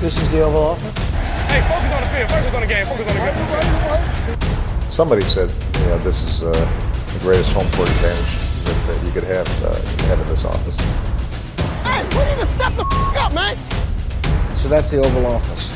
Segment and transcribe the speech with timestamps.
[0.00, 0.98] This is the Oval Office.
[1.48, 2.30] Hey, focus on the field.
[2.30, 2.86] Focus on the game.
[2.86, 4.90] Focus on the game.
[4.90, 5.48] Somebody said,
[5.80, 6.52] you know, this is uh,
[7.14, 9.74] the greatest home court advantage that, that you could have, uh,
[10.08, 10.78] have in this office.
[11.82, 13.56] Hey, we need to step the f- up, man.
[14.54, 15.72] So that's the Oval Office.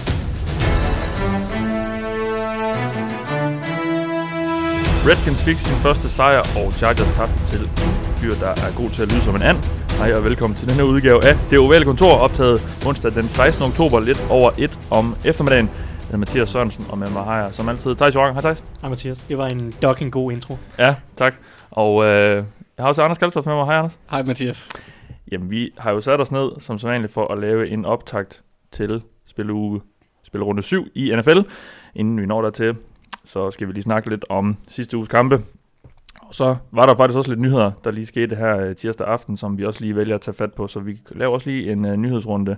[5.07, 7.71] Redskins fik sin første sejr, og Chargers tabte til en
[8.17, 9.60] fyr, der er god til at lyde som en and.
[10.01, 13.63] Hej og velkommen til denne udgave af Det Ovale Kontor, optaget onsdag den 16.
[13.63, 15.67] oktober, lidt over 1 om eftermiddagen.
[15.67, 18.33] Jeg hedder Mathias Sørensen, og med mig har jeg som altid Thijs Joranger.
[18.33, 18.65] Hej Thijs.
[18.81, 20.57] Hej Mathias, det var en dog en god intro.
[20.79, 21.35] Ja, tak.
[21.71, 22.37] Og øh,
[22.77, 23.67] jeg har også Anders Kaltoff med mig.
[23.67, 23.99] Hej Anders.
[24.11, 24.69] Hej Mathias.
[25.33, 29.03] Jamen, vi har jo sat os ned som sædvanligt for at lave en optakt til
[29.27, 29.81] spilleuge,
[30.23, 31.39] spillerunde 7 i NFL.
[31.95, 32.77] Inden vi når dertil,
[33.25, 35.43] så skal vi lige snakke lidt om sidste uges kampe.
[36.31, 39.37] Og så var der faktisk også lidt nyheder, der lige skete her øh, tirsdag aften,
[39.37, 40.67] som vi også lige vælger at tage fat på.
[40.67, 42.57] Så vi laver også lige en uh, nyhedsrunde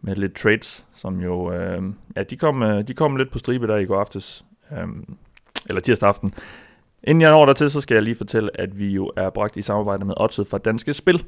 [0.00, 1.82] med lidt trades, som jo, øh,
[2.16, 4.86] ja, de kom, øh, de kom lidt på stribe der i går aftes, øh,
[5.68, 6.34] eller tirsdag aften.
[7.04, 9.62] Inden jeg når dertil, så skal jeg lige fortælle, at vi jo er bragt i
[9.62, 11.24] samarbejde med Odset fra Danske Spil.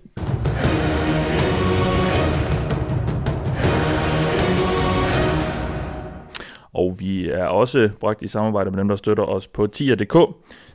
[6.73, 10.17] Og vi er også bragt i samarbejde med dem, der støtter os på tier.dk.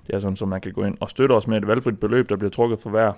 [0.07, 2.29] Det er sådan, så man kan gå ind og støtte os med et valgfrit beløb,
[2.29, 3.13] der bliver trukket for hver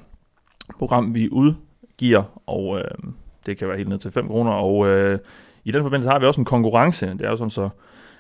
[0.79, 2.23] program, vi udgiver.
[2.47, 3.11] Og øh,
[3.45, 4.51] det kan være helt ned til 5 kroner.
[4.51, 5.19] Og øh,
[5.65, 7.05] i den forbindelse har vi også en konkurrence.
[7.05, 7.69] Det er jo sådan så,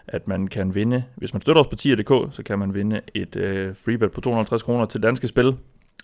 [0.07, 3.35] at man kan vinde, hvis man støtter os på tier.dk, så kan man vinde et
[3.35, 5.55] øh, freebet på 250 kroner til danske spil.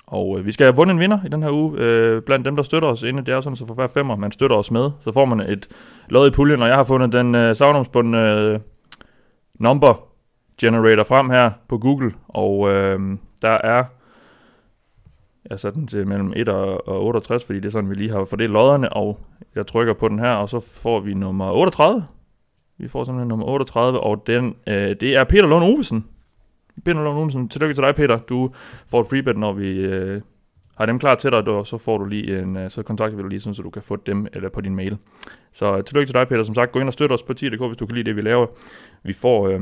[0.07, 1.79] Og øh, vi skal have vundet en vinder i den her uge.
[1.79, 4.15] Øh, blandt dem, der støtter os inde, det er jo sådan, så for hver femmer,
[4.15, 5.67] man støtter os med, så får man et
[6.09, 8.59] lod i puljen, og jeg har fundet den øh, savnomsbundne øh,
[9.59, 10.14] number
[10.61, 12.99] generator frem her på Google, og øh,
[13.41, 13.83] der er,
[15.49, 18.11] jeg satte den til mellem 1 og, og 68, fordi det er sådan, vi lige
[18.11, 19.19] har fordelt lodderne, og
[19.55, 22.05] jeg trykker på den her, og så får vi nummer 38.
[22.77, 26.05] Vi får simpelthen nummer 38, og den, øh, det er Peter Lund Ovesen.
[26.85, 28.19] Peter Lund Ovesen, tillykke til dig, Peter.
[28.19, 28.51] Du
[28.87, 30.21] får et freebet, når vi øh,
[30.77, 33.21] har dem klar til dig, og så får du lige en, øh, så kontakter vi
[33.21, 34.97] dig lige, sådan, så du kan få dem eller på din mail.
[35.53, 36.43] Så øh, tillykke til dig, Peter.
[36.43, 38.21] Som sagt, gå ind og støt os på 10.dk, hvis du kan lide det, vi
[38.21, 38.47] laver.
[39.03, 39.47] Vi får...
[39.47, 39.61] Øh,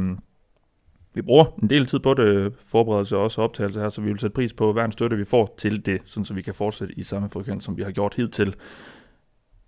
[1.14, 4.20] vi bruger en del tid på det, forberedelse og også optagelse her, så vi vil
[4.20, 6.94] sætte pris på hver en støtte, vi får til det, sådan så vi kan fortsætte
[6.98, 8.56] i samme frekvens, som vi har gjort hidtil.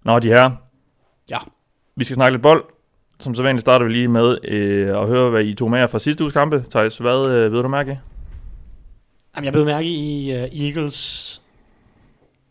[0.04, 0.52] Nå, de her.
[1.30, 1.38] Ja.
[1.96, 2.64] Vi skal snakke lidt bold.
[3.20, 5.88] Som så vanligt starter vi lige med øh, at høre, hvad I tog med jer
[5.88, 6.66] fra sidste uges kampe.
[6.72, 8.00] Thijs, hvad øh, ved du mærke?
[9.36, 11.42] Jamen, jeg blev mærke i uh, Eagles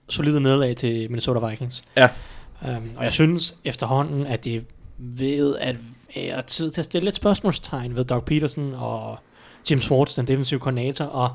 [0.09, 1.85] solide nederlag til Minnesota Vikings.
[1.97, 2.09] Ja.
[2.77, 4.65] Um, og jeg synes efterhånden, at det
[4.99, 5.77] ved at
[6.17, 9.19] være tid til at stille et spørgsmålstegn ved Doug Peterson og
[9.71, 11.31] Jim Schwartz, den defensive koordinator, og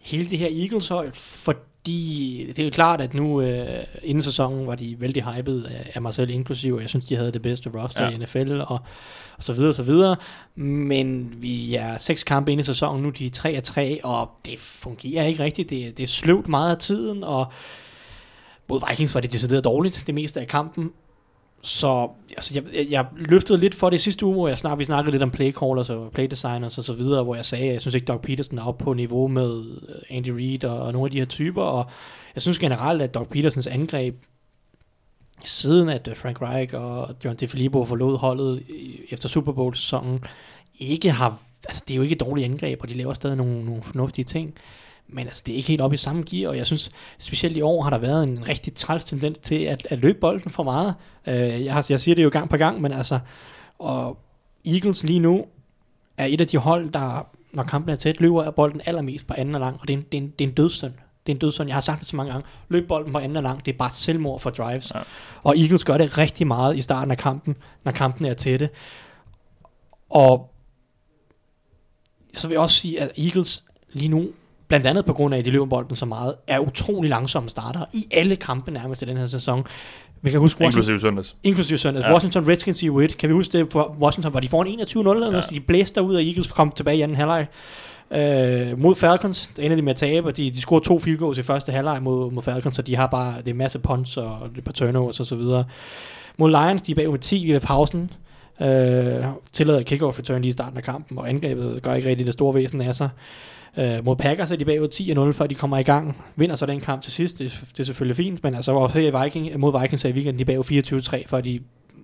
[0.00, 4.66] hele det her Eagles hold, fordi det er jo klart, at nu øh, inden sæsonen
[4.66, 7.42] var de vældig hyped af, af mig selv inklusiv, og jeg synes, de havde det
[7.42, 8.10] bedste roster Ja.
[8.10, 8.80] i NFL, og,
[9.36, 10.16] og så videre, og så videre.
[10.54, 14.30] Men vi er seks kampe inde i sæsonen, nu er de 3 af 3, og
[14.44, 15.70] det fungerer ikke rigtigt.
[15.70, 17.46] Det, det er sløvt meget af tiden, og
[18.68, 20.90] mod Vikings var det decideret dårligt det meste af kampen.
[21.64, 24.78] Så altså, jeg, jeg, jeg løftede lidt for det i sidste uge, hvor jeg snak,
[24.78, 27.72] vi snakkede lidt om play callers og playdesigners og så videre, hvor jeg sagde, at
[27.72, 30.92] jeg synes ikke, Doc Peterson er oppe på niveau med øh, Andy Reid og, og
[30.92, 31.90] nogle af de her typer, og
[32.34, 34.14] jeg synes generelt, at Doc Petersons angreb
[35.44, 38.62] siden at øh, Frank Reich og John DeFilippo forlod holdet
[39.10, 40.24] efter Super Bowl-sæsonen,
[40.78, 43.64] ikke har, altså det er jo ikke et dårligt angreb, og de laver stadig nogle,
[43.64, 44.54] nogle fornuftige ting,
[45.08, 47.60] men altså, det er ikke helt oppe i samme gear, og jeg synes, specielt i
[47.60, 50.94] år har der været en rigtig træls tendens til at, at løbe bolden for meget.
[51.26, 53.18] Øh, jeg, har, jeg siger det jo gang på gang, men altså,
[53.78, 54.18] og
[54.66, 55.44] Eagles lige nu
[56.16, 59.34] er et af de hold, der, når kampen er tæt, løber af bolden allermest på
[59.36, 60.92] anden og lang, og det er en, det er en, det er en dødssynd.
[61.26, 61.68] Det er en dødssynd.
[61.68, 62.46] Jeg har sagt det så mange gange.
[62.68, 64.92] Løb bolden på anden og lang, det er bare selvmord for drives.
[64.94, 65.00] Ja.
[65.42, 68.70] Og Eagles gør det rigtig meget i starten af kampen, når kampen er tætte.
[70.10, 70.54] Og
[72.34, 74.28] så vil jeg også sige, at Eagles lige nu,
[74.72, 77.80] blandt andet på grund af, at de løber bolden så meget, er utrolig langsomme starter
[77.92, 79.64] i alle kampe nærmest i den her sæson.
[80.22, 81.36] Vi kan huske Washington, Inklusive søndags.
[81.42, 82.06] inklusive søndags.
[82.06, 82.12] Ja.
[82.12, 83.06] Washington Redskins i U1.
[83.16, 83.72] Kan vi huske det?
[83.72, 85.40] For Washington var de foran 21-0 eller Ja.
[85.40, 87.46] så de blæste ud af Eagles kom tilbage i anden halvleg.
[88.10, 91.18] Øh, mod Falcons, der ender de med at tabe, og de, de scorede to field
[91.18, 94.16] goals i første halvleg mod, mod Falcons, så de har bare det er masse punts
[94.16, 95.64] og et par turnovers og så videre.
[96.36, 98.10] Mod Lions, de er bagud med 10 ved pausen.
[98.62, 98.66] Øh,
[99.52, 102.54] tillader kickoff return lige i starten af kampen, og angrebet gør ikke rigtig det store
[102.54, 103.08] væsen af sig.
[103.78, 104.88] Øh, mod Packers er de bagud
[105.32, 106.24] 10-0, før de kommer i gang.
[106.36, 108.98] Vinder så den kamp til sidst, det, er- det er selvfølgelig fint, men altså også
[108.98, 111.60] i Viking, mod Vikings er i weekenden, de bagud 24-3, før de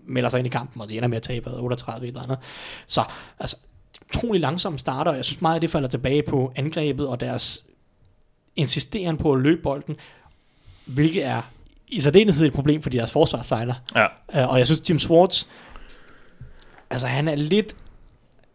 [0.07, 2.39] melder sig ind i kampen, og de ender med at tabe 38 eller andet.
[2.87, 3.03] Så
[3.41, 3.57] altså,
[4.09, 7.65] utrolig langsom starter, og jeg synes meget, at det falder tilbage på angrebet og deres
[8.57, 9.97] insisteren på at løbe bolden,
[10.87, 11.43] hvilket er
[11.89, 13.75] i særdeleshed et problem for deres forsvarssejler.
[13.95, 14.07] Ja.
[14.45, 15.45] Uh, og jeg synes, Jim Schwartz
[16.91, 17.77] altså han er lidt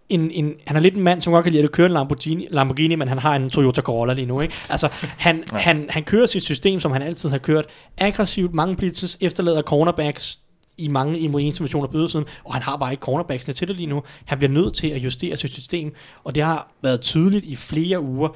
[0.10, 2.48] en, en, han er lidt en mand, som godt kan lide at køre en Lamborghini,
[2.52, 4.42] Lamborghini, men han har en Toyota Corolla lige nu.
[4.42, 4.54] Ikke?
[4.70, 5.58] Altså, han, ja.
[5.58, 7.66] han, han kører sit system, som han altid har kørt.
[7.98, 10.40] Aggressivt, mange blitzes, efterlader cornerbacks
[10.78, 13.76] i mange i en situationer på ydersiden, og han har bare ikke cornerbacksene til det
[13.76, 14.04] lige nu.
[14.26, 18.02] Han bliver nødt til at justere sit system, og det har været tydeligt i flere
[18.02, 18.30] uger,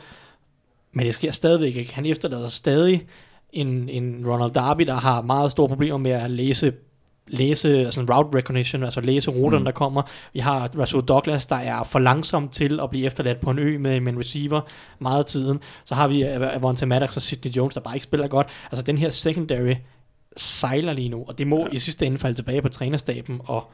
[0.93, 1.95] men det sker stadigvæk ikke.
[1.95, 3.05] Han efterlader stadig
[3.53, 6.73] en, en Ronald Darby, der har meget store problemer med at læse
[7.27, 9.65] læse altså route recognition, altså læse ruterne, mm.
[9.65, 10.01] der kommer.
[10.33, 13.77] Vi har Russell Douglas, der er for langsom til at blive efterladt på en ø
[13.77, 14.61] med, med en receiver
[14.99, 15.59] meget af tiden.
[15.85, 18.47] Så har vi Avonte Maddox og Sidney Jones, der bare ikke spiller godt.
[18.71, 19.73] Altså den her secondary
[20.37, 21.75] sejler lige nu, og det må ja.
[21.75, 23.71] i sidste ende falde tilbage på trænerstaben og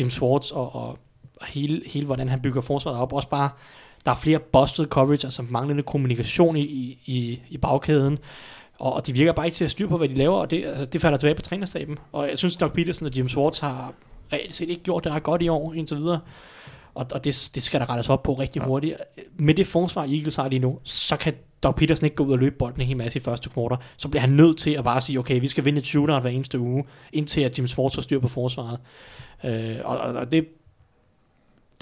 [0.00, 0.98] Jim Schwartz og, og
[1.46, 3.12] hele, hele hvordan han bygger forsvaret op.
[3.12, 3.50] Også bare,
[4.04, 6.62] der er flere busted coverage, altså manglende kommunikation i,
[7.06, 8.18] i, i bagkæden
[8.82, 10.64] og, og de virker bare ikke til at styre på, hvad de laver, og det,
[10.64, 11.98] altså, det falder tilbage på trænerstaben.
[12.12, 13.94] Og jeg synes, Doug Peterson og Jim Schwartz har
[14.32, 16.20] reelt set ikke gjort det ret godt i år, indtil videre.
[16.94, 18.96] Og, og det, det skal der rettes op på rigtig hurtigt.
[19.36, 22.38] Med det forsvar, Eagles har lige nu, så kan Doug Peterson ikke gå ud og
[22.38, 23.78] løbe bolden en hel masse i første kvartal.
[23.96, 26.30] Så bliver han nødt til at bare sige, okay, vi skal vinde et shootout hver
[26.30, 28.78] eneste uge, indtil at Jim Schwartz har styr på forsvaret.
[29.44, 30.46] Øh, og, og det,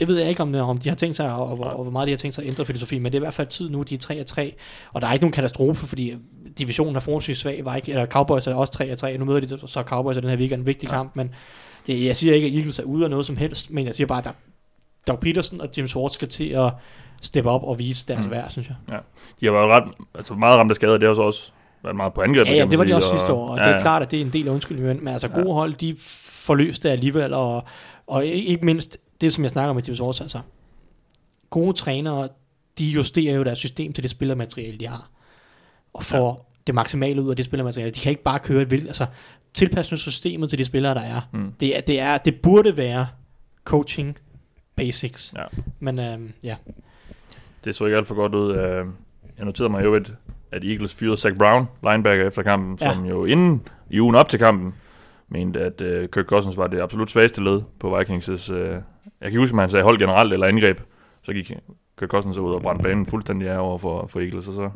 [0.00, 2.06] det ved jeg ikke, om, om de har tænkt sig, og, og, og hvor meget
[2.06, 3.82] de har tænkt sig at ændre filosofi, men det er i hvert fald tid nu,
[3.82, 4.54] de er 3 3,
[4.92, 6.14] og der er ikke nogen katastrofe, fordi
[6.58, 9.58] divisionen er forholdsvis svag, var ikke, eller Cowboys er også 3 3, nu møder de
[9.68, 10.94] så Cowboys den her weekend en vigtig ja.
[10.94, 11.34] kamp, men
[11.86, 14.06] det, jeg siger ikke, at Eagles er ude af noget som helst, men jeg siger
[14.06, 14.32] bare, at der,
[15.06, 16.72] Doug Peterson og Jim Schwartz skal til at
[17.22, 18.30] steppe op og vise deres mm.
[18.30, 18.76] værd, synes jeg.
[18.90, 18.98] Ja.
[19.40, 22.14] De har været ret, altså meget ramt af skader, det har så også været meget
[22.14, 22.46] på angreb.
[22.46, 23.80] Ja, ja det var de også og, sidste år, og ja, det er ja.
[23.80, 25.52] klart, at det er en del af undskyldningen, men altså gode ja.
[25.52, 27.64] hold, de forløste alligevel, og,
[28.06, 30.40] og ikke mindst det, som jeg snakker med Jim Schwartz, altså
[31.50, 32.28] gode trænere,
[32.78, 35.10] de justerer jo deres system til det spillermateriale, de har.
[35.92, 36.62] Og får ja.
[36.66, 37.92] det maksimale ud af det spillermateriale.
[37.92, 39.06] De kan ikke bare køre et vildt, altså
[39.54, 41.20] tilpasse systemet til de spillere, der er.
[41.32, 41.52] Mm.
[41.60, 43.06] Det, er, det, er, det burde være
[43.64, 44.18] coaching
[44.76, 45.32] basics.
[45.36, 45.44] Ja.
[45.80, 46.56] Men øhm, ja.
[47.64, 48.52] Det så ikke alt for godt ud.
[48.52, 48.86] Øh,
[49.38, 50.12] jeg noterede mig jo, at,
[50.52, 52.94] at Eagles fyrede Zach Brown, linebacker efter kampen, ja.
[52.94, 54.74] som jo inden i ugen op til kampen,
[55.28, 58.76] mente, at uh, Kirk Cousins var det absolut svageste led på Vikings' Uh,
[59.20, 60.80] jeg kan huske, at han sagde hold generelt eller angreb.
[61.22, 61.52] Så gik
[61.98, 64.70] Kirk Cousins ud og brændte banen fuldstændig af over for, for Eagles, og så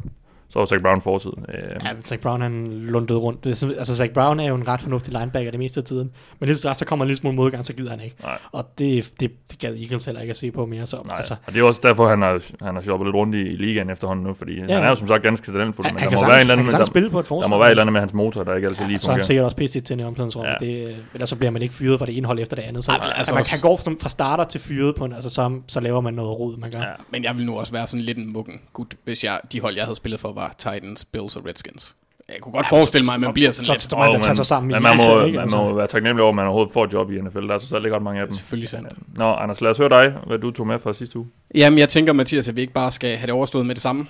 [0.55, 1.31] så var Zach Brown fortid.
[1.49, 1.85] Øh.
[1.85, 3.45] Ja, Zach Brown han lundede rundt.
[3.45, 6.11] Det, altså Zach Brown er jo en ret fornuftig linebacker det meste af tiden.
[6.39, 8.17] Men det straks, der kommer en lille smule modgang, så gider han ikke.
[8.23, 8.39] Nej.
[8.53, 10.87] Og det, det, det gad Eagles heller ikke at se på mere.
[10.87, 11.35] Så, Nej, altså.
[11.47, 13.91] og det er også derfor, han har, han har shoppet lidt rundt i, i ligaen
[13.91, 16.43] efterhånden nu, fordi ja, han er jo som sagt ganske talentfuld, men der må, være
[16.43, 18.45] en eller anden, spille på et der må være et eller andet med hans motor,
[18.45, 19.07] der ikke altid ja, lige fungerer.
[19.07, 20.57] Så han sikkert også pisse til i omklædningsrummet.
[20.61, 20.67] Ja.
[20.67, 22.85] Det, ellers så bliver man ikke fyret fra det ene hold efter det andet.
[22.85, 25.61] Så, Ej, altså, altså, man kan gå fra starter til fyret på en, altså så,
[25.67, 26.81] så laver man noget rod, man gør.
[26.81, 26.87] Ja.
[27.11, 29.77] Men jeg vil nu også være sådan lidt en muggen gud, hvis jeg, de hold,
[29.77, 31.97] jeg havde spillet for, var Titans, Bill Bills og Redskins.
[32.29, 33.83] Jeg kunne godt ja, forestille mig, at man bliver sådan så, lidt...
[33.83, 35.57] Så, man, tager sig sammen men man, må, ikke, man altså.
[35.57, 37.47] må være taknemmelig over, at man overhovedet får et job i NFL.
[37.47, 38.35] Der er så selv ikke ret mange af dem.
[38.35, 39.19] Selvfølgelig sandt.
[39.19, 41.29] Nå, Anders, lad os høre dig, hvad du tog med fra sidste uge.
[41.55, 44.07] Jamen, jeg tænker, Mathias, at vi ikke bare skal have det overstået med det samme.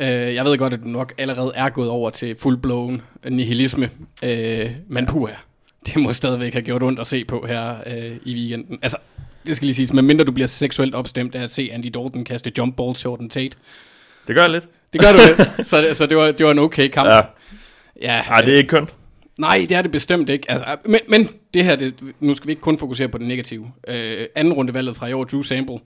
[0.00, 3.90] Uh, jeg ved godt, at du nok allerede er gået over til full-blown nihilisme.
[4.22, 4.28] Uh,
[4.88, 5.32] men puha,
[5.86, 8.78] det må stadigvæk have gjort ondt at se på her uh, i weekenden.
[8.82, 8.96] Altså,
[9.46, 12.52] det skal lige siges, medmindre du bliver seksuelt opstemt af at se Andy Dalton kaste
[12.58, 13.56] jump balls til Jordan Tate.
[14.28, 14.64] Det gør jeg lidt.
[14.92, 15.50] Det gør du det.
[15.66, 17.08] så, det, så det, var, det var en okay kamp.
[17.08, 17.20] Ja.
[18.02, 18.94] Ja, Ej, det er ikke kønt.
[19.38, 20.50] Nej, det er det bestemt ikke.
[20.50, 23.72] Altså, men, men det her, det, nu skal vi ikke kun fokusere på det negative.
[23.88, 25.78] Øh, anden rundevalget fra i år, Drew Sample,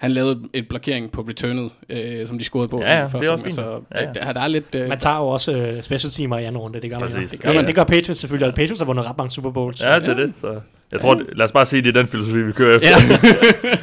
[0.00, 2.80] han lavede et blokering på returnet, øh, som de scorede på.
[2.80, 3.54] Ja, ja det er også fint.
[3.54, 4.12] Så ja, ja.
[4.12, 4.74] Der, der er lidt...
[4.74, 4.88] Øh...
[4.88, 7.20] Man tager jo også øh, special teamer i anden runde, det gør man jo.
[7.20, 9.50] Det gør, ja, man, det gør Patriots selvfølgelig, og Patriots har vundet ret mange Super
[9.50, 9.82] Bowls.
[9.82, 10.32] Ja, det er det.
[10.40, 10.60] Så
[10.92, 11.22] jeg tror, ja.
[11.32, 12.88] lad os bare sige, det er den filosofi, vi kører efter.
[12.88, 13.76] Ja.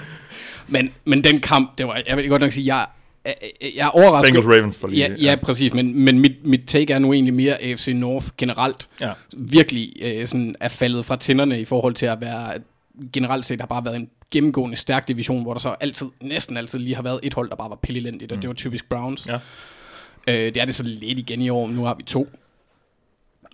[0.73, 2.85] men, men den kamp, det var, jeg vil godt nok sige, jeg
[3.75, 4.33] jeg er overrasket.
[4.33, 4.99] Bengals Ravens for lige.
[4.99, 5.35] Ja, ja, ja.
[5.35, 8.87] præcis, men, men mit, mit take er nu egentlig mere AFC North generelt.
[9.01, 9.11] Ja.
[9.37, 12.53] Virkelig øh, sådan er faldet fra tænderne i forhold til at være,
[13.13, 16.79] generelt set har bare været en gennemgående stærk division, hvor der så altid, næsten altid
[16.79, 18.41] lige har været et hold, der bare var pillelendigt, og mm.
[18.41, 19.27] det var typisk Browns.
[19.27, 19.35] Ja.
[20.27, 22.27] Øh, det er det så lidt igen i år, nu har vi to.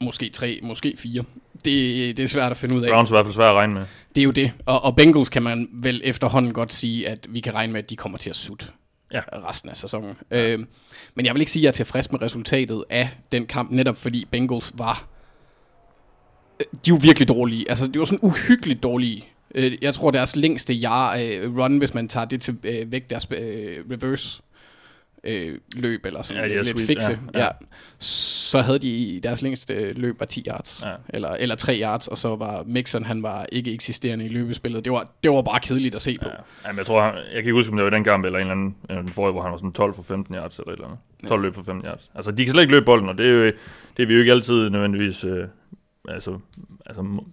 [0.02, 1.24] Måske tre, måske fire.
[1.66, 2.90] Det, det er svært at finde ud af.
[2.90, 3.86] Browns er i hvert fald svært at regne med.
[4.16, 4.52] Det er jo det.
[4.66, 7.90] Og, og Bengals kan man vel efterhånden godt sige, at vi kan regne med, at
[7.90, 8.66] de kommer til at sutte
[9.14, 9.22] ja.
[9.50, 10.16] resten af sæsonen.
[10.32, 10.52] Ja.
[10.52, 10.60] Øh,
[11.16, 13.98] men jeg vil ikke sige, at jeg er tilfreds med resultatet af den kamp, netop
[13.98, 15.08] fordi Bengals var...
[16.60, 17.70] Øh, de var virkelig dårlige.
[17.70, 19.28] Altså, det var sådan uhyggeligt dårlige.
[19.56, 22.58] Øh, jeg tror, deres længste jar øh, run, hvis man tager det til
[22.92, 24.42] væk, deres reverse
[25.24, 26.88] øh, løb, eller sådan ja, lidt sweet.
[26.88, 27.46] fikse, ja, ja.
[27.46, 27.50] ja,
[28.00, 30.94] så havde de i deres længste løb var 10 yards, ja.
[31.10, 34.86] eller, eller 3 yards, og så var Mixon, han var ikke eksisterende i løbespillet.
[34.86, 36.30] Det var, det var bare kedeligt at se på.
[36.66, 36.72] Ja.
[36.72, 38.52] men jeg tror, jeg kan ikke huske, om det var den kamp, eller en eller
[38.52, 41.00] anden, en forrige, hvor han var sådan 12 for 15 yards, eller et eller andet.
[41.28, 41.46] 12 ja.
[41.46, 42.12] løb for 15 yards.
[42.16, 43.46] Altså, de kan slet ikke løbe bolden, og det er, jo,
[43.98, 45.48] det er vi jo ikke altid nødvendigvis, øh,
[46.10, 46.40] altså,
[46.86, 47.24] altså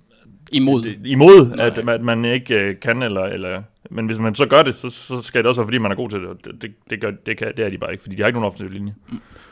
[0.53, 0.85] Imod.
[1.05, 4.77] Imod, at, at man ikke øh, kan, eller, eller, men hvis man så gør det,
[4.77, 6.29] så, så skal det også være, fordi man er god til det.
[6.29, 8.27] og Det, det, det, gør, det, kan, det er de bare ikke, fordi de har
[8.27, 8.95] ikke nogen offensiv linje.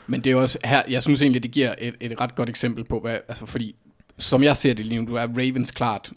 [0.07, 2.83] Men det er også her, jeg synes egentlig, det giver et, et ret godt eksempel
[2.83, 3.75] på, hvad, altså fordi,
[4.17, 6.11] som jeg ser det lige nu, du er Ravens klart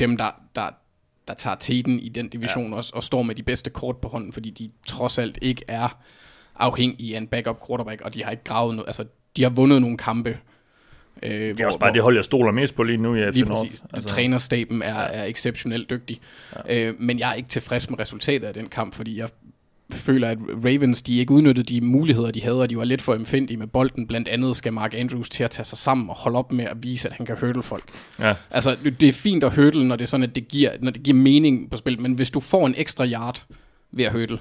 [0.00, 0.70] dem, der, der,
[1.28, 2.76] der tager teten i den division ja.
[2.76, 5.98] også, og står med de bedste kort på hånden, fordi de trods alt ikke er
[6.56, 9.04] afhængige af en backup quarterback, og de har ikke gravet noget, altså
[9.36, 10.38] de har vundet nogle kampe.
[11.22, 13.44] Øh, det er også bare det hold, jeg stoler mest på lige nu i Lige
[13.44, 13.82] præcis.
[13.92, 16.20] Altså, Trænerstaben er, er exceptionelt dygtig.
[16.68, 16.88] Ja.
[16.88, 19.28] Øh, men jeg er ikke tilfreds med resultatet af den kamp, fordi jeg
[19.92, 23.14] føler, at Ravens de ikke udnyttede de muligheder, de havde, og de var lidt for
[23.14, 24.06] empfindige med bolden.
[24.06, 26.76] Blandt andet skal Mark Andrews til at tage sig sammen og holde op med at
[26.82, 27.84] vise, at han kan hurdle folk.
[28.18, 28.34] Ja.
[28.50, 31.02] Altså, det er fint at hurdle, når det er sådan, at det giver, når det
[31.02, 33.42] giver mening på spil, men hvis du får en ekstra yard
[33.92, 34.38] ved at hurdle,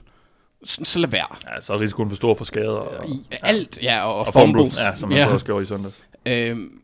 [0.64, 1.36] så, så lad være.
[1.56, 2.70] Ja, så er risikoen for stor for skader.
[2.70, 4.78] Og, I, alt, ja, og, og, og fumbles.
[4.80, 5.26] Ja, som man ja.
[5.26, 6.04] så også gjorde i søndags.
[6.26, 6.82] Øhm,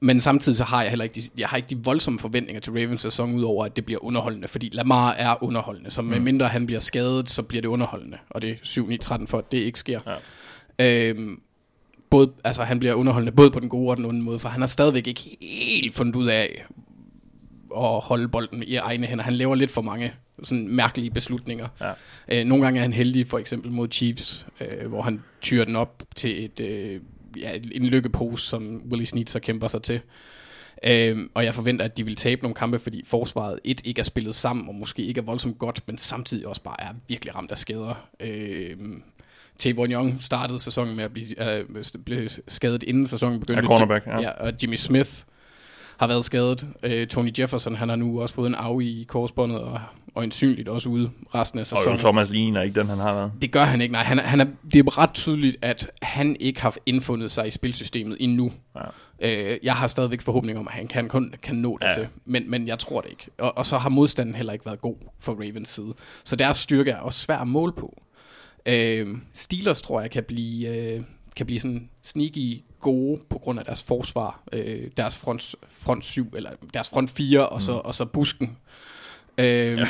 [0.00, 2.72] men samtidig så har jeg heller ikke de, jeg har ikke de voldsomme forventninger til
[2.72, 6.24] Ravens sæson, udover at det bliver underholdende, fordi Lamar er underholdende, så med mm.
[6.24, 9.58] mindre han bliver skadet, så bliver det underholdende, og det er 7-9-13 for, at det
[9.58, 10.00] ikke sker.
[10.78, 11.10] Ja.
[11.10, 11.40] Øhm,
[12.10, 14.60] både, altså han bliver underholdende både på den gode og den onde måde, for han
[14.60, 16.64] har stadigvæk ikke helt fundet ud af
[17.76, 19.24] at holde bolden i egne hænder.
[19.24, 20.12] Han laver lidt for mange
[20.42, 21.68] sådan mærkelige beslutninger.
[21.80, 21.92] Ja.
[22.28, 25.76] Øh, nogle gange er han heldig, for eksempel mod Chiefs, øh, hvor han tyrer den
[25.76, 26.60] op til et...
[26.60, 27.00] Øh,
[27.40, 30.00] ja, en lykkepose, som Willie Snead så kæmper sig til.
[30.86, 34.02] Øhm, og jeg forventer, at de vil tabe nogle kampe, fordi forsvaret et ikke er
[34.04, 37.50] spillet sammen, og måske ikke er voldsomt godt, men samtidig også bare er virkelig ramt
[37.50, 38.08] af skader.
[38.20, 39.02] Øhm,
[39.58, 41.64] Tavon Young startede sæsonen med at blive, øh,
[42.04, 43.62] blive skadet inden sæsonen begyndte.
[43.62, 44.20] Ja, cornerback, ja.
[44.20, 44.30] ja.
[44.30, 45.10] og Jimmy Smith
[45.96, 46.66] har været skadet.
[46.82, 49.80] Øh, Tony Jefferson, han har nu også fået en af i korsbåndet, og
[50.16, 51.92] øjensynligt også ude resten af sæsonen.
[51.92, 53.32] Og Thomas Leen er ikke den, han har været.
[53.42, 54.02] Det gør han ikke, nej.
[54.02, 58.16] Han, han er, det er ret tydeligt, at han ikke har indfundet sig i spilsystemet
[58.20, 58.52] endnu.
[59.20, 59.52] Ja.
[59.52, 61.94] Øh, jeg har stadigvæk forhåbning om, at han kan, kun kan nå det ja.
[61.94, 63.26] til, men, men jeg tror det ikke.
[63.38, 65.94] Og, og så har modstanden heller ikke været god for Ravens side.
[66.24, 68.02] Så deres styrke er også svær at måle på.
[68.66, 71.00] Øh, Steelers tror jeg kan blive, øh,
[71.36, 76.32] kan blive sådan sneaky gode på grund af deres forsvar, øh, deres front, front 7,
[76.36, 77.60] eller deres front 4, og, mm.
[77.60, 78.56] så, og så busken.
[79.38, 79.86] Øh, ja.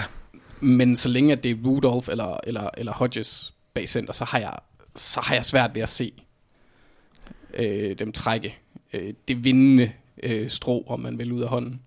[0.60, 4.58] Men så længe det er Rudolph eller, eller, eller Hodges bag center, så har jeg,
[4.96, 6.12] så har jeg svært ved at se
[7.54, 8.58] øh, dem trække
[8.92, 11.80] øh, det vindende øh, strå, om man vil, ud af hånden.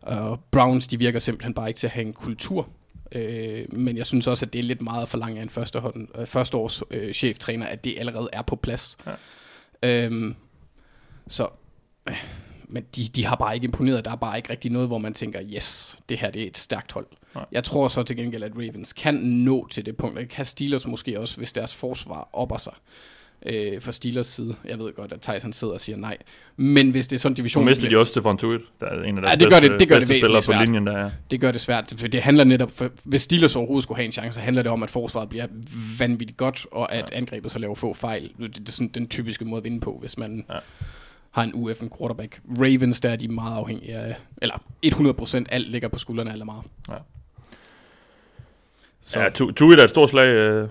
[0.00, 2.68] Og Browns, de virker simpelthen bare ikke til at have en kultur.
[3.12, 5.80] Øh, men jeg synes også, at det er lidt meget for langt af en første,
[5.80, 8.98] hånd, øh, første års øh, cheftræner, at det allerede er på plads.
[9.82, 10.04] Ja.
[10.04, 10.34] Øhm,
[11.28, 11.48] så,
[12.08, 12.24] øh,
[12.68, 14.04] men de, de har bare ikke imponeret.
[14.04, 16.58] Der er bare ikke rigtig noget, hvor man tænker, yes, det her det er et
[16.58, 17.06] stærkt hold.
[17.34, 17.44] Nej.
[17.52, 20.18] Jeg tror så til gengæld, at Ravens kan nå til det punkt.
[20.18, 22.72] Det kan Steelers måske også, hvis deres forsvar opper sig
[23.46, 24.54] øh, fra Steelers side.
[24.64, 26.16] Jeg ved godt, at Tyson sidder og siger nej.
[26.56, 27.64] Men hvis det er sådan division...
[27.64, 29.80] Nu mister de også Stefan Tuitt, der er en af deres ja, det gør det,
[29.80, 30.86] det gør det spillere på linjen.
[30.86, 31.10] Der, ja.
[31.30, 32.70] Det gør det svært, for det handler netop...
[32.70, 35.46] For, hvis Steelers overhovedet skulle have en chance, så handler det om, at forsvaret bliver
[35.98, 37.16] vanvittigt godt, og at ja.
[37.16, 38.30] angrebet så laver få fejl.
[38.38, 40.44] Det er sådan den typiske måde at vinde på, hvis man...
[40.50, 40.58] Ja
[41.34, 42.40] har en UF'en quarterback.
[42.60, 44.54] Ravens, der er de meget afhængige af, eller
[44.86, 46.64] 100% alt ligger på skuldrene af Lamar.
[46.88, 46.94] Ja.
[49.00, 49.20] Så.
[49.20, 50.68] Ja, Tuitt er et stort slag, uh,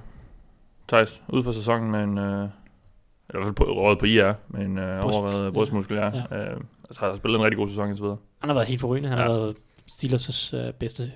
[0.88, 4.66] Thijs, ude for sæsonen med en, uh, i hvert fald på, rådet på IR, med
[4.66, 6.06] en uh, overvejet brystmuskel, ja.
[6.06, 6.54] ja.
[6.54, 8.18] Uh, altså har spillet en rigtig god sæson indtil videre.
[8.42, 9.10] Han har været helt forrygende.
[9.10, 9.24] Han ja.
[9.24, 9.56] har været
[9.92, 11.12] Steelers' uh, bedste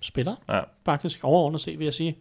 [0.00, 0.60] spiller, ja.
[0.84, 1.24] faktisk.
[1.24, 2.18] Overordnet set, vil jeg sige.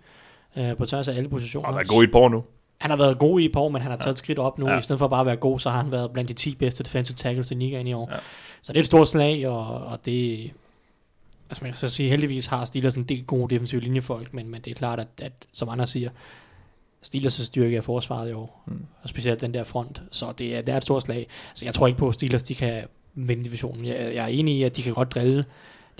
[0.55, 1.71] Uh, på tværs af alle positioner.
[1.71, 2.43] Han er god i et par nu.
[2.81, 4.59] Han har været god i et par år, men han har taget et skridt op
[4.59, 4.69] nu.
[4.69, 4.77] Ja.
[4.77, 6.83] I stedet for bare at være god, så har han været blandt de 10 bedste
[6.83, 8.09] defensive tackles i ligaen i år.
[8.11, 8.17] Ja.
[8.61, 10.51] Så det er et stort slag, og, og det...
[11.50, 14.61] Altså man kan så sige, heldigvis har Steelers en del gode defensive linjefolk, men, men
[14.61, 16.09] det er klart, at, at som andre siger,
[17.05, 18.85] Steelers' styrke er forsvaret i år, mm.
[19.03, 21.27] og specielt den der front, så det er, det er et stort slag.
[21.53, 22.83] Så jeg tror ikke på, at Steelers de kan
[23.13, 23.85] vinde divisionen.
[23.85, 25.45] Jeg, jeg er enig i, at de kan godt drille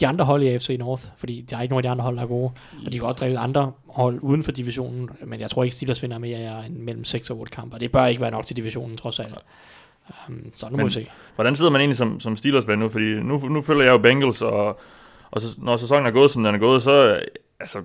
[0.02, 2.16] de andre hold i AFC North, fordi der er ikke nogen af de andre hold,
[2.16, 2.52] der er gode,
[2.86, 6.04] og de kan godt drille andre hold uden for divisionen, men jeg tror ikke, Steelers
[6.04, 8.98] vinder mere end mellem 6 og 8 kampe, det bør ikke være nok til divisionen,
[8.98, 9.36] trods alt.
[10.30, 11.08] Um, så nu må vi se.
[11.36, 12.90] Hvordan sidder man egentlig som, som Steelers nu?
[12.90, 14.80] Fordi nu, nu følger jeg jo Bengals, og,
[15.32, 17.20] og så, når sæsonen er gået, som den er gået, så
[17.60, 17.82] altså,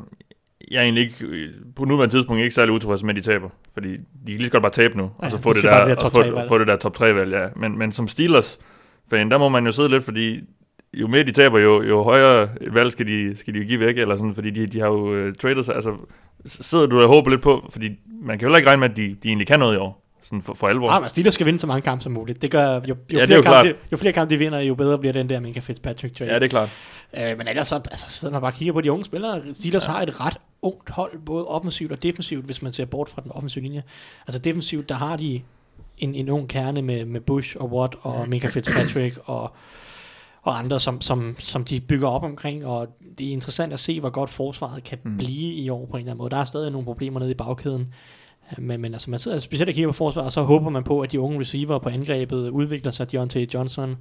[0.71, 3.49] jeg er egentlig ikke, på nuværende tidspunkt ikke særlig utilfreds med, at de taber.
[3.75, 6.13] Fordi de kan lige så godt bare tabe nu, og så få det, der, og
[6.13, 7.33] få, få det der top 3 valg.
[7.33, 7.47] Ja.
[7.57, 8.59] Men, men som Steelers
[9.11, 10.41] fan, der må man jo sidde lidt, fordi
[10.97, 13.99] jo mere de taber, jo, jo højere valg skal de, skal de jo give væk,
[13.99, 15.75] eller sådan, fordi de, de har jo uh, traded sig.
[15.75, 15.95] Altså,
[16.45, 17.91] sidder du og håber lidt på, fordi
[18.23, 20.03] man kan jo heller ikke regne med, at de, de egentlig kan noget i år.
[20.23, 20.93] Sådan for, for alvor.
[20.93, 22.43] Ja, men Steelers skal vinde så mange kampe som muligt.
[22.43, 24.99] Det gør, jo, jo, ja, flere, kampe, de, jo flere kampe de vinder, jo bedre
[24.99, 26.31] bliver den der Minka Fitzpatrick trade.
[26.31, 26.69] Ja, det er klart.
[27.17, 29.43] Øh, men ellers så altså, sidder man bare og kigger på de unge spillere.
[29.55, 29.93] Steelers ja.
[29.93, 33.33] har et ret ungt hold, både offensivt og defensivt, hvis man ser bort fra den
[33.33, 33.83] offensive linje.
[34.27, 35.41] Altså defensivt, der har de
[35.99, 39.53] en, en ung kerne med, med Bush og Watt og Minka Fitzpatrick og
[40.47, 42.89] og andre, som, som, som de bygger op omkring, og
[43.19, 45.17] det er interessant at se, hvor godt forsvaret kan mm.
[45.17, 46.31] blive i år på en eller anden måde.
[46.31, 47.95] Der er stadig nogle problemer nede i bagkæden,
[48.59, 51.01] men, men altså, man sidder specielt og kigger på forsvaret, og så håber man på,
[51.01, 53.13] at de unge receiver på angrebet udvikler sig.
[53.13, 53.97] Deontay Johnson,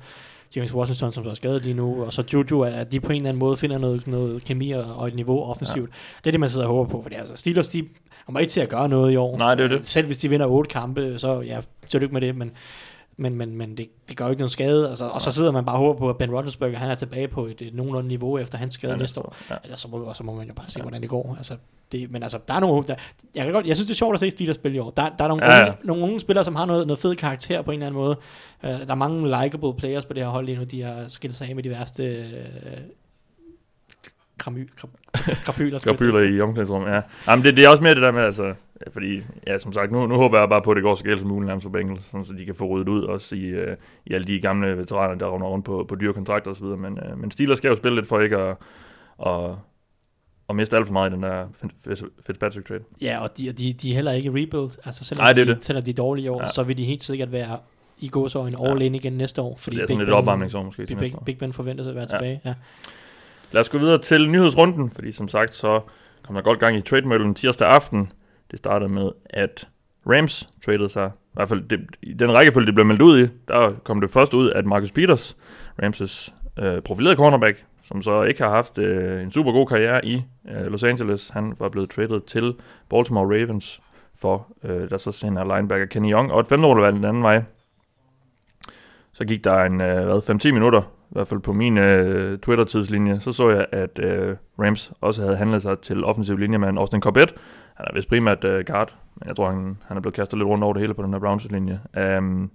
[0.55, 3.15] James Washington, som så er skadet lige nu, og så Juju, at de på en
[3.15, 5.89] eller anden måde finder noget, noget kemi og et niveau offensivt.
[5.89, 6.19] Ja.
[6.23, 7.87] Det er det, man sidder og håber på, fordi altså Steelers, de
[8.25, 9.37] kommer ikke til at gøre noget i år.
[9.37, 9.85] Nej, det er det.
[9.85, 11.59] Selv hvis de vinder otte kampe, så ja,
[11.93, 12.51] lykke med det, men
[13.17, 14.89] men, men, men det, det gør ikke nogen skade.
[14.89, 17.27] Altså, og så sidder man bare og håber på, at Ben Roethlisberger han er tilbage
[17.27, 19.35] på et, et nogenlunde niveau efter hans skade ja, næste år.
[19.49, 19.75] Ja.
[19.75, 20.83] Så må, så må man jo bare se, ja.
[20.83, 21.35] hvordan det går.
[21.37, 21.57] Altså,
[21.91, 22.83] det, men altså, der er nogle...
[22.87, 22.95] Der,
[23.35, 24.91] jeg, kan godt, jeg synes, det er sjovt at se Steelers spille i år.
[24.91, 25.63] Der, der er nogle, ja, ja.
[25.63, 28.17] Unge, nogle unge spillere, som har noget, noget fed karakter på en eller anden måde.
[28.63, 30.63] Uh, der er mange likable players på det her hold lige nu.
[30.63, 32.25] De har skilt sig af med de værste...
[32.65, 32.71] Uh,
[34.37, 34.69] kramy,
[35.45, 35.79] krapyler.
[35.79, 37.01] krapyler i omklædningsrummet, ja.
[37.27, 38.53] Jamen, det, det er også mere det der med, altså,
[38.93, 41.19] fordi, ja, som sagt, nu, nu håber jeg bare på, at det går så galt
[41.19, 43.73] som muligt nærmest for Bengals, sådan, så de kan få ryddet ud også i, uh,
[44.05, 47.19] i alle de gamle veteraner, der runder rundt på, på dyre kontrakter osv., men, uh,
[47.19, 48.57] men Steelers skal jo spille lidt for ikke at,
[49.25, 49.51] at,
[50.49, 51.45] at miste alt for meget i den der
[52.25, 52.83] Fitzpatrick trade.
[53.01, 55.65] Ja, og de, de, de er heller ikke rebuild, altså selvom, Nej, det de, det.
[55.65, 56.47] selvom de er dårlige år, ja.
[56.47, 57.57] så vil de helt sikkert være
[57.99, 58.85] i gåsøjne all ja.
[58.85, 59.57] in igen næste år.
[59.57, 61.23] Fordi det er sådan Big et opvarmningsår måske Big, næste år.
[61.23, 62.17] Big Ben forventer sig at være ja.
[62.17, 62.53] tilbage, ja.
[63.55, 65.81] Lad os gå videre til nyhedsrunden, fordi som sagt, så
[66.23, 68.11] kom der godt gang i trade tirsdag aften.
[68.51, 69.67] Det startede med, at
[70.07, 73.27] Rams traded sig, i hvert fald det, i den rækkefølge, det blev meldt ud i,
[73.47, 75.37] der kom det først ud, at Marcus Peters,
[75.83, 76.33] Rams'
[76.63, 80.65] øh, profilerede cornerback, som så ikke har haft øh, en super god karriere i øh,
[80.65, 82.53] Los Angeles, han var blevet traded til
[82.89, 83.81] Baltimore Ravens
[84.19, 87.43] for, øh, der så sender linebacker Kenny Young, og et femte valg den anden vej.
[89.13, 93.19] Så gik der en, øh, hvad, 5-10 minutter, i hvert fald på min øh, Twitter-tidslinje,
[93.19, 97.01] så så jeg, at øh, Rams også havde handlet sig til offensiv linje med Austin
[97.01, 97.33] Corbett.
[97.75, 100.47] Han er vist primært øh, guard, men jeg tror, han, han er blevet kastet lidt
[100.47, 101.79] rundt over det hele på den her Browns-linje.
[102.17, 102.51] Um,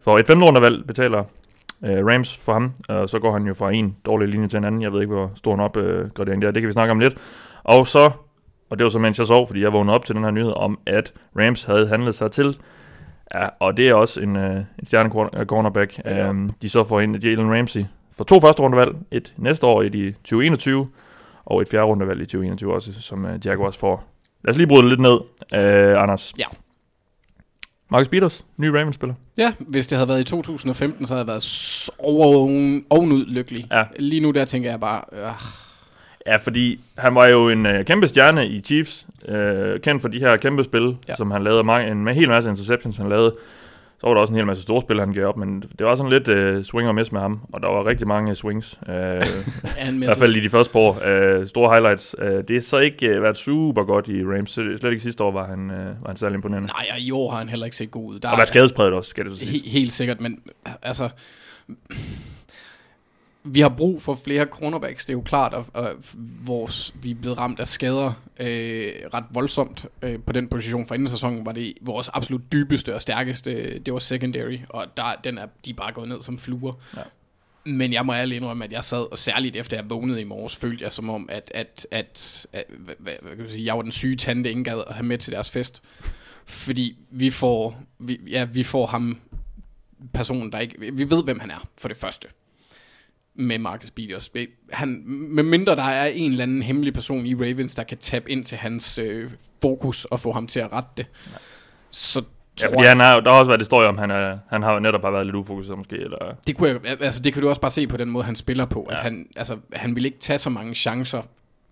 [0.00, 1.24] for et femte valg betaler
[1.84, 4.64] øh, Rams for ham, og så går han jo fra en dårlig linje til en
[4.64, 4.82] anden.
[4.82, 6.52] Jeg ved ikke, hvor stor en opgradering det er.
[6.52, 7.18] Det kan vi snakke om lidt.
[7.62, 8.10] Og så,
[8.70, 10.52] og det var så mens jeg sov, fordi jeg vågnede op til den her nyhed
[10.56, 12.58] om, at Rams havde handlet sig til
[13.34, 15.10] Ja, og det er også en, øh, en stjerne
[15.44, 15.98] cornerback.
[16.04, 16.30] Ja, ja.
[16.30, 17.84] Um, de så får ind Jalen Ramsey
[18.16, 20.88] for to første rundevalg, et næste år, et i 2021,
[21.44, 24.04] og et fjerde rundevalg i 2021 også, som uh, Jaguars får.
[24.44, 25.20] Lad os lige bryde det lidt ned,
[25.92, 26.32] uh, Anders.
[26.38, 26.44] Ja.
[27.90, 29.14] Marcus Peters, ny Ravens-spiller.
[29.38, 31.90] Ja, hvis det havde været i 2015, så havde jeg været
[32.90, 33.66] ovenud lykkelig.
[33.70, 33.84] Ja.
[33.98, 35.02] Lige nu der tænker jeg bare...
[35.12, 35.69] Øh,
[36.26, 40.18] Ja, fordi han var jo en øh, kæmpe stjerne i Chiefs, øh, kendt for de
[40.18, 41.16] her kæmpe spil, ja.
[41.16, 43.34] som han lavede mange, en, en hel masse interceptions, han lavede.
[44.00, 45.96] Så var der også en hel masse store spil, han gav op, men det var
[45.96, 48.94] sådan lidt øh, swing og miss med ham, og der var rigtig mange swings, øh,
[48.94, 52.16] i hvert fald i de første par år, øh, store highlights.
[52.18, 55.30] Øh, det er så ikke øh, været super godt i Rams, slet ikke sidste år
[55.30, 56.68] var han, øh, var han særlig imponerende.
[56.68, 58.18] Nej, og i år har han heller ikke set god ud.
[58.18, 59.60] Der og været skadespredet også, skal det så sige.
[59.60, 60.40] He- helt sikkert, men
[60.82, 61.08] altså
[63.44, 65.92] vi har brug for flere cornerbacks, det er jo klart, og, og
[66.44, 70.86] vores, vi er blevet ramt af skader øh, ret voldsomt øh, på den position.
[70.86, 75.14] For inden sæsonen var det vores absolut dybeste og stærkeste, det var secondary, og der,
[75.24, 76.72] den er, de er bare gået ned som fluer.
[76.96, 77.02] Ja.
[77.64, 80.56] Men jeg må ærligt indrømme, at jeg sad, og særligt efter jeg vågnede i morges,
[80.56, 83.76] følte jeg som om, at, at, at, at hvad, hvad, hvad kan jeg, sige, jeg
[83.76, 85.82] var den syge tante, ingen gad at have med til deres fest.
[86.44, 89.20] Fordi vi får, vi, ja, vi får ham,
[90.14, 90.92] personen, der ikke...
[90.92, 92.28] Vi ved, hvem han er, for det første
[93.34, 94.30] med Marcus Peters.
[94.72, 98.30] Han, med mindre der er en eller anden hemmelig person i Ravens, der kan tabe
[98.30, 99.30] ind til hans øh,
[99.62, 101.06] fokus og få ham til at rette det.
[101.26, 101.36] Ja.
[101.90, 102.22] Så
[102.62, 105.00] Ja, fordi han har, der har også været historie om, han, er, han har netop
[105.00, 105.96] bare været lidt ufokuseret måske.
[105.96, 106.34] Eller...
[106.46, 108.64] Det, kunne jeg, altså, det kan du også bare se på den måde, han spiller
[108.64, 108.86] på.
[108.90, 108.94] Ja.
[108.94, 111.22] At han, altså, han vil ikke tage så mange chancer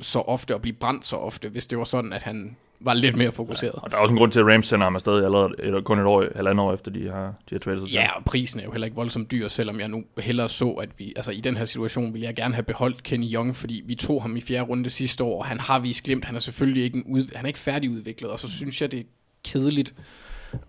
[0.01, 3.17] så ofte og blive brændt så ofte, hvis det var sådan, at han var lidt
[3.17, 3.73] mere fokuseret.
[3.75, 5.81] Ja, og der er også en grund til, at Rams sender ham afsted allerede eller
[5.81, 8.25] kun et år, eller andet år efter, de har, de har traded sig Ja, og
[8.25, 11.33] prisen er jo heller ikke voldsomt dyr, selvom jeg nu hellere så, at vi, altså
[11.33, 14.37] i den her situation, vil jeg gerne have beholdt Kenny Young, fordi vi tog ham
[14.37, 17.05] i fjerde runde sidste år, og han har vist glemt, han er selvfølgelig ikke, en
[17.07, 19.05] ud, han er ikke færdigudviklet, og så synes jeg, det er
[19.45, 19.95] kedeligt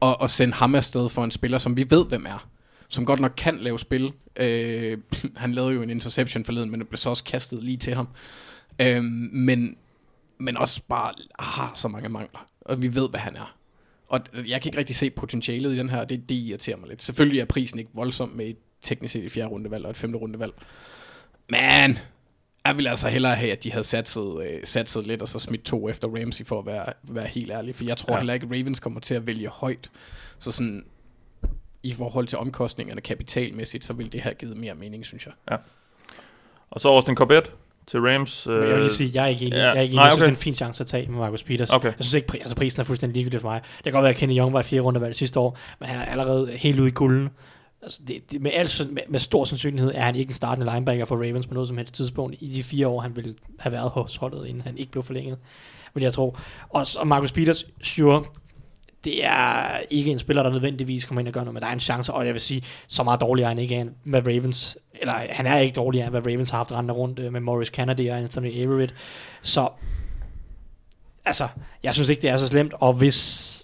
[0.01, 2.47] at, at sende ham afsted for en spiller, som vi ved, hvem er
[2.89, 4.13] som godt nok kan lave spil.
[4.35, 4.97] Øh,
[5.35, 8.07] han lavede jo en interception forleden, men det blev så også kastet lige til ham.
[8.81, 9.77] Øh, men
[10.39, 13.55] men også bare har så mange mangler, og vi ved, hvad han er.
[14.07, 17.03] Og jeg kan ikke rigtig se potentialet i den her, det, det irriterer mig lidt.
[17.03, 20.17] Selvfølgelig er prisen ikke voldsom med et teknisk set et fjerde rundevalg og et femte
[20.19, 20.53] rundevalg.
[21.49, 21.99] Men
[22.65, 25.63] jeg ville altså hellere have, at de havde satset, øh, satset lidt, og så smidt
[25.63, 27.75] to efter Ramsey, for at være, være helt ærlig.
[27.75, 28.19] For jeg tror ja.
[28.19, 29.91] heller ikke, at Ravens kommer til at vælge højt.
[30.39, 30.85] Så sådan,
[31.83, 35.33] i forhold til omkostningerne kapitalmæssigt, så vil det have givet mere mening, synes jeg.
[35.51, 35.57] Ja.
[36.69, 37.51] Og så Austin Corbett,
[37.89, 38.47] til Rams.
[38.51, 39.55] Øh, jeg vil sige, jeg er ikke enig.
[39.55, 39.67] Ja.
[39.67, 39.95] Jeg, er ikke enig.
[39.95, 40.09] Nej, okay.
[40.09, 41.69] jeg synes, det er en fin chance at tage med Marcus Peters.
[41.69, 41.87] Okay.
[41.87, 43.61] Jeg synes ikke, altså prisen er fuldstændig ligegyldig for mig.
[43.77, 45.99] Det kan godt være, at Kenny Young var et fire rundevalg sidste år, men han
[45.99, 47.29] er allerede helt ude i kulden.
[47.81, 51.05] Altså det, det, med, al, med, med stor sandsynlighed er han ikke en startende linebacker
[51.05, 53.89] for Ravens på noget som helst tidspunkt i de fire år, han ville have været
[53.89, 55.37] hos holdet, inden han ikke blev forlænget,
[55.93, 56.37] vil jeg tro.
[56.69, 58.23] Og, og Marcus Peters, sure,
[59.03, 61.73] det er ikke en spiller, der nødvendigvis kommer ind og gør noget, men der er
[61.73, 64.77] en chance, og jeg vil sige, så meget dårligere er han ikke end hvad Ravens,
[65.01, 67.69] eller han er ikke dårligere end hvad Ravens har haft rende rundt øh, med Morris
[67.69, 68.93] Kennedy og Anthony Everett.
[69.41, 69.69] Så,
[71.25, 71.47] altså,
[71.83, 73.55] jeg synes ikke, det er så slemt, og hvis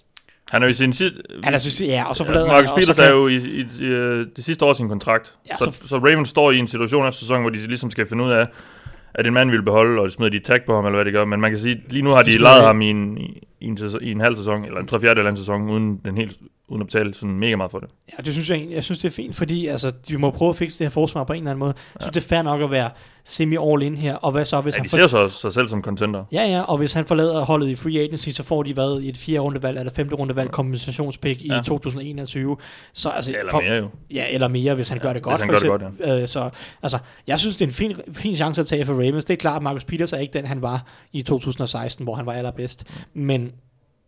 [0.50, 1.18] han er jo i sin sidste...
[1.42, 4.26] Han er så, ja, og så forlader Marcus Peters er jo i, i, i, øh,
[4.36, 5.34] det sidste år sin kontrakt.
[5.50, 8.08] Ja, så, så, så Ravens står i en situation efter sæsonen, hvor de ligesom skal
[8.08, 8.46] finde ud af,
[9.14, 11.24] at en mand vil beholde, og smider de tag på ham, eller hvad det gør.
[11.24, 13.18] Men man kan sige, lige nu har de, de lejet ham i en,
[13.66, 16.16] i, en, i en halv sæson, eller en tre fjerde eller en sæson, uden, den
[16.16, 17.88] helt, uden at betale sådan mega meget for det.
[18.18, 20.56] Ja, det synes jeg, jeg synes, det er fint, fordi altså, de må prøve at
[20.56, 21.74] fikse det her forsvar på en eller anden måde.
[21.76, 22.20] Jeg synes, ja.
[22.20, 22.90] det er fair nok at være
[23.28, 24.84] semi-all in her, og hvad så hvis ja, han...
[24.84, 26.24] de ser sig, sig selv som contender.
[26.32, 29.08] Ja, ja, og hvis han forlader holdet i free agency, så får de hvad i
[29.08, 31.60] et fjerde rundevalg eller femte rundevalg kompensationspick ja.
[31.60, 32.56] i 2021.
[32.92, 33.88] Så, altså, eller for, mere jo.
[34.14, 35.34] Ja, eller mere, hvis han ja, gør det godt.
[35.34, 36.22] Hvis han gør det godt, ja.
[36.22, 36.50] øh, så,
[36.82, 39.24] altså, jeg synes, det er en fin, fin chance at tage for Ravens.
[39.24, 42.26] Det er klart, at Marcus Peters er ikke den, han var i 2016, hvor han
[42.26, 42.84] var allerbedst.
[43.14, 43.52] Men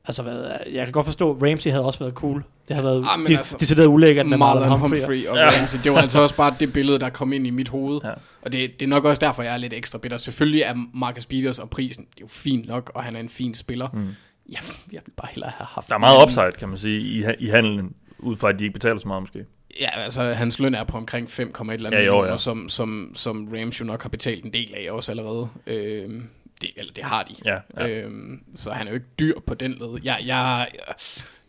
[0.07, 2.45] Altså, hvad, jeg kan godt forstå, at Ramsey havde også været cool.
[2.69, 5.01] Det har været ah, de, altså, decideret ulækkert med Marlon, Marlon Humphrey.
[5.01, 5.61] Humphrey og ja.
[5.61, 5.79] Ramsey.
[5.85, 8.01] Det var altså også bare det billede, der kom ind i mit hoved.
[8.05, 8.13] Ja.
[8.43, 10.17] Og det, det er nok også derfor, jeg er lidt ekstra bitter.
[10.17, 13.29] Selvfølgelig er Marcus Peters og prisen, det er jo fint nok, og han er en
[13.29, 13.89] fin spiller.
[13.93, 14.09] Mm.
[14.49, 14.59] Jeg,
[14.93, 17.49] jeg vil bare hellere have haft Der er meget upside, kan man sige, i, i
[17.49, 19.45] handelen, ud fra at de ikke betaler så meget måske.
[19.81, 22.37] Ja, altså hans løn er på omkring 5,1 eller andet, ja, jo, ja.
[22.37, 25.49] som, som, som Rams jo nok har betalt en del af også allerede.
[25.67, 26.11] Øh,
[26.61, 27.35] det, eller det har de.
[27.45, 27.89] Ja, ja.
[27.89, 30.01] Øhm, så han er jo ikke dyr på den led.
[30.05, 30.69] Jeg, jeg,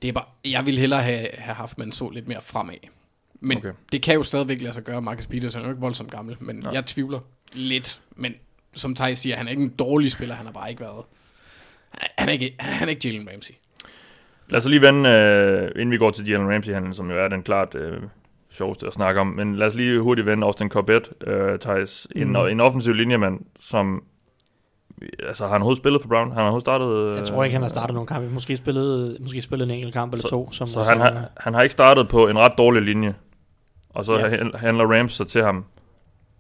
[0.02, 2.76] det er bare, jeg vil hellere have, have haft, man så lidt mere fremad.
[3.40, 3.72] Men okay.
[3.92, 5.02] det kan jo stadigvæk lade sig gøre.
[5.02, 6.70] Marcus Peters er jo ikke voldsomt gammel, men ja.
[6.70, 7.20] jeg tvivler
[7.54, 8.02] lidt.
[8.16, 8.34] Men
[8.74, 11.06] som Thaj siger, han er ikke en dårlig spiller, han har bare ikke været...
[12.18, 13.54] Han er ikke, han er ikke Jalen Ramsey.
[14.50, 17.28] Lad os lige vende, øh, inden vi går til Jalen Ramsey, han, som jo er
[17.28, 18.02] den klart øh,
[18.52, 19.28] sjoveste at snakke om.
[19.28, 22.08] Men lad os lige hurtigt vende Austin Corbett, øh, Thijs.
[22.16, 22.36] En, mm.
[22.36, 24.04] en offensiv linjemand, som
[25.28, 26.28] altså har han overhovedet spillet for Brown?
[26.28, 27.18] Han har overhovedet startet...
[27.18, 28.32] Jeg tror ikke, han har startet nogen kamp.
[28.32, 30.52] Måske spillet, måske spillet en enkelt kamp eller så, to.
[30.52, 33.16] Som så han, har, han har ikke startet på en ret dårlig linje.
[33.90, 34.58] Og så ja.
[34.58, 35.66] handler Rams så til ham,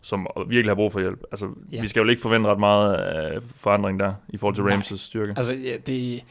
[0.04, 1.24] som virkelig har brug for hjælp.
[1.32, 1.82] Altså, ja.
[1.82, 5.34] vi skal jo ikke forvente ret meget af forandring der, i forhold til Rams' styrke.
[5.38, 6.24] Altså, ja, det...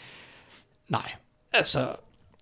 [0.88, 1.11] Nej.
[1.53, 1.88] Altså,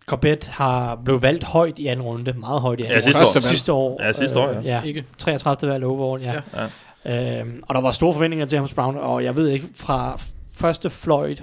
[0.07, 3.37] Corbett har blevet valgt højt i anden runde, meget højt i anden ja, sidste runde.
[3.37, 3.41] År.
[3.41, 4.03] Sidste år.
[4.03, 4.59] Ja, sidste år, ja.
[4.59, 4.83] Øh, ja.
[4.83, 5.05] Ikke.
[5.19, 5.73] 33.
[5.73, 6.33] valg overall, ja.
[6.33, 6.63] ja.
[6.63, 6.69] ja.
[7.09, 10.91] Øhm, og der var store forventninger til James Brown, og jeg ved ikke, fra første
[10.91, 11.37] Floyd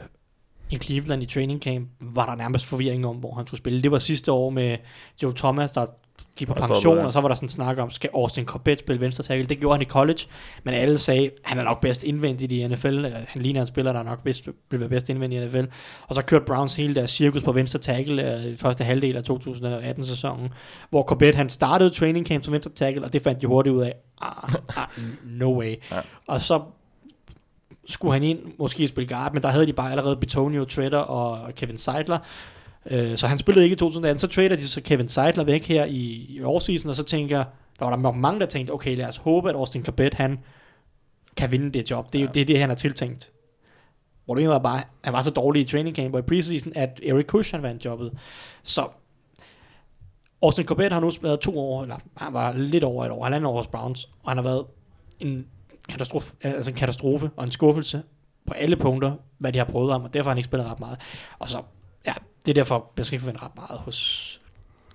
[0.71, 3.83] i Cleveland i training camp, var der nærmest forvirring om, hvor han skulle spille.
[3.83, 4.77] Det var sidste år med
[5.23, 5.85] Joe Thomas, der
[6.35, 9.23] gik på pension, og så var der sådan snak om, skal Austin Corbett spille venstre
[9.23, 9.45] tackle?
[9.45, 10.19] Det gjorde han i college,
[10.63, 13.05] men alle sagde, han er nok bedst indvendigt i NFL.
[13.27, 15.65] Han ligner en spiller, der er nok bedst, vil være bedst indvendigt i NFL.
[16.07, 19.21] Og så kørte Browns hele deres cirkus på venstre tackle øh, i første halvdel af
[19.29, 20.49] 2018-sæsonen,
[20.89, 23.81] hvor Corbett han startede training camp som venstre tackle, og det fandt de hurtigt ud
[23.81, 24.87] af, ah, ah,
[25.23, 25.75] no way.
[25.91, 25.99] Ja.
[26.27, 26.61] Og så
[27.87, 31.55] skulle han ind, måske spille guard, men der havde de bare allerede Betonio, Treader og
[31.55, 32.19] Kevin Seidler,
[32.85, 34.19] Øh, så han spillede ikke i 2018.
[34.19, 37.37] Så trader de så Kevin Seidler væk her i, i årsseason, og så tænker,
[37.79, 40.39] der var der mange, der tænkte, okay, lad os håbe, at Austin Corbett, han
[41.37, 42.13] kan vinde det job.
[42.13, 42.31] Det er ja.
[42.33, 43.31] det, er det, han har tiltænkt.
[44.25, 47.25] Problemet var bare, han var så dårlig i training camp og i preseason, at Eric
[47.25, 48.13] Kush, han vandt jobbet.
[48.63, 48.87] Så
[50.41, 53.49] Austin Corbett har nu været to år, eller han var lidt over et år, halvandet
[53.49, 54.65] år hos Browns, og han har været
[55.19, 55.47] en
[55.89, 58.03] katastrofe, altså en katastrofe og en skuffelse
[58.47, 60.79] på alle punkter, hvad de har prøvet ham, og derfor har han ikke spillet ret
[60.79, 60.99] meget.
[61.39, 61.61] Og så
[62.45, 64.41] det er derfor, jeg skal ikke forvente ret meget hos,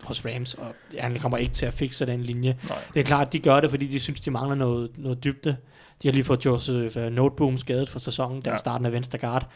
[0.02, 2.58] hos Rams, og han kommer ikke til at fikse den linje.
[2.68, 2.78] Nej.
[2.94, 5.56] Det er klart, at de gør det, fordi de synes, de mangler noget, noget dybde.
[6.02, 8.56] De har lige fået Joseph uh, Noteboom skadet for sæsonen, der ja.
[8.56, 9.48] starten af venstre guard.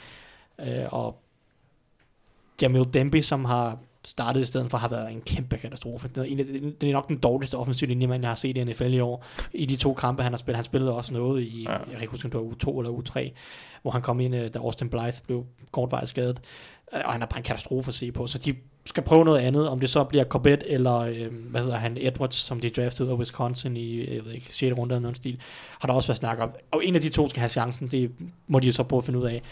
[0.59, 1.23] Uh, og
[2.63, 6.09] Jamil Demby, som har startet i stedet for, har været en kæmpe katastrofe.
[6.09, 9.25] Det er nok den dårligste offensive linje, man har set i NFL i år.
[9.53, 10.57] I de to kampe, han har spillet.
[10.57, 11.73] Han spillede også noget i, ja.
[11.73, 13.31] jeg kan ikke huske, om det var U2 eller U3,
[13.83, 16.41] hvor han kom ind, da Austin Blythe blev kortvejs skadet.
[16.95, 19.39] Øh, og han er bare en katastrofe at se på, så de skal prøve noget
[19.39, 23.11] andet, om det så bliver Corbett eller, øh, hvad hedder han, Edwards, som de draftede
[23.11, 24.79] af Wisconsin i, jeg ved ikke, 6.
[24.79, 25.41] runde eller noget stil,
[25.81, 26.51] har der også været snak om.
[26.71, 28.11] Og en af de to skal have chancen, det
[28.47, 29.43] må de så prøve at finde ud af.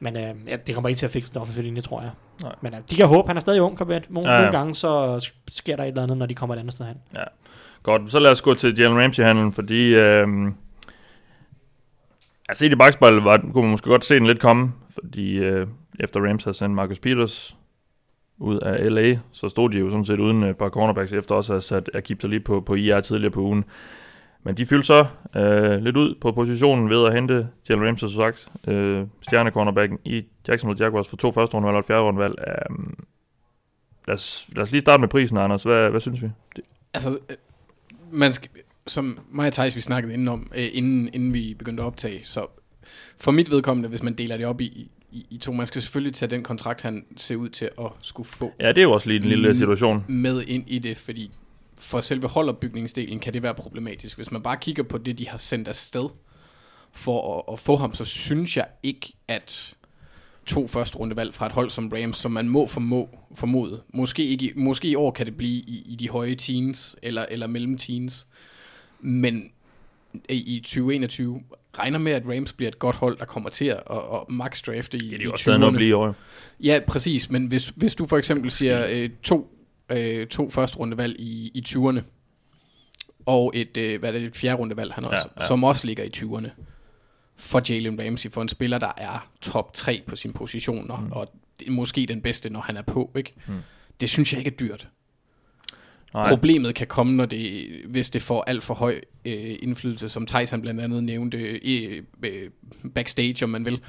[0.00, 2.10] Men øh, ja, det kommer ikke til at fikse den offensive linje, tror jeg.
[2.42, 2.54] Nej.
[2.60, 4.10] Men øh, de kan håbe, han er stadig ung, Corbett.
[4.10, 4.40] Nogle, ja, ja.
[4.40, 6.96] nogle gange så sker der et eller andet, når de kommer et andet sted hen.
[7.14, 7.24] Ja.
[7.82, 10.28] Godt, så lad os gå til Jalen Ramsey-handlen, fordi øh,
[12.48, 15.66] altså i det bagspejl var, kunne man måske godt se den lidt komme, fordi øh,
[16.00, 17.56] efter Rams havde sendt Marcus Peters
[18.38, 21.34] ud af LA, så stod de jo sådan set uden øh, et par cornerbacks, efter
[21.34, 23.64] også at have sat Akib lige på, på IR tidligere på ugen.
[24.42, 25.06] Men de fyldte så
[25.36, 30.24] øh, lidt ud på positionen ved at hente Jalen Ramsey, som sagt, øh, stjernecornerbacken i
[30.48, 32.34] Jacksonville Jaguars for to første runde og et fjerde runde valg.
[32.70, 33.04] Um, øhm,
[34.06, 35.62] lad, os, lad os lige starte med prisen, Anders.
[35.62, 36.30] Hvad, hvad synes vi?
[36.56, 36.64] Det.
[36.94, 37.36] Altså, øh,
[38.12, 38.50] man skal,
[38.86, 42.24] som mig og Thijs, vi snakkede inden, om, øh, inden, inden vi begyndte at optage,
[42.24, 42.46] så
[43.20, 44.90] for mit vedkommende, hvis man deler det op i,
[45.30, 48.52] i, to, man skal selvfølgelig tage den kontrakt, han ser ud til at skulle få
[48.60, 50.04] Ja, det er jo også lige en lille situation.
[50.08, 51.30] med ind i det, fordi
[51.78, 54.16] for selve holdopbygningsdelen kan det være problematisk.
[54.16, 56.08] Hvis man bare kigger på det, de har sendt afsted
[56.92, 59.74] for at, at få ham, så synes jeg ikke, at
[60.46, 63.82] to første rundevalg fra et hold som Rams, som man må formå, formode.
[63.94, 67.46] Måske, ikke, måske i år kan det blive i, i de høje teens, eller, eller
[67.46, 68.26] mellem teens.
[69.00, 69.50] Men
[70.28, 71.40] i, i 2021
[71.78, 74.62] regner med, at Rams bliver et godt hold, der kommer til at, at, at max
[74.62, 75.76] drafte i, Det er også stadig noget at 20'erne.
[75.76, 76.14] blive i år.
[76.60, 79.50] Ja, præcis, men hvis, hvis du for eksempel siger øh, to,
[79.92, 82.00] øh, to første rundevalg i, i 20'erne,
[83.26, 85.46] og et, øh, hvad er det, et fjerde rundevalg, han også, ja.
[85.46, 86.48] som også ligger i 20'erne,
[87.36, 91.12] for Jalen Ramsey, for en spiller, der er top 3 på sin position, og, mm.
[91.12, 91.28] og
[91.60, 93.34] det er måske den bedste, når han er på, ikke?
[93.46, 93.54] Mm.
[94.00, 94.88] Det synes jeg ikke er dyrt.
[96.16, 96.28] Nej.
[96.28, 100.62] Problemet kan komme, når det, hvis det får alt for høj øh, indflydelse, som Tyson
[100.62, 102.50] blandt andet nævnte øh, øh,
[102.94, 103.80] backstage, om man vil,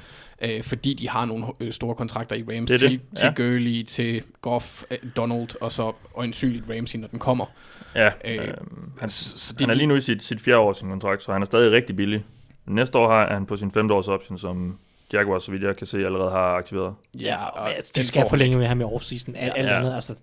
[0.42, 3.26] øh, fordi de har nogle øh, store kontrakter i Rams Det er til, det, til
[3.26, 3.32] ja.
[3.42, 7.46] Gurley, til Goff, øh, Donald, og så øjensynligt Ramsey, når den kommer.
[7.94, 8.54] Ja, Øh, øh,
[9.00, 11.32] han, så, så han er lige nu i sit, sit fjerde år sin kontrakt, så
[11.32, 12.24] han er stadig rigtig billig.
[12.66, 14.78] Næste år har han på sin femte års option, som
[15.12, 16.94] Jaguars, så vidt jeg kan se, allerede har aktiveret.
[17.20, 19.36] Ja, og Men, altså, de skal forlænge med ham i offseason.
[19.36, 19.76] Alt, alt Ja.
[19.76, 20.14] andet, altså,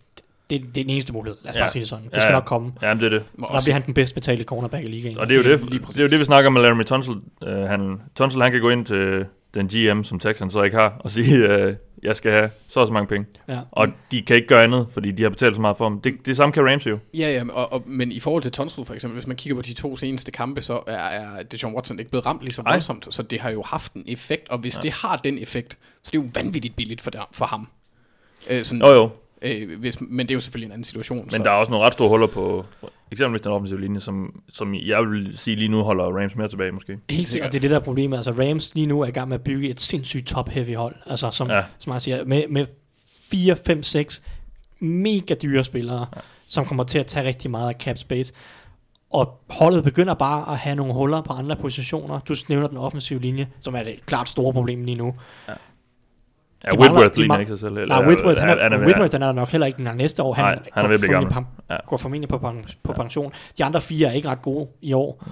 [0.50, 1.38] det, det er den eneste mulighed.
[1.44, 1.62] Lad os Ja.
[1.62, 2.06] bare sige det sådan.
[2.06, 2.34] Det Ja, skal ja.
[2.34, 2.72] nok komme.
[2.82, 3.24] Ja, det er det.
[3.40, 5.18] der bliver han den bedst betalte cornerback i ligaen.
[5.18, 7.14] Og det er jo det det, det, er jo det, vi snakker med Laramie Tunsil.
[7.14, 10.98] Uh, han, Tunsil, han kan gå ind til den GM, som Texans så ikke har,
[11.00, 13.28] og sige, uh, jeg skal have så og så mange penge.
[13.48, 13.60] Ja.
[13.72, 16.02] Og de kan ikke gøre andet, fordi de har betalt så meget for ham.
[16.02, 17.00] Det, det samme kan Ramsey jo.
[17.14, 19.62] Ja, ja, og, og, men i forhold til Tunsil for eksempel, hvis man kigger på
[19.62, 23.08] de to seneste kampe, så er, er Deshaun Watson ikke blevet ramt lige så voldsomt,
[23.14, 24.82] så det har jo haft en effekt, og hvis ja.
[24.82, 27.68] det har den effekt, så det er jo vanvittigt billigt for, der, for ham.
[28.50, 29.10] Øh, sådan, Jo jo,
[29.46, 31.18] øh, hvis, men det er jo selvfølgelig en anden situation.
[31.18, 31.38] men så.
[31.38, 34.76] der er også nogle ret store huller på, for eksempelvis den offensive linje, som, som
[34.76, 36.98] jeg vil sige lige nu holder Rams mere tilbage måske.
[37.10, 37.52] helt Og sikkert.
[37.52, 38.18] det er det der er problemet.
[38.18, 40.96] Altså Rams lige nu er i gang med at bygge et sindssygt top-heavy hold.
[41.06, 41.56] Altså som, Ja.
[41.56, 41.64] ja.
[41.80, 42.66] som jeg siger, med, med
[43.32, 44.24] 4, 5, 6
[44.80, 46.22] mega dyre spillere, ja.
[46.48, 48.34] som kommer til at tage rigtig meget af cap space.
[49.14, 52.20] Og holdet begynder bare at have nogle huller på andre positioner.
[52.20, 55.14] Du nævner den offensive linje, som er det klart store problem lige nu.
[55.48, 55.54] Ja,
[56.72, 57.88] De Whitworth mangler- ligner ikke sig selv.
[57.88, 60.34] Nej, Whitworth, han er, han er, Whitworth, han er nok heller ikke den næste år.
[60.34, 61.52] Han, Nej, han er ved formentlig gammel.
[61.70, 61.76] Ja.
[61.88, 62.52] går formentlig på,
[62.84, 63.34] på pension.
[63.58, 65.24] De andre fire er ikke ret gode i år.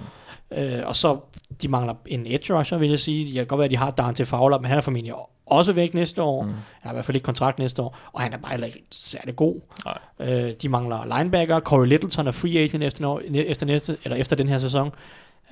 [0.58, 1.18] Øh, og så,
[1.62, 3.26] de mangler en edge rusher, vil jeg sige.
[3.26, 5.14] Det kan godt være, at de har Dante Fowler, men han er formentlig
[5.46, 6.42] også væk næste år.
[6.42, 6.48] Mm.
[6.48, 8.82] Han har i hvert fald ikke kontrakt næste år, og han er bare heller ikke
[8.92, 9.54] særlig god.
[9.84, 9.98] Nej.
[10.44, 11.60] Øh, de mangler linebacker.
[11.60, 14.90] Corey Littleton er free agent efter, efter, næste, eller efter den her sæson.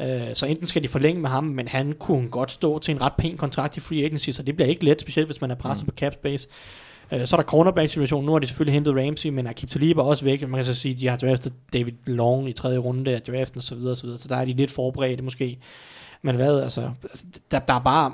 [0.01, 3.03] Øh, så enten skal de forlænge med ham, men han kunne godt stå til en
[3.03, 5.55] ret pæn kontrakt i free agency, så det bliver ikke let, specielt hvis man er
[5.55, 5.91] presset mm.
[5.91, 6.49] på cap space.
[7.13, 8.27] Øh, så er der cornerback-situationen.
[8.27, 10.43] Nu har de selvfølgelig hentet Ramsey, men Akib Talib er også væk.
[10.43, 13.59] Man kan så sige, at de har draftet David Long i tredje runde af draften
[13.59, 14.19] og så videre, så videre.
[14.19, 15.59] Så der er de lidt forberedte måske.
[16.23, 18.13] Men hvad, altså, altså, der, der er bare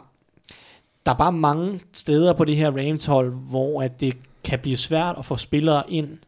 [1.06, 5.18] der er bare mange steder på det her Rams-hold, hvor at det kan blive svært
[5.18, 6.18] at få spillere ind,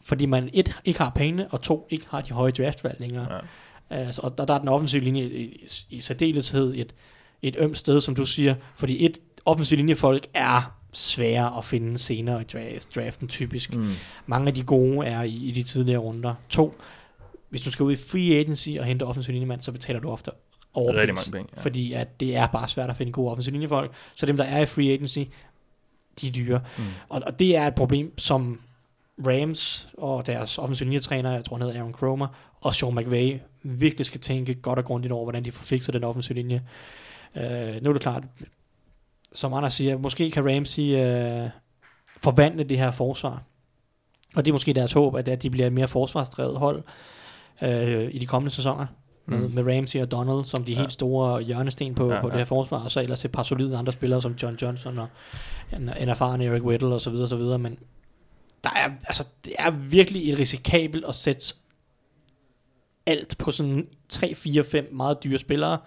[0.00, 3.34] fordi man et, ikke har pengene, og to, ikke har de høje draftvalg længere.
[3.34, 3.38] Ja.
[3.92, 6.94] Altså, og der, der er den offensive linje i, i, i særdeleshed et,
[7.42, 12.40] et ømt sted, som du siger, fordi et offensiv linjefolk er svære at finde senere
[12.40, 13.74] i draft, draften typisk.
[13.74, 13.90] Mm.
[14.26, 16.34] Mange af de gode er i, i de tidligere runder.
[16.48, 16.74] To,
[17.48, 20.30] hvis du skal ud i free agency og hente offensiv linjemand, så betaler du ofte
[20.74, 21.06] overpris.
[21.06, 21.62] Mange penge, ja.
[21.62, 23.92] Fordi at det er bare svært at finde gode offensiv linjefolk.
[24.14, 25.18] Så dem, der er i free agency,
[26.20, 26.60] de er dyre.
[26.78, 26.84] Mm.
[27.08, 28.60] Og, og det er et problem, som
[29.26, 32.26] Rams og deres offensiv linjetræner, jeg tror han hedder Aaron Cromer,
[32.60, 36.04] og Sean McVay virkelig skal tænke godt og grundigt over, hvordan de får fikset den
[36.04, 36.62] offensiv linje.
[37.36, 37.42] Uh,
[37.82, 38.22] nu er det klart,
[39.34, 41.50] som Anders siger, måske kan Ramsey uh,
[42.18, 43.42] forvandle det her forsvar.
[44.36, 46.82] Og det er måske deres håb, at, at de bliver et mere forsvarsdrevet hold
[47.62, 47.68] uh,
[48.14, 48.86] i de kommende sæsoner.
[49.26, 49.54] Med, Mm.
[49.54, 50.78] med Ramsey og Donald som de Ja.
[50.78, 52.30] helt store hjørnesten på, Ja, på ja.
[52.30, 55.06] det her forsvar, og så ellers et par solide andre spillere som John Johnson og
[55.72, 57.78] en, en erfaren Eric Weddle og så videre, så videre, men
[58.64, 61.54] der er, altså, det er virkelig et risikabelt at sætte
[63.06, 65.78] alt på sådan 3, 4, 5 meget dyre spillere,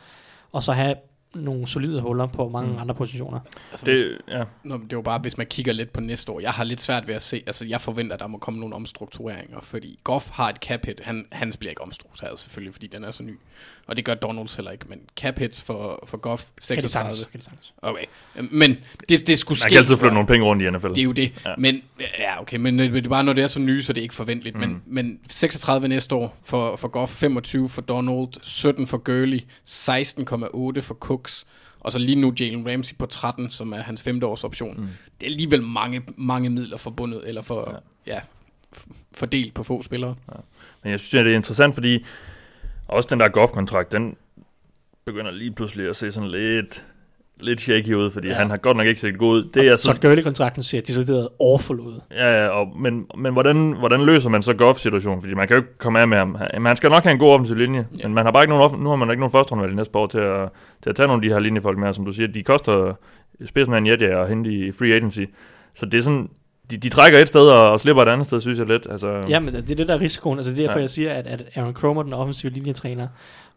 [0.52, 0.96] og så have
[1.36, 2.78] nogle solide huller på mange Mm.
[2.80, 3.40] andre positioner.
[3.72, 4.44] Altså, hvis, Det, ja.
[4.64, 6.40] Nå, det var bare, hvis man kigger lidt på næste år.
[6.40, 8.76] Jeg har lidt svært ved at se, altså jeg forventer, at der må komme nogle
[8.76, 11.02] omstruktureringer, fordi Goff har et cap hit.
[11.04, 13.40] Han, hans bliver ikke omstruktureret selvfølgelig, fordi den er så ny.
[13.88, 16.90] Og det gør Donalds heller ikke, men cap hits for, for Goff Kan det 36.
[17.16, 17.74] sagtens, kan det sagtens.
[17.82, 18.06] Okay,
[18.52, 18.78] men
[19.10, 19.70] det, det skulle Man ske.
[19.70, 20.88] kan altid flytte nogle penge rundt i NFL.
[20.88, 21.32] Det er jo det.
[21.46, 21.54] Ja.
[21.58, 21.82] Men,
[22.20, 24.04] ja, okay, men øh, det er bare, når det er så nye, så det er
[24.04, 24.56] ikke forventeligt.
[24.56, 24.62] Mm.
[24.62, 30.82] Men, men 36 næste år for, for Goff, 25 for Donald, 17 for Gurley, 16,8
[30.82, 30.94] for
[31.26, 31.46] Cooks,
[31.80, 34.78] og så lige nu Jalen Ramsey på 13, som er hans femte års option.
[34.78, 34.88] Mm.
[35.20, 38.14] Det er alligevel mange, mange midler forbundet, eller for, ja.
[38.14, 38.22] Ja,
[39.16, 40.16] fordelt på få spillere.
[40.32, 40.38] Ja.
[40.84, 42.06] Men jeg synes, det er interessant, fordi
[42.88, 44.16] også den der Goff-kontrakt, den
[45.06, 46.86] begynder lige pludselig at se sådan lidt
[47.40, 48.34] lidt shaky ud, fordi ja.
[48.34, 49.44] han har godt nok ikke set god ud.
[49.54, 52.02] Det er så, Gurley-kontrakten ser decideret awful ud.
[52.12, 55.22] Ja, ja og, men, men hvordan, hvordan løser man så Goff-situationen?
[55.22, 56.38] Fordi man kan jo ikke komme af med ham.
[56.60, 58.08] Man skal nok have en god offensiv linje, ja.
[58.08, 59.98] men man har bare ikke nogen, nu har man ikke nogen første runde i næste
[59.98, 60.50] år til at,
[60.84, 62.94] til at tage nogle af de her linjefolk med, som du siger, de koster
[63.46, 65.22] spidsmand Jetja og hente i free agency.
[65.76, 66.30] Så det er sådan,
[66.72, 68.88] de, de trækker et sted og, og slipper et andet sted, synes jeg lidt.
[68.90, 70.40] Altså, ja, men det er det der risikoen.
[70.40, 70.82] Altså det er derfor, ja.
[70.82, 73.08] jeg siger, at, at Aaron Cromer, den offensive linjetræner,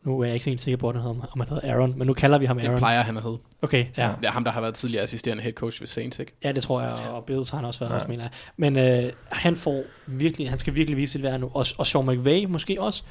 [0.05, 2.07] nu er jeg ikke helt sikker på, at han hedder, om han hedder Aaron, men
[2.07, 2.71] nu kalder vi ham Aaron.
[2.73, 3.39] Det plejer han at hedde.
[3.63, 4.13] Okay, ja.
[4.21, 6.33] Det er ham, der har været tidligere assisterende head coach ved Saints, ikke?
[6.45, 7.95] Ja, det tror jeg, og Bills har han også været, ja.
[7.95, 8.31] også, mener jeg.
[8.57, 11.51] Men øh, han får virkelig, han skal virkelig vise sit værd nu.
[11.55, 13.03] Og, og Sean McVay måske også.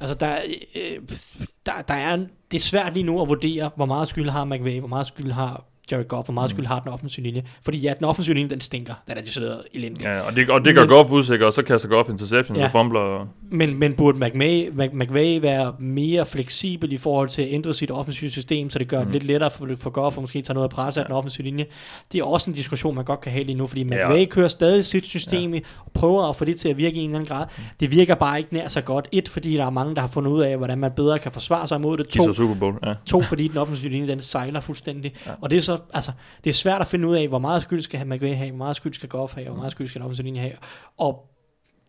[0.00, 0.36] Altså, der,
[0.76, 0.98] øh,
[1.66, 2.16] der, der er,
[2.50, 5.32] det er svært lige nu at vurdere, hvor meget skyld har McVay, hvor meget skyld
[5.32, 6.56] har Jared Goff, hvor meget mm.
[6.56, 7.42] skyld har den offensive linje.
[7.62, 8.94] Fordi ja, den offensive linje, den stinker.
[9.08, 10.02] Den er decideret elendig.
[10.02, 12.64] Ja, og det, og det gør men, Goff usikker, og så kaster Goff interception, ja,
[12.64, 13.28] og fumbler.
[13.50, 18.30] Men, men burde McVay, McVay være mere fleksibel i forhold til at ændre sit offensive
[18.30, 19.04] system, så det gør mm.
[19.04, 21.02] det lidt lettere for, for Goff, og måske tage noget af presset ja.
[21.02, 21.66] af den offensive linje.
[22.12, 24.24] Det er også en diskussion, man godt kan have lige nu, fordi McVay ja.
[24.24, 25.60] kører stadig sit system ja.
[25.84, 27.46] og prøver at få det til at virke i en eller anden grad.
[27.58, 27.64] Mm.
[27.80, 29.08] Det virker bare ikke nær så godt.
[29.12, 31.68] Et, fordi der er mange, der har fundet ud af, hvordan man bedre kan forsvare
[31.68, 32.08] sig imod det.
[32.08, 32.94] To, Super Bowl, ja.
[33.06, 35.14] to fordi den offensive linje, den sejler fuldstændig.
[35.26, 35.30] Ja.
[35.40, 36.12] Og det er så, altså,
[36.44, 38.76] det er svært at finde ud af, hvor meget skyld skal McVay have, hvor meget
[38.76, 40.54] skyld skal Goff have, hvor meget skyld skal den offensive linje have.
[40.98, 41.26] Og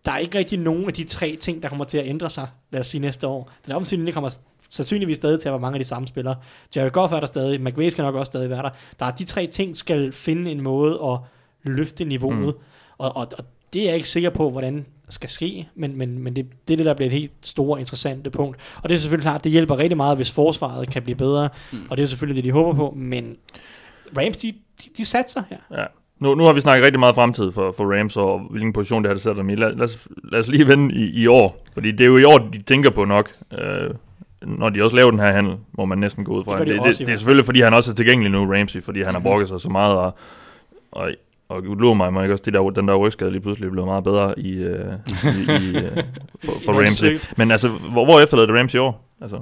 [0.05, 2.47] der er ikke rigtig nogen af de tre ting, der kommer til at ændre sig,
[2.71, 3.51] lad os sige næste år.
[3.65, 4.37] Den offensive linje kommer
[4.69, 6.35] sandsynligvis stadig til at være mange af de samme spillere.
[6.75, 8.69] Jared Goff er der stadig, McVay skal nok også stadig være der.
[8.99, 11.19] Der er de tre ting, skal finde en måde at
[11.63, 12.63] løfte niveauet, mm.
[12.97, 16.35] og, og, og det er jeg ikke sikker på, hvordan skal ske, men, men, men
[16.35, 18.57] det, det er det, der bliver et helt store, interessante punkt.
[18.83, 21.87] Og det er selvfølgelig klart, det hjælper rigtig meget, hvis forsvaret kan blive bedre, mm.
[21.89, 23.37] og det er selvfølgelig det, de håber på, men
[24.17, 25.57] Rams, de, de, de satser her.
[25.71, 25.85] Ja.
[26.19, 29.09] Nu, nu har vi snakket rigtig meget fremtid for, for Rams, og hvilken position det
[29.09, 29.55] har, det sætter dem i.
[29.55, 32.23] Lad, lad, os, lad os lige vende i, i år, fordi det er jo i
[32.23, 33.89] år, de tænker på nok, øh,
[34.41, 36.59] når de også laver den her handel, må man næsten gå ud fra.
[36.59, 39.13] Det, det, det, det er selvfølgelig, fordi han også er tilgængelig nu, Ramsey, fordi han
[39.13, 40.15] har brokket sig så meget, og,
[40.91, 41.11] og,
[41.49, 44.03] og lå mig, må ikke også, det der, den der rygskade lige pludselig blev meget
[44.03, 44.93] bedre i, øh,
[45.23, 46.03] i, i øh,
[46.43, 47.19] for, for Ramsey.
[47.37, 49.05] Men altså, hvor, hvor efterlader det Ramsey i år?
[49.21, 49.39] Altså,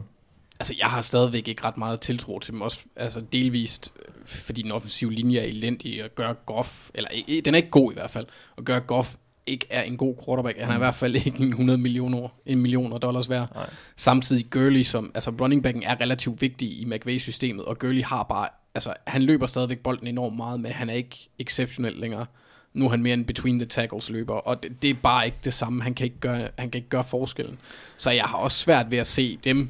[0.60, 3.94] Altså, jeg har stadigvæk ikke ret meget tiltro til dem, også altså, delvist,
[4.28, 7.10] fordi den offensive linje er elendig, og gør Goff, eller
[7.46, 9.16] den er ikke god i hvert fald, og gør Goff
[9.48, 10.58] ikke er en god quarterback.
[10.58, 10.78] Han er mm.
[10.78, 13.50] i hvert fald ikke en 100 millioner, en millioner dollars værd.
[13.56, 13.70] Nej.
[13.96, 18.50] Samtidig Gurley, som, altså running backen er relativt vigtig i McVay-systemet, og Gurley har bare,
[18.76, 22.26] altså han løber stadigvæk bolden enormt meget, men han er ikke exceptionel længere.
[22.74, 25.38] Nu er han mere en between the tackles løber, og det, det er bare ikke
[25.44, 25.84] det samme.
[25.84, 27.60] Han kan ikke gøre, han kan ikke gøre forskellen.
[27.98, 29.70] Så jeg har også svært ved at se dem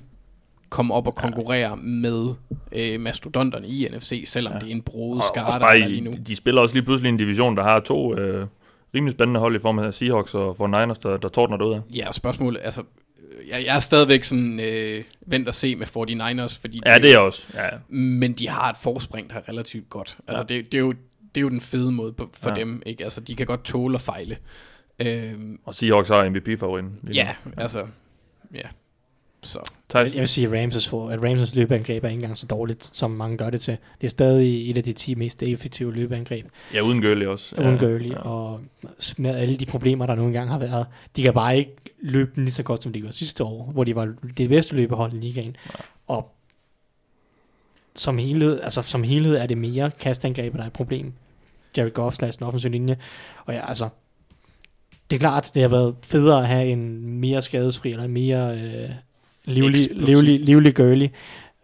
[0.69, 1.75] komme op og konkurrere ja.
[1.75, 2.33] med
[2.71, 4.59] øh, mastodonterne i NFC, selvom ja.
[4.59, 6.15] det er en broet skare, der er lige nu.
[6.27, 8.47] De spiller også lige pludselig en division, der har to øh,
[8.95, 11.81] rimelig spændende hold i form af Seahawks og for Niners, der, der ud af.
[11.95, 12.83] Ja, og spørgsmålet, altså,
[13.49, 17.13] jeg, jeg er stadigvæk sådan øh, vent at se med 49ers, fordi ja, det, det
[17.13, 17.47] er også.
[17.53, 17.69] Ja.
[17.89, 20.17] Men de har et forspring, der er relativt godt.
[20.27, 20.57] Altså, ja.
[20.57, 22.55] det, det, er jo, det er jo den fede måde på, for ja.
[22.55, 23.03] dem, ikke?
[23.03, 24.37] Altså, de kan godt tåle at fejle.
[24.99, 26.99] Øhm, og Seahawks har MVP-favoritten.
[27.07, 27.87] Ja, ja, altså,
[28.53, 28.67] ja.
[29.43, 29.59] Så.
[29.93, 32.95] Jeg, jeg vil sige, at Rams' for, at Ramses løbeangreb er ikke engang så dårligt,
[32.95, 33.77] som mange gør det til.
[34.01, 36.45] Det er stadig et af de 10 mest effektive løbeangreb.
[36.73, 37.55] Ja, uden Gurley også.
[37.59, 38.19] Uden ja, Gurley, ja.
[38.19, 38.61] og
[39.17, 40.85] med alle de problemer, der nogle gange har været.
[41.15, 43.95] De kan bare ikke løbe lige så godt, som de gjorde sidste år, hvor de
[43.95, 45.55] var det bedste løbehold i ligaen.
[45.65, 45.79] Ja.
[46.07, 46.33] Og
[47.95, 51.13] som helhed, altså som helhed er det mere kastangreb, der er et problem.
[51.77, 52.97] Jared Goff slash den offensive linje.
[53.45, 53.89] Og ja, altså,
[55.09, 58.59] det er klart, det har været federe at have en mere skadesfri, eller en mere
[58.59, 58.89] øh,
[59.47, 61.07] livlig, livlig, livlig girly,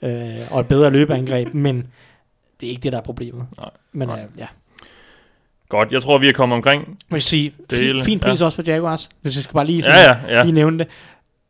[0.02, 0.12] øh,
[0.52, 1.88] og et bedre løbeangreb, men
[2.60, 3.46] det er ikke det, der er problemet.
[3.58, 4.20] Nej, men nej.
[4.20, 4.48] Øh, ja.
[5.70, 8.46] Godt, jeg tror, vi er kommet omkring jeg sige, det fin, fin pris ja.
[8.46, 10.44] også for Jaguars, hvis jeg skal bare lige, ja, ja, ja.
[10.44, 10.88] lige nævne det.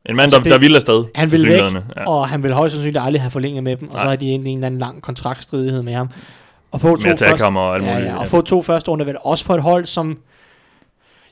[0.05, 1.05] En mand, altså, der, det, der vil afsted.
[1.15, 2.09] Han vil væk, ja.
[2.09, 4.03] og han vil højst sandsynligt aldrig have forlænget med dem, og Nej.
[4.03, 6.09] så har de en, en eller anden lang kontraktstridighed med ham.
[6.71, 9.61] Og få to, første, og, ja, ja, og få to første runde, også for et
[9.61, 10.19] hold, som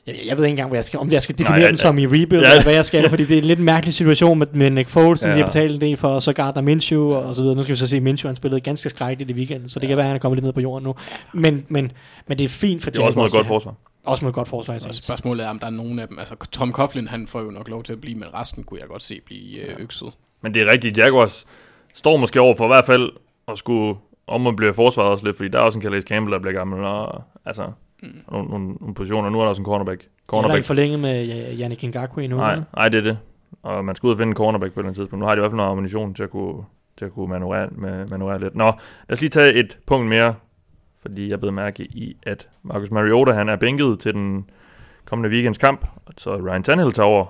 [0.06, 1.98] jeg, jeg ved ikke engang, hvad jeg skal, om jeg skal definere Nej, dem som
[1.98, 2.50] i rebuild, ja.
[2.50, 5.20] eller hvad jeg skal, fordi det er en lidt mærkelig situation med, med Nick Foles,
[5.20, 5.34] som ja.
[5.36, 7.56] de har betalt en del for, og så Gardner Minshew, og så videre.
[7.56, 9.84] Nu skal vi så se, at Minshew han spillede ganske skrækkeligt i weekenden, så det
[9.84, 9.88] ja.
[9.88, 10.94] kan være, at han er kommet lidt ned på jorden nu.
[11.34, 11.92] Men, men,
[12.26, 13.74] men det er fint for Det er også noget godt forsvar.
[14.04, 14.74] Også med godt forsvar.
[14.74, 16.18] Og spørgsmålet er, om der er nogen af dem.
[16.18, 18.88] Altså, Tom Coughlin, han får jo nok lov til at blive, men resten kunne jeg
[18.88, 20.08] godt se blive øh, økset.
[20.42, 20.98] Men det er rigtigt.
[20.98, 21.44] Jaguars
[21.94, 23.10] står måske over for i hvert fald
[23.48, 26.32] at skulle om at blive forsvaret også lidt, fordi der er også en Calais Campbell,
[26.32, 27.62] der bliver gammel, og altså,
[28.02, 28.08] mm.
[28.32, 29.30] nogle, nogle, nogle positioner.
[29.30, 30.08] Nu er der også en cornerback.
[30.26, 30.58] cornerback.
[30.58, 31.28] Er forlænget med
[31.60, 32.36] Yannick Ngakwe nu?
[32.36, 33.18] Nej, nej, det er det.
[33.62, 35.20] Og man skal ud og finde en cornerback på et eller andet tidspunkt.
[35.20, 36.64] Nu har de i hvert fald noget ammunition til at kunne,
[36.98, 38.54] til at kunne manøvrere, med, manøvrere lidt.
[38.54, 40.34] Nå, lad os lige tage et punkt mere,
[41.02, 44.50] fordi jeg blev mærke i, at Marcus Mariota, han er bænket til den
[45.04, 45.86] kommende weekends kamp,
[46.18, 47.26] så Ryan Tannehill tager over.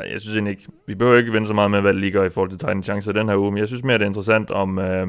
[0.00, 2.30] Jeg synes egentlig ikke, vi behøver ikke vende så meget med, hvad det ligger i
[2.30, 4.78] forhold til Titans chancer den her uge, men jeg synes mere, det er interessant, om,
[4.78, 5.06] øh,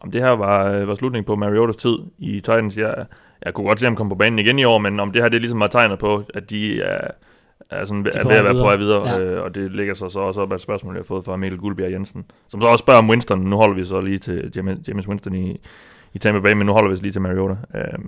[0.00, 2.78] om det her var, øh, var slutningen på Mariotas tid i Titans.
[2.78, 3.06] Jeg,
[3.44, 5.28] jeg kunne godt se ham komme på banen igen i år, men om det her
[5.28, 7.10] det ligesom har tegnet på, at de er,
[7.70, 9.20] er, sådan, de er ved at være på vej videre, ja.
[9.20, 11.36] øh, og det ligger så, så også op af et spørgsmål, jeg har fået fra
[11.36, 13.38] Mikkel Guldbjerg Jensen, som så også spørger om Winston.
[13.38, 14.52] Nu holder vi så lige til
[14.88, 15.60] James Winston i,
[16.14, 17.56] i Tampa Bay, men nu holder vi os lige til Mariota.
[17.74, 17.98] Øh,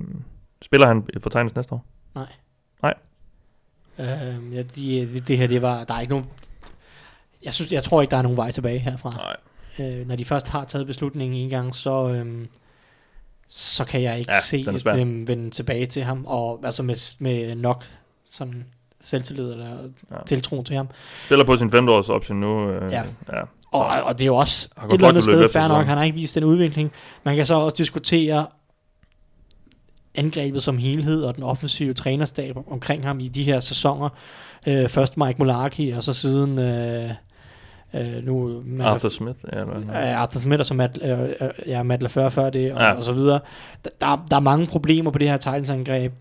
[0.62, 1.85] spiller han for Titans næste år?
[2.14, 2.26] Nej.
[2.83, 2.95] Nej.
[3.99, 6.26] Øh, ja, de, det, det her, det var, der er ikke nogen,
[7.45, 9.11] jeg, synes, jeg tror ikke, der er nogen vej tilbage herfra.
[9.11, 9.37] Nej.
[10.01, 12.49] Øh, når de først har taget beslutningen en gang, så, øhm,
[13.49, 17.55] så kan jeg ikke Ja, se dem vende tilbage til ham, og altså med, med
[17.55, 17.84] nok
[18.26, 18.64] sådan
[19.01, 19.76] selvtillid eller
[20.11, 20.16] Ja.
[20.26, 20.88] tiltro til ham.
[21.24, 22.70] Spiller på sin 5 års option nu.
[22.70, 23.03] Øh, Ja.
[23.32, 23.42] ja.
[23.72, 26.16] Og, og det er jo også et eller andet sted fair nok, han har ikke
[26.16, 26.92] vist den udvikling.
[27.24, 28.46] Man kan så også diskutere
[30.14, 34.09] angrebet som helhed og den offensive trænerstab omkring ham i de her sæsoner.
[34.66, 37.11] Øh, først Mike Mularkey, og så siden øh,
[37.95, 39.39] øh, nu Matt Arthur Smith.
[39.53, 42.80] Ja, øh, Arthur Smith og så Matt, øh, øh, ja, Matt LaFleur før det, og,
[42.80, 42.93] Ja.
[42.93, 43.41] og så videre.
[43.84, 46.12] Der, der, der er mange problemer på det her Titans-angreb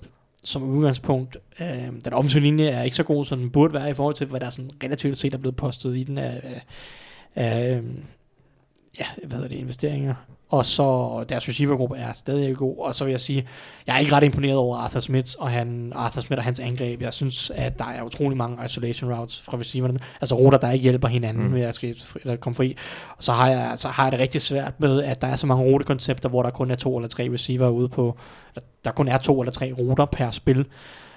[0.43, 1.37] som udgangspunkt.
[1.59, 1.67] Øh,
[2.05, 4.39] den offensive linje er ikke så god, som den burde være i forhold til, hvad
[4.39, 6.63] der sådan relativt set er blevet postet i den af, af,
[7.35, 7.81] af
[8.99, 10.13] ja, hvad hedder det, investeringer.
[10.49, 12.77] Og så deres receivergruppe er stadig god.
[12.77, 13.47] Og så vil jeg sige,
[13.87, 17.01] jeg er ikke ret imponeret over Arthur Smith og, han, Arthur Smith og hans angreb.
[17.01, 19.99] Jeg synes, at der er utrolig mange isolation routes fra receiverne.
[20.21, 21.49] Altså ruter, der ikke hjælper hinanden Mm.
[21.49, 21.83] med at,
[22.21, 22.75] eller komme fri.
[23.17, 25.47] Og så har, jeg, så har jeg det rigtig svært med, at der er så
[25.47, 28.17] mange rutekoncepter, hvor der kun er to eller tre receiver ude på,
[28.55, 30.65] der, der kun er to eller tre ruter per spil.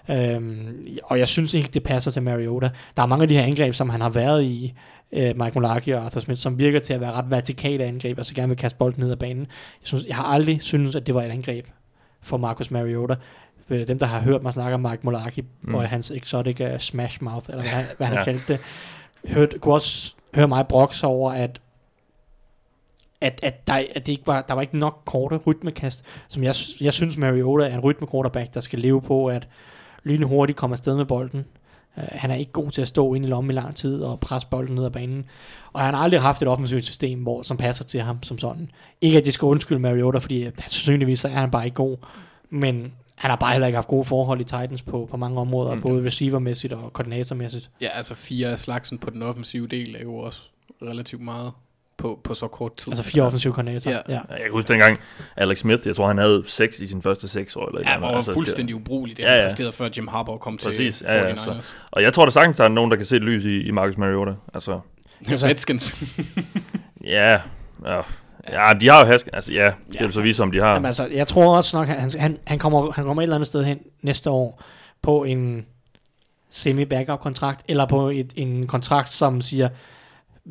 [0.08, 2.70] Øhm, og jeg synes ikke, det passer til Mariota.
[2.96, 4.74] Der er mange af de her angreb, som han har været i,
[5.12, 8.34] øh, Mike Mularkey og Arthur Smith, som virker til at være ret vertikale angreb, altså
[8.34, 9.40] gerne vil kaste bolden ned ad banen.
[9.80, 11.66] Jeg, synes, jeg har aldrig syntes, at det var et angreb
[12.22, 13.14] for Marcus Mariota.
[13.70, 15.74] Øh, Dem, der har hørt mig snakke om Mike Mularkey Mm.
[15.74, 18.18] og hans exotic uh, smash mouth, eller hvad han, hvad han Ja.
[18.18, 18.58] har kaldt det,
[19.26, 21.60] hørt, kunne også høre mig brokse over, at
[23.22, 26.54] at, at, der, at det ikke var, der var ikke nok korte rytmekast, som jeg,
[26.80, 29.48] jeg synes Mariota er en rytme-quarterback, der skal leve på, at
[30.04, 31.44] lynhurtigt komme afsted med bolden.
[31.96, 34.20] Uh, han er ikke god til at stå inde i lommen i lang tid og
[34.20, 35.24] presse bolden ned ad banen.
[35.72, 38.70] Og han har aldrig haft et offensivt system, hvor, som passer til ham som sådan.
[39.00, 41.96] Ikke at det skal undskylde Mariota, fordi øh, sandsynligvis så er han bare ikke god.
[42.50, 45.74] Men han har bare heller ikke haft gode forhold i Titans på, på mange områder,
[45.74, 45.80] mm.
[45.80, 47.70] både receivermæssigt og koordinatormæssigt.
[47.80, 50.42] Ja, altså fire af slagsen på den offensive del er jo også
[50.82, 51.52] relativt meget
[52.00, 52.92] på, på så kort tid.
[52.92, 53.94] Altså fire offensive koordinatorer.
[54.08, 54.14] Ja.
[54.14, 54.20] Ja.
[54.28, 54.98] Ja, Jeg kan huske dengang,
[55.36, 57.68] Alex Smith, jeg tror han havde seks i sin første seks år.
[57.68, 60.08] Eller Ja, eller var altså, det- fuldstændig ubrugelig, det Ja, ja, han præsterede før Jim
[60.08, 61.74] Harbaugh kom Præcis, til ja, ja, 49ers.
[61.90, 63.70] Og jeg tror da sagtens, der er nogen, der kan se et lys i, i
[63.70, 64.32] Marcus Mariota.
[64.54, 64.80] Altså,
[65.28, 65.96] Altså- Redskins.
[67.04, 67.32] ja,
[67.84, 68.00] ja,
[68.52, 69.30] ja, de har jo Haskins.
[69.34, 70.06] Altså, ja, det Ja.
[70.06, 70.68] er så vise, om de har.
[70.72, 73.36] Jamen, altså, jeg tror også nok, at han, han, han, kommer, han kommer et eller
[73.36, 74.62] andet sted hen næste år
[75.02, 75.66] på en
[76.50, 79.68] semi-backup-kontrakt, eller på et, en kontrakt, som siger,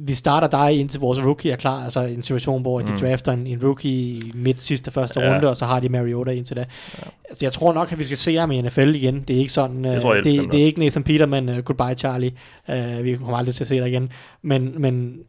[0.02, 2.86] vi starter dig indtil vores rookie er klar, altså en situation, hvor mm.
[2.86, 5.34] De drafter en, en rookie midt sidste første Ja.
[5.34, 6.66] runde, og så har de Mariota indtil da.
[6.97, 7.04] Ja.
[7.30, 9.24] Altså, jeg tror nok, at vi skal se ham i NFL igen.
[9.28, 11.93] Det er ikke sådan, tror jeg helt det, det er ikke Nathan Peterman, uh, goodbye
[11.93, 12.32] Charlie.
[12.68, 14.12] Uh, vi kommer aldrig til at se dig igen.
[14.41, 15.20] Men, men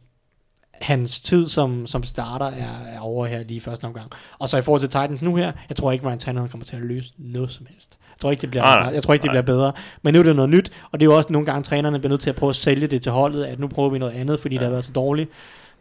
[0.81, 4.11] hans tid som, som starter er, er over her lige i første omgang.
[4.39, 6.75] Og så i forhold til Titans nu her, jeg tror ikke, Ryan Tannehill kommer til
[6.75, 7.97] at løse noget som helst.
[8.21, 9.41] Jeg tror ikke, det bliver, Nej, jeg tror ikke, det Nej.
[9.41, 9.73] bliver bedre.
[10.01, 12.09] Men nu er det noget nyt, og det er jo også nogle gange, trænerne bliver
[12.09, 14.39] nødt til at prøve at sælge det til holdet, at nu prøver vi noget andet,
[14.39, 14.59] fordi ja.
[14.59, 14.67] det Ja.
[14.67, 15.29] har været så dårligt.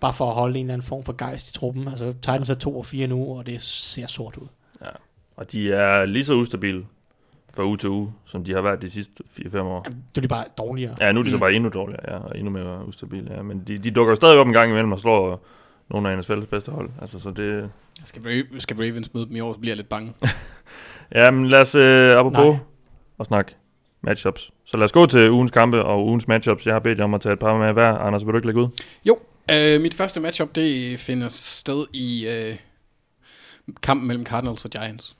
[0.00, 1.88] Bare for at holde en eller anden form for gejst i truppen.
[1.88, 4.46] Altså, Titans er 2 og 4 nu, og det ser sort ud.
[5.36, 6.84] Og de er lige så ustabile
[7.54, 9.82] fra uge til uge, som de har været de sidste 4-5 år.
[9.86, 10.96] Jamen, Det er de bare dårligere.
[11.00, 11.40] Ja, nu er de så Mm.
[11.40, 13.42] bare endnu dårligere, ja, og endnu mere ustabile, ja.
[13.42, 15.44] Men de, de dukker jo stadig op en gang imellem og slår
[15.90, 16.90] nogle af NFL's bedste hold.
[17.00, 17.70] Altså, så det...
[18.04, 20.12] Skal, Ra- skal Ravens møde dem i år, så bliver jeg lidt bange.
[21.14, 22.58] Ja, men lad os, øh, apropos, Nej.
[23.18, 23.54] og snakke
[24.02, 24.50] matchups.
[24.64, 26.66] Så lad os gå til ugens kampe og ugens matchups.
[26.66, 27.98] Jeg har bedt jer om at tage et par med hver.
[27.98, 28.68] Anders, vil du ikke lægge ud?
[29.04, 29.18] Jo,
[29.52, 32.56] øh, mit første matchup, det finder sted i øh,
[33.82, 35.16] kampen mellem Cardinals og Giants.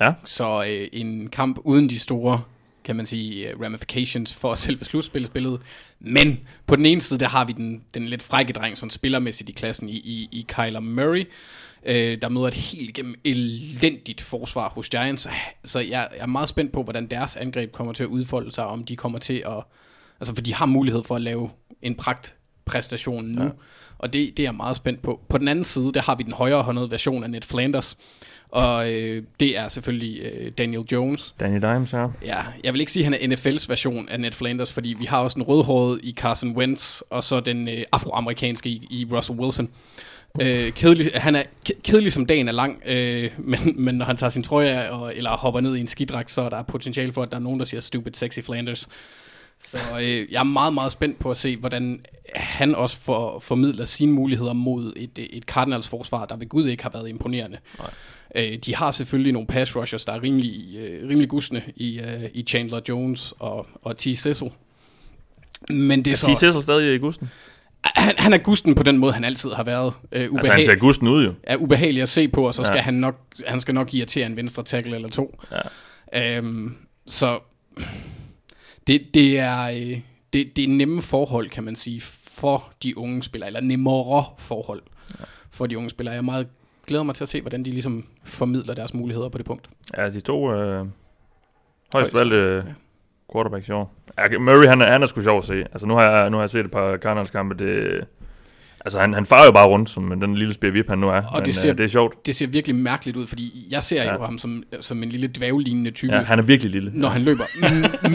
[0.00, 0.12] Ja.
[0.24, 2.42] Så øh, en kamp uden de store,
[2.84, 5.60] kan man sige, øh, ramifications for selve slutspillet.
[6.00, 9.50] Men på den ene side, der har vi den, den lidt frække dreng, som spillermæssigt
[9.50, 11.24] i klassen i, i, i Kyler Murray,
[11.86, 15.28] øh, der møder et helt igennem elendigt forsvar hos Giants.
[15.64, 18.84] Så jeg er meget spændt på, hvordan deres angreb kommer til at udfolde sig, om
[18.84, 19.64] de kommer til at...
[20.20, 21.50] Altså, for de har mulighed for at lave
[21.82, 23.42] en pragt præstation nu.
[23.42, 23.48] Ja.
[23.98, 25.20] Og det, det er jeg meget spændt på.
[25.28, 27.96] På den anden side, der har vi den højere håndede version af Ned Flanders.
[28.48, 31.34] Og øh, det er selvfølgelig øh, Daniel Jones.
[31.40, 32.06] Danny Dimes, ja.
[32.24, 35.04] Ja, jeg vil ikke sige, at han er NFL's version af Ned Flanders, fordi vi
[35.04, 39.38] har også en rødhåret i Carson Wentz, og så den øh, afroamerikanske i, i Russell
[39.40, 39.68] Wilson.
[40.40, 44.16] Øh, kedelig, han er ke- kedelig som dagen er lang, øh, men, men når han
[44.16, 47.12] tager sin trøje af, og, eller hopper ned i en skidragt, så er der potentiale
[47.12, 48.88] for, at der er nogen, der siger stupid sexy Flanders.
[49.64, 52.04] Så øh, jeg er meget, meget spændt på at se, hvordan
[52.34, 56.82] han også får, formidler sine muligheder mod et, et Cardinals forsvar, der ved Gud ikke
[56.82, 57.58] har været imponerende.
[57.78, 57.90] Nej.
[58.34, 62.24] Øh, de har selvfølgelig nogle pass rushers, der er rimelig, øh, rimelig gusne i, øh,
[62.34, 64.02] i Chandler Jones og, og T.
[64.02, 64.50] Cecil.
[65.68, 66.34] Men det er, er så...
[66.34, 66.38] T.
[66.38, 67.30] Cecil stadig i gusten?
[67.84, 69.94] Han, han er gusten på den måde, han altid har været.
[70.12, 70.38] Øh, ubehag...
[70.38, 71.34] Altså han ser gusten ud jo.
[71.42, 72.66] Er ubehagelig at se på, og så ja.
[72.66, 75.40] skal han nok, han skal nok irritere en venstre tackle eller to.
[76.12, 76.36] Ja.
[76.36, 76.76] Øhm,
[77.06, 77.38] så
[78.86, 80.00] det, det, er, øh,
[80.32, 84.82] det, det er nemme forhold, kan man sige, for de unge spillere, eller nemmere forhold
[85.20, 85.24] ja.
[85.50, 86.14] for de unge spillere.
[86.14, 86.46] Jeg meget
[86.86, 89.70] glæder mig til at se, hvordan de ligesom formidler deres muligheder på det punkt.
[89.96, 90.86] Ja, de to øh,
[91.92, 92.72] højst valgte ja.
[93.34, 93.94] År.
[94.18, 95.54] Ja, Murray, han, han er sgu sjov at se.
[95.54, 98.04] Altså, nu har jeg, nu har jeg set et par Cardinals kampe, det...
[98.84, 101.12] Altså, han, han farer jo bare rundt, som den lille spirvip, han nu er.
[101.12, 102.26] Og men, det, ser, øh, det er sjovt.
[102.26, 104.14] Det ser virkelig mærkeligt ud, fordi jeg ser ja.
[104.14, 106.14] jo ham som, som en lille dvævlignende type.
[106.14, 106.90] Ja, han er virkelig lille.
[106.94, 107.44] Når han løber.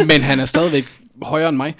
[0.05, 0.85] men han er stadigvæk
[1.21, 1.75] højere end mig.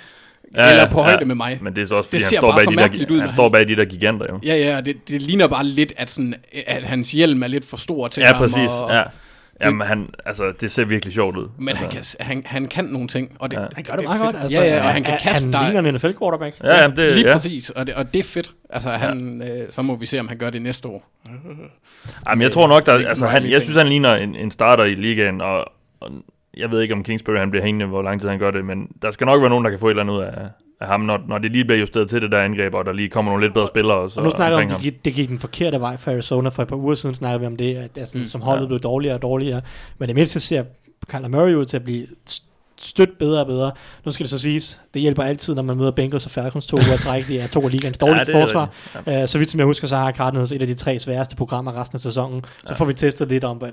[0.56, 1.60] Ja, eller på højde ja, med mig.
[1.62, 3.50] Men det er så også, fordi det han, står bag, de der, ud, han står
[3.50, 4.40] bag de der giganter jo.
[4.44, 6.36] Ja, ja, det, det ligner bare lidt, at, sådan,
[6.68, 8.38] at hans hjelm er lidt for stor til ja, ham.
[8.38, 9.20] Præcis, og, ja, præcis.
[9.64, 11.48] Jamen, han, altså, det ser virkelig sjovt ud.
[11.58, 12.18] Men altså.
[12.20, 13.66] han, kan, han, han kan nogle ting, og det, ja.
[13.76, 14.36] han gør det meget godt.
[14.42, 16.64] Altså, ja, ja, og han kan kaste Han ligner en NFL quarterback.
[16.64, 17.34] Ja, jamen, det, Lige ja.
[17.34, 18.52] præcis, og det, og det er fedt.
[18.70, 19.62] Altså, han, ja.
[19.62, 21.10] øh, så må vi se, om han gør det næste år.
[22.30, 24.96] Jamen, jeg tror nok, der, altså, han, jeg synes, han ligner en, en starter i
[24.96, 25.66] ligaen, og,
[26.00, 26.12] og
[26.58, 28.88] jeg ved ikke, om Kingsbury han bliver hængende, hvor lang tid han gør det, men
[29.02, 30.32] der skal nok være nogen, der kan få et eller andet ud af,
[30.80, 33.10] af ham, når, når det lige bliver justeret til det der angreb, og der lige
[33.10, 33.98] kommer nogle lidt bedre spillere.
[33.98, 36.12] Og, så, og nu snakker vi om, det gik, det gik den forkerte vej for
[36.12, 36.50] Arizona.
[36.50, 38.68] For et par uger siden snakkede vi om det, at altså, mm, som holdet ja.
[38.68, 39.62] blev dårligere og dårligere.
[39.98, 40.64] Men det mindste ser
[41.08, 42.08] Kyler Murray ud til at blive
[42.82, 43.72] stødt bedre og bedre.
[44.06, 46.78] Nu skal det så siges, det hjælper altid, når man møder Bengals og Falcons to
[46.78, 47.28] uger træk.
[47.28, 48.70] Det er to af ligands dårligt ja, forsvar.
[49.08, 49.22] Ja.
[49.22, 51.82] Uh, så vidt som jeg husker, så har Cardinals et af de tre sværeste programmer
[51.82, 52.46] resten af sæsonen.
[52.60, 52.76] Så ja.
[52.76, 53.64] får vi testet lidt om,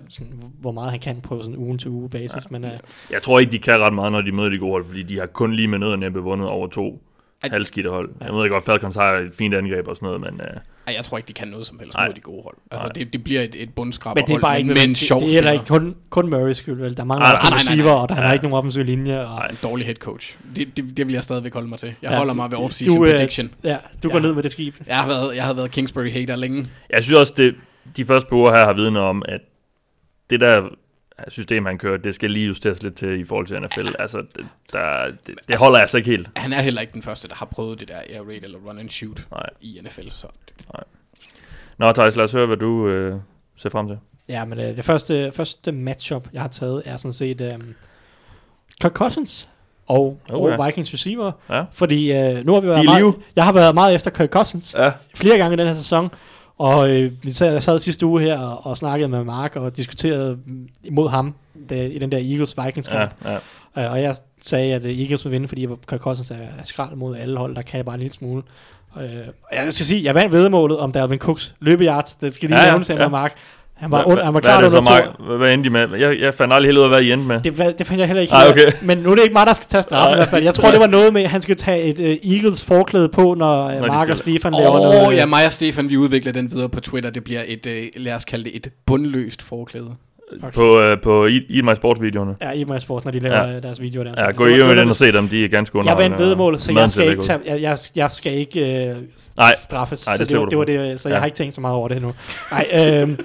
[0.61, 2.35] hvor meget han kan på sådan ugen til uge basis.
[2.35, 2.41] Ja.
[2.51, 2.71] Men, uh,
[3.11, 5.19] jeg tror ikke, de kan ret meget, når de møder de gode hold, fordi de
[5.19, 7.03] har kun lige med noget at vundet over to
[7.43, 8.11] halvskidte hold.
[8.21, 8.25] Ja.
[8.25, 10.41] Jeg ved godt, Falcons har et fint angreb og sådan noget, men...
[10.41, 12.57] Uh, Ej, jeg tror ikke, de kan noget som helst mod de gode hold.
[12.71, 15.31] Altså, det, det bliver et, et bundskrab Men det er bare ikke, men, sjov det,
[15.31, 16.97] det er ikke kun, kun Murray skyld, vel?
[16.97, 19.27] Der mangler også receiver, og der har ikke nogen offensiv linje.
[19.27, 19.39] Og...
[19.39, 20.37] Ej, en dårlig head coach.
[20.57, 21.95] Det, det, det vil jeg stadigvæk holde mig til.
[22.03, 23.51] Jeg ja, holder mig ved off-season øh, prediction.
[23.65, 24.23] Ja, du går ja.
[24.23, 24.77] ned med det skib.
[24.87, 26.67] Jeg har været, jeg har været Kingsbury hater længe.
[26.91, 27.55] Jeg synes også, det,
[27.97, 29.41] de første par uger her har viden om, at
[30.31, 30.63] det der
[31.29, 33.89] system, han kører, det skal lige justeres lidt til i forhold til NFL.
[33.99, 36.29] Altså, det, der, det, det altså, holder altså ikke helt.
[36.37, 38.79] Han er heller ikke den første, der har prøvet det der air raid eller run
[38.79, 39.47] and shoot Nej.
[39.61, 40.09] i NFL.
[40.09, 40.27] Så.
[40.75, 40.85] Nej.
[41.79, 43.21] Nå, Thijs, lad os høre, hvad du øh,
[43.57, 43.99] ser frem til.
[44.29, 47.59] Ja, men øh, det første, første matchup, jeg har taget, er sådan set øh,
[48.81, 49.49] Kirk Cousins
[49.87, 50.67] og, oh, og.
[50.67, 51.33] Vikings receiver.
[51.51, 51.65] Ja.
[51.73, 54.93] Fordi øh, nu har vi været meget, jeg har været meget efter Kirk Cousins ja.
[55.15, 56.11] flere gange i den her sæson.
[56.59, 60.39] Og øh, vi sad, sad sidste uge her og, og snakkede med Mark og diskuterede
[60.85, 61.35] imod ham
[61.69, 63.15] det, i den der Eagles-Vikings kamp.
[63.25, 63.39] Ja, ja.
[63.85, 67.17] Øh, og jeg sagde, at øh, Eagles vil vinde, fordi Kirk Cousins er, skrald mod
[67.17, 68.43] alle hold, der kan bare en lille smule.
[68.97, 69.03] Øh,
[69.43, 72.15] og jeg skal sige, jeg vandt vedmålet om Dalvin Cooks løbeyards.
[72.15, 72.95] Det skal lige ja, nævnes ja.
[72.95, 73.37] med Mark.
[73.77, 75.25] Han var, hva, han var klar under to.
[75.25, 75.99] Hvad, hvad endte de med?
[75.99, 77.41] Jeg, jeg fandt aldrig helt ud af, hvad I endte med.
[77.41, 78.73] Det, det fandt jeg heller ikke ah, okay.
[78.83, 80.45] Men nu er det ikke mig, der skal tage straffen i hvert fald.
[80.45, 83.35] Jeg tror, det var noget med, at han skal tage et uh, Eagles forklæde på,
[83.35, 85.09] når, uh, når Mark og Stefan oh, laver noget.
[85.09, 87.11] Åh, ja, mig og Stefan, vi udvikler den videre på Twitter.
[87.11, 89.95] Det bliver et, uh, lad os kalde det et bundløst forklæde.
[90.43, 90.53] Okay.
[90.53, 92.35] På, uh, på Eat My Sports-videoerne.
[92.41, 93.61] Ja, Eat My Sports, når de laver ja.
[93.61, 94.25] deres videoer der.
[94.25, 95.91] Ja, gå i den og se dem, de er ganske under.
[95.91, 98.95] Jeg vandt vedmålet, så jeg skal, ikke tage, jeg, jeg, jeg skal ikke
[99.57, 100.07] straffes.
[100.07, 101.77] Nej, det så det, var, det var det, så jeg har ikke tænkt så meget
[101.77, 102.13] over det nu.
[102.51, 103.09] Nej, øh,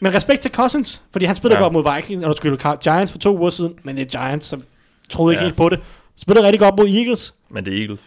[0.00, 1.64] men respekt til Cousins, fordi han spillede ja.
[1.64, 4.62] godt mod Vikings, og skulle Giants for to uger siden, men det er Giants, som
[5.08, 5.46] troede ikke ja.
[5.46, 5.80] helt på det.
[6.16, 7.34] Spillede rigtig godt mod Eagles.
[7.50, 8.00] Men det er Eagles.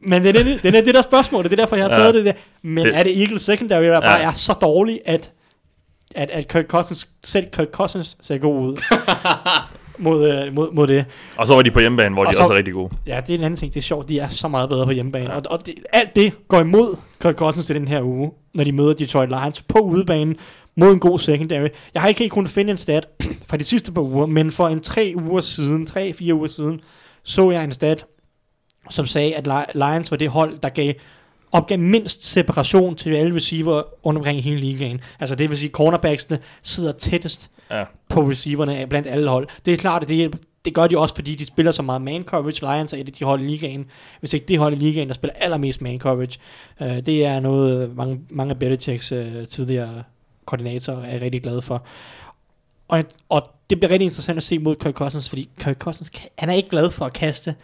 [0.00, 2.12] Men det er det, det, er det der spørgsmål, det er derfor, jeg har taget
[2.12, 2.18] ja.
[2.18, 2.32] det der.
[2.62, 2.96] Men det.
[2.96, 4.00] er det Eagles secondary, der ja.
[4.00, 5.32] bare er så dårlig, at,
[6.14, 8.76] at, at Kirk Cousins, selv Kirk Cousins ser god ud
[9.98, 11.04] mod, øh, mod, mod det.
[11.36, 12.90] Og så var de på hjemmebane, hvor og de så, også er rigtig gode.
[13.06, 13.74] Ja, det er en anden ting.
[13.74, 15.30] Det er sjovt, de er så meget bedre på hjemmebane.
[15.30, 15.36] Ja.
[15.36, 18.72] Og, og det, alt det går imod Kirk Cousins i den her uge, når de
[18.72, 20.36] møder Detroit Lions på udebanen,
[20.76, 21.68] mod en god secondary.
[21.94, 23.08] Jeg har ikke helt kunnet finde en stat
[23.48, 26.80] fra de sidste par uger, men for en tre uger siden, tre-fire uger siden,
[27.22, 28.06] så jeg en stat,
[28.90, 30.94] som sagde, at Lions var det hold, der gav
[31.52, 35.00] opgav mindst separation til alle receiver rundt omkring i hele ligaen.
[35.20, 37.84] Altså det vil sige, cornerbacksene sidder tættest ja.
[38.08, 39.48] på receiverne blandt alle hold.
[39.64, 42.02] Det er klart, at det hjælper, det gør de også, fordi de spiller så meget
[42.02, 42.60] man coverage.
[42.60, 43.86] Lions er et af de hold i ligaen,
[44.20, 46.38] hvis ikke det hold i ligaen, der spiller allermest man coverage.
[46.80, 50.02] Uh, det er noget, mange, mange af Belichicks uh, tidligere
[50.46, 51.84] koordinatorer er rigtig glade for.
[52.88, 56.48] Og, og det bliver rigtig interessant at se mod Kirk Cousins, fordi Kirk Cousins, han
[56.48, 57.54] er ikke glad for at kaste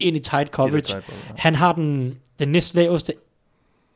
[0.00, 0.80] ind i tight coverage.
[0.80, 1.14] Tight, ja.
[1.36, 3.12] Han har den, den næst laveste,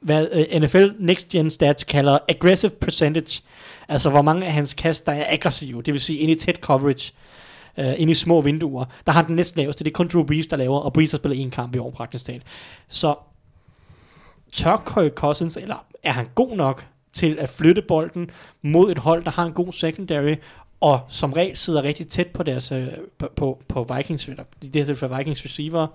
[0.01, 3.43] hvad uh, NFL Next Gen Stats kalder aggressive percentage.
[3.89, 6.57] Altså hvor mange af hans kast, der er aggressive, det vil sige ind i tæt
[6.57, 7.13] coverage
[7.79, 8.85] uh, ind i små vinduer.
[9.07, 9.85] Der har han den næsten laveste.
[9.85, 11.91] Det er kun Drew Brees, der laver, og Brees har spillet en kamp i år
[11.91, 12.43] praktisk talt.
[12.89, 13.15] Så
[14.53, 18.31] tør Kirk Cousins, eller er han god nok til at flytte bolden
[18.63, 20.35] mod et hold, der har en god secondary,
[20.81, 22.83] og som regel sidder rigtig tæt på deres uh,
[23.19, 25.87] på, på, på Vikings, eller i det her tilfælde Vikings receiver.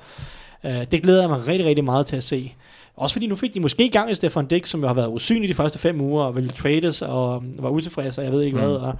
[0.63, 2.53] Uh, det glæder jeg mig rigtig, rigtig meget til at se.
[2.95, 5.07] Også fordi nu fik de måske i gang i Stefan Dix, som jo har været
[5.07, 8.57] usynlig de første fem uger, og ville trades, og var utilfreds, og jeg ved ikke
[8.57, 8.63] mm.
[8.63, 8.95] hvad, og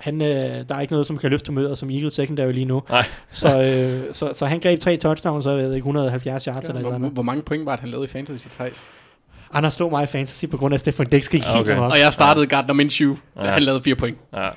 [0.00, 0.28] han, øh,
[0.68, 2.82] der er ikke noget, som kan løfte møder som Eagles secondary lige nu.
[2.88, 3.06] Nej.
[3.30, 6.72] så, øh, så, så han greb tre touchdowns, så jeg ved ikke, 170 yards ja,
[6.72, 7.12] eller hvor, noget.
[7.12, 8.88] Hvor mange point var det, han lavede i fantasy, Thijs?
[9.52, 11.76] Anders slog mig i fantasy på grund af Stefan Dix gik okay.
[11.76, 12.56] Og jeg startede ja.
[12.56, 13.50] Gardner Minshew, da ja.
[13.50, 14.18] han lavede fire point.
[14.34, 14.48] Ja.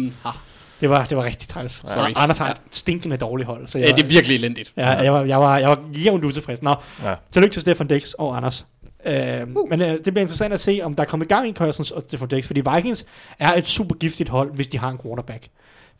[0.80, 1.82] det var, det var rigtig træls.
[1.84, 1.92] Ja.
[1.92, 3.66] Så Anders har et stinkende dårligt hold.
[3.66, 4.72] Så jeg ja, det er virkelig elendigt.
[4.76, 6.62] Ja, jeg var, jeg var, jeg var jævnt utilfreds.
[6.62, 7.14] Nå, ja.
[7.30, 8.66] tillykke til Stefan Dix og Anders.
[9.06, 9.70] Uh, uh.
[9.70, 12.02] Men uh, det bliver interessant at se, om der kommer i gang i Cousins og
[12.08, 13.06] Stefan Dix, fordi Vikings
[13.38, 15.46] er et super giftigt hold, hvis de har en quarterback.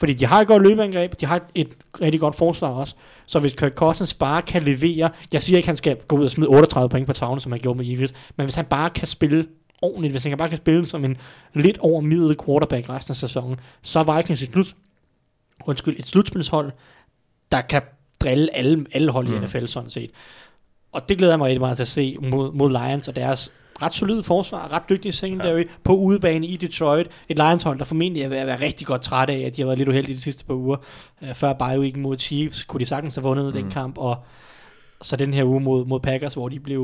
[0.00, 1.68] Fordi de har et godt løbeangreb, de har et
[2.00, 2.94] rigtig godt forsvar også.
[3.26, 6.24] Så hvis Kirk Cousins bare kan levere, jeg siger ikke, at han skal gå ud
[6.24, 8.90] og smide 38 point på tavlen, som han gjorde med Eagles, men hvis han bare
[8.90, 9.46] kan spille
[9.82, 11.16] ordentligt, hvis han bare kan spille som en
[11.54, 14.74] lidt over middel quarterback resten af sæsonen, så er Vikings et, slut,
[15.64, 16.72] undskyld, et slutspilshold,
[17.52, 17.82] der kan
[18.20, 19.44] drille alle, alle hold i mm.
[19.44, 20.10] NFL sådan set.
[20.92, 23.52] Og det glæder jeg mig rigtig meget til at se mod, mod Lions og deres
[23.82, 25.64] ret solid forsvar, ret dygtig secondary ja.
[25.84, 27.08] på udebane i Detroit.
[27.28, 29.62] Et Lions hold, der formentlig er ved at være rigtig godt træt af, at de
[29.62, 30.76] har været lidt uheldige de sidste par uger.
[31.22, 33.52] Uh, før bye mod Chiefs kunne de sagtens have vundet mm.
[33.52, 34.16] den kamp, og
[35.02, 36.80] så den her uge mod, mod Packers, hvor de blev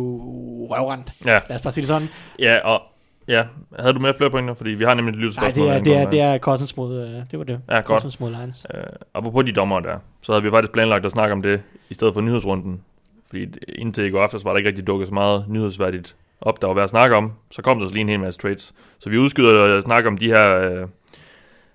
[0.70, 1.12] røvrendt.
[1.24, 1.38] Ja.
[1.48, 2.08] Lad os bare sige det sådan.
[2.38, 2.82] Ja, og
[3.28, 3.44] Ja,
[3.78, 4.54] havde du mere flere pointer?
[4.54, 5.66] Fordi vi har nemlig et lyttespørgsmål.
[5.66, 7.60] Nej, det er, det er, det er Cousins mod, uh, det var det.
[7.68, 7.86] Ja, godt.
[7.86, 8.66] Cousins mod Lions.
[8.74, 8.80] Uh,
[9.14, 12.14] apropos de dommer der, så havde vi faktisk planlagt at snakke om det, i stedet
[12.14, 12.80] for nyhedsrunden.
[13.28, 16.66] Fordi indtil i går aftes var der ikke rigtig dukket så meget nyhedsværdigt op, der
[16.66, 17.32] var værd at snakke om.
[17.50, 18.74] Så kom der så lige en hel masse trades.
[18.98, 20.88] Så vi udskyder at snakke om de her uh,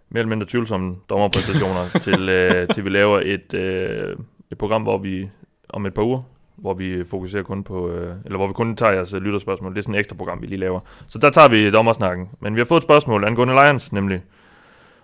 [0.09, 4.97] mere eller mindre tvivlsomme dommerpræstationer, til, uh, til vi laver et, uh, et program, hvor
[4.97, 5.29] vi
[5.69, 6.21] om et par uger
[6.61, 9.71] hvor vi fokuserer kun på, øh, eller hvor vi kun tager jeres øh, lytterspørgsmål.
[9.71, 10.79] Det er sådan et ekstra program, vi lige laver.
[11.07, 12.29] Så der tager vi dommersnakken.
[12.39, 14.23] Men vi har fået et spørgsmål angående Lions, nemlig.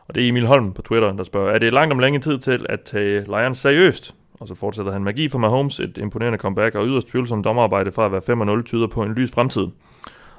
[0.08, 2.40] Og det er Emil Holm på Twitter, der spørger, er det langt om længe tid
[2.40, 4.16] til at tage Lions seriøst?
[4.40, 8.06] Og så fortsætter han, magi for Mahomes, et imponerende comeback og yderst tvivlsom dommerarbejde fra
[8.06, 9.68] at være 5-0 tyder på en lys fremtid.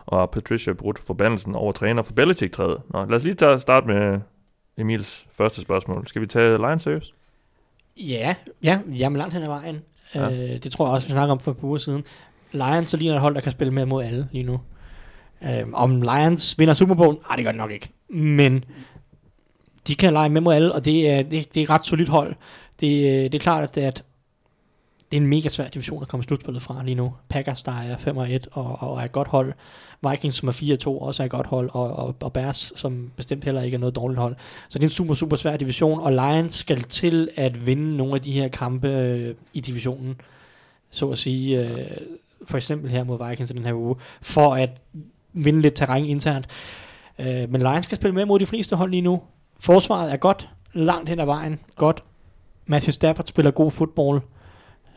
[0.07, 2.79] Og Patricia brudt forbandelsen over træner for Belichick-træet.
[2.91, 4.21] Nå, lad os lige tage, starte med
[4.79, 6.07] Emils første spørgsmål.
[6.07, 7.15] Skal vi tage Lions seriøst?
[7.97, 9.81] Ja, ja, jamen langt hen ad vejen.
[10.15, 10.31] Ja.
[10.31, 12.05] Øh, det tror jeg også, vi snakker om for et par uger siden.
[12.53, 14.61] Lions er lige et hold, der kan spille med mod alle lige nu.
[15.43, 17.17] Øh, om Lions vinder Super Bowl?
[17.29, 17.89] Nej, det gør det nok ikke.
[18.09, 18.65] Men
[19.87, 22.09] de kan lege med mod alle, og det er, det, det er et ret solidt
[22.09, 22.35] hold.
[22.81, 24.05] Det, øh, det er klart, at, at
[25.11, 27.15] det er en mega svær division at komme slutspillet fra lige nu.
[27.29, 29.53] Packers, der er 5 og 1 og, og er et godt hold.
[30.11, 31.71] Vikings, som er 4 og 2, også er et godt hold.
[31.73, 34.37] Og, og, og Bears, som bestemt heller ikke er noget dårligt hold.
[34.69, 38.15] Så det er en super, super svær division, og Lions skal til at vinde nogle
[38.15, 40.21] af de her kampe øh, i divisionen.
[40.91, 41.87] Så at sige, øh,
[42.45, 44.71] for eksempel her mod Vikings i den her uge, for at
[45.33, 46.47] vinde lidt terræn internt.
[47.19, 49.23] Øh, men Lions skal spille med mod de fleste hold lige nu.
[49.61, 52.05] Forsvaret er godt, langt hen ad vejen, godt.
[52.69, 54.23] Matthew Stafford spiller god fodbold.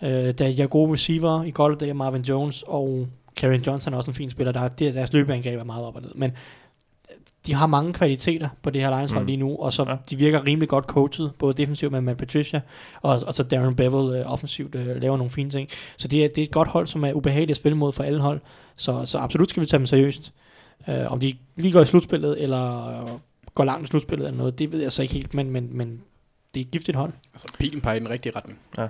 [0.02, 3.98] Øh, der er gode receiver i godt, der er Marvin Jones, og Karen Johnson er
[3.98, 4.52] også en fin spiller.
[4.52, 6.12] Der, det, deres løbeangreb er meget op og ned.
[6.16, 6.32] Men
[7.46, 9.26] de har mange kvaliteter på det her Lions mm.
[9.26, 9.96] lige nu, og så ja.
[10.10, 12.62] de virker rimelig godt coachet, både defensivt med Matt Patricia,
[13.02, 15.70] og, og så Darren Bevel øh, offensivt øh, laver nogle fine ting.
[15.98, 18.04] Så det er, det er et godt hold, som er ubehageligt at spille mod for
[18.04, 18.40] alle hold,
[18.76, 20.34] så, så absolut skal vi tage dem seriøst.
[20.88, 23.20] Uh, om de lige går i slutspillet, eller uh,
[23.56, 26.02] går langt i slutspillet eller noget, det ved jeg så ikke helt, men, men, men
[26.54, 27.14] det er et giftigt hold.
[27.34, 28.60] Altså pilen peger i den rigtige retning.
[28.78, 28.88] Ja.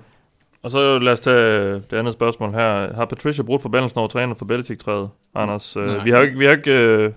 [0.64, 2.94] Og så lad os tage det andet spørgsmål her.
[2.94, 5.78] Har Patricia brugt forbandelsen over træner for Belichick-træet, Anders?
[5.78, 6.04] Øh, Nej.
[6.04, 6.38] Vi har ikke...
[6.38, 7.12] Vi har ikke øh,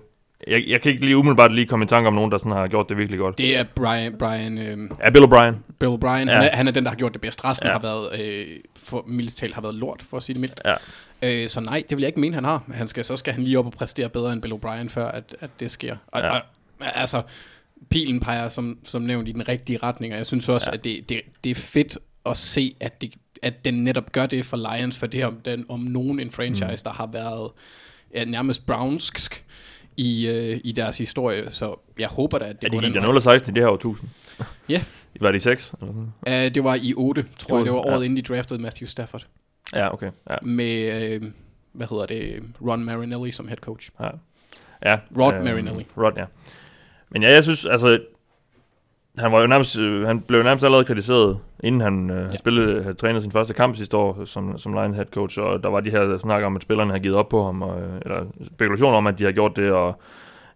[0.47, 2.67] jeg, jeg kan ikke lige umiddelbart lige komme i tanke om nogen, der sådan har
[2.67, 3.39] gjort det virkelig godt.
[3.39, 4.19] Det er Brian...
[4.19, 5.55] Brian øh, ja, Bill O'Brien.
[5.79, 6.09] Bill O'Brien.
[6.09, 6.37] Ja.
[6.37, 7.45] Han, er, han er den, der har gjort det bedst.
[7.45, 7.73] Resten ja.
[7.73, 8.21] har været...
[8.21, 10.61] Øh, for mildt har været lort, for at sige det mildt.
[10.65, 10.75] Ja.
[11.43, 12.63] Øh, så nej, det vil jeg ikke mene, han har.
[12.73, 15.37] Han skal, så skal han lige op og præstere bedre end Bill O'Brien, før at,
[15.41, 15.97] at det sker.
[16.07, 16.31] Og, ja.
[16.31, 16.41] og,
[16.81, 17.23] altså,
[17.91, 20.77] pilen peger som, som nævnt i den rigtige retning, og jeg synes også, ja.
[20.77, 24.45] at det, det, det er fedt at se, at det at den netop gør det
[24.45, 26.77] for Lions, for det er om, den, om nogen en franchise, mm.
[26.85, 27.51] der har været
[28.15, 29.45] ja, nærmest brownsk
[29.97, 32.93] i, øh, i deres historie, så jeg håber da, at det Ja, går de den
[32.93, 33.07] gik vej.
[33.07, 34.09] der 0 16 i det her årtusind.
[34.69, 34.83] Ja.
[35.21, 35.73] Var de 6?
[35.81, 35.93] Eller?
[35.93, 37.65] Uh, det var i 8, tror jeg.
[37.65, 37.95] Det var Ja.
[37.95, 39.27] året inden de draftede Matthew Stafford.
[39.73, 40.11] Ja, okay.
[40.31, 40.37] Ja.
[40.43, 41.23] Med, øh,
[41.73, 43.91] hvad hedder det, Ron Marinelli som head coach.
[44.01, 44.09] Ja.
[44.85, 45.87] ja Rod Marinelli.
[45.97, 46.25] Rod, ja.
[47.15, 47.99] Men ja, jeg synes, altså,
[49.19, 52.37] han var jo nærmest, øh, han blev nærmest allerede kritiseret, inden han øh, ja.
[52.37, 55.69] spillede, havde trænet sin første kamp sidste år som, som line head coach, og der
[55.69, 58.25] var de her snak om, at spillerne havde givet op på ham, og, øh, eller
[58.55, 60.01] spekulationer om, at de har gjort det, og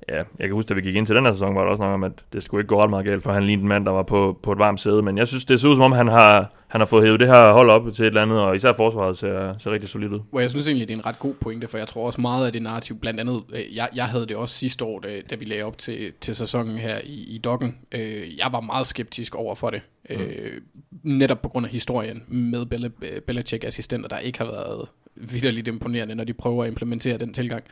[0.09, 1.83] ja, jeg kan huske, da vi gik ind til den her sæson, var der også
[1.83, 3.87] nok om, at det skulle ikke gå ret meget galt, for han lignede en mand,
[3.87, 5.93] der var på, på et varmt sæde, men jeg synes, det ser ud som om,
[5.93, 8.57] han har, han har fået hævet det her hold op til et eller andet, og
[8.57, 10.21] især forsvaret ser, ser rigtig solidt ud.
[10.31, 12.47] Hvor jeg synes egentlig, det er en ret god pointe, for jeg tror også meget
[12.47, 15.35] af det narrativ, blandt andet, øh, jeg, jeg havde det også sidste år, da, da
[15.35, 17.79] vi lagde op til, til sæsonen her i, i Dokken.
[17.93, 19.81] Øh, jeg var meget skeptisk over for det.
[20.11, 20.17] Mm.
[20.17, 20.61] Øh,
[21.03, 22.89] netop på grund af historien med Bella,
[23.27, 27.65] Belichick-assistenter, der ikke har været vidderligt imponerende, når de prøver at implementere den tilgang.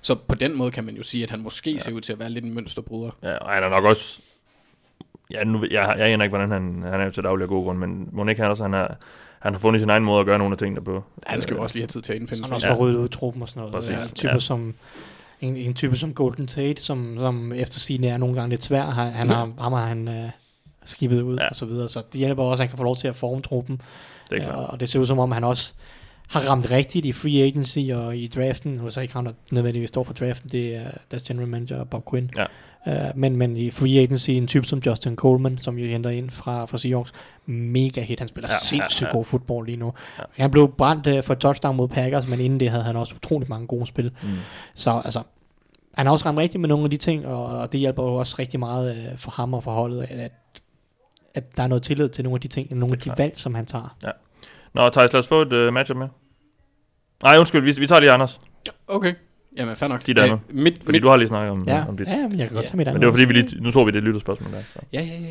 [0.00, 1.78] Så på den måde kan man jo sige, at han måske ja.
[1.78, 3.10] ser ud til at være lidt en mønsterbryder.
[3.22, 4.20] Ja, og han er nok også...
[5.30, 7.64] Ja, nu, jeg, jeg aner ikke, hvordan han, han er jo til daglig af god
[7.64, 7.78] grund,
[8.12, 8.96] men ikke han også, han har,
[9.40, 11.04] han har fundet sin egen måde at gøre nogle af tingene på.
[11.26, 12.54] Han skal jo Øh, også lige have tid til at indfinde Han sig.
[12.54, 12.74] også Ja.
[12.74, 13.74] ryddet ud i truppen og sådan noget.
[13.74, 14.38] Præcis, Ja, en type ja.
[14.38, 14.74] som
[15.40, 18.82] en, en type som Golden Tate, som, som efter sigende er nogle gange lidt svær.
[18.82, 20.30] Han, han har, ham har han øh,
[20.84, 21.42] skibet ud Ja.
[21.42, 21.48] ja.
[21.48, 21.88] og så videre.
[21.88, 23.80] Så det hjælper også, at han kan få lov til at forme truppen.
[24.30, 24.70] Det er Ja, klart.
[24.70, 25.72] og det ser ud som om, han også
[26.28, 28.72] har ramt rigtigt i free agency og i draften.
[28.72, 30.50] Nu er så ikke ham, der nødvendigvis står for draften.
[30.50, 32.30] Det er deres general manager, Bob Quinn.
[32.36, 32.44] Ja.
[32.86, 36.30] Uh, men, men i free agency, en type som Justin Coleman, som jo henter ind
[36.30, 37.12] fra, fra Seahawks,
[37.46, 38.18] mega hit.
[38.18, 39.12] Han spiller Ja, ja, ja, sindssygt ja.
[39.12, 39.86] god fodbold lige nu.
[40.18, 40.22] Ja.
[40.38, 40.42] Ja.
[40.42, 43.48] Han blev brændt uh, for touchdown mod Packers, men inden det havde han også utrolig
[43.48, 44.12] mange gode spil.
[44.22, 44.28] Mm.
[44.74, 45.22] Så altså,
[45.94, 48.14] han har også ramt rigtigt med nogle af de ting, og, og det hjælper jo
[48.14, 50.32] også rigtig meget uh, for ham og for holdet, at,
[51.34, 53.18] at, der er noget tillid til nogle af de ting, nogle af de klart.
[53.18, 53.96] valg, som han tager.
[54.74, 56.08] Nå, Thijs, lad os få et uh, matchup med.
[57.22, 58.40] Nej, undskyld, vi, vi tager lige Anders,
[58.86, 59.14] Okay.
[59.56, 60.06] Jamen, fair nok.
[60.06, 60.38] Dit andet.
[60.50, 62.06] Øh, mit, fordi mit, du har lige snakket om, Ja, om dit.
[62.06, 62.68] ja men jeg kan godt Ja.
[62.68, 62.94] tage mit andet.
[62.94, 64.62] Men det var fordi, vi lige, nu tog vi det lytterspørgsmål der.
[64.72, 64.78] Så.
[64.92, 65.26] Ja, ja, ja.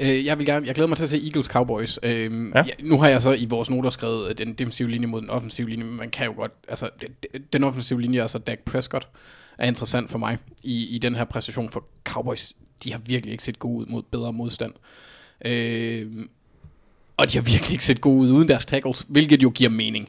[0.00, 0.18] ja.
[0.18, 1.98] Øh, jeg vil gerne, jeg glæder mig til at se Eagles Cowboys.
[2.02, 2.58] Øhm, Ja.
[2.58, 2.70] ja.
[2.82, 5.68] nu har jeg så i vores noter skrevet øh, den defensive linje mod den offensive
[5.68, 6.90] linje, men man kan jo godt, altså
[7.52, 9.08] den offensive linje, altså Dak Prescott,
[9.58, 12.52] er interessant for mig i, i den her præstation, for Cowboys,
[12.84, 14.72] de har virkelig ikke set gode ud mod bedre modstand.
[15.44, 16.28] Øhm,
[17.16, 20.08] og de har virkelig ikke set gode ud uden deres tackles, hvilket jo giver mening.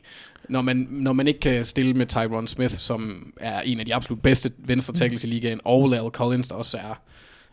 [0.49, 3.95] Når man, når man ikke kan stille med Tyron Smith, som er en af de
[3.95, 7.01] absolut bedste venstre tackles i ligaen, og Lal Collins, der også er,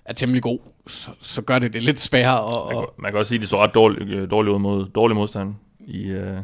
[0.04, 2.66] er temmelig god, så, så gør det det lidt sværere.
[2.66, 4.58] Man, Og, kan, man kan også sige, at de så ret dårligt øh, dårligt ud
[4.60, 6.38] mod dårlig modstand i, øh,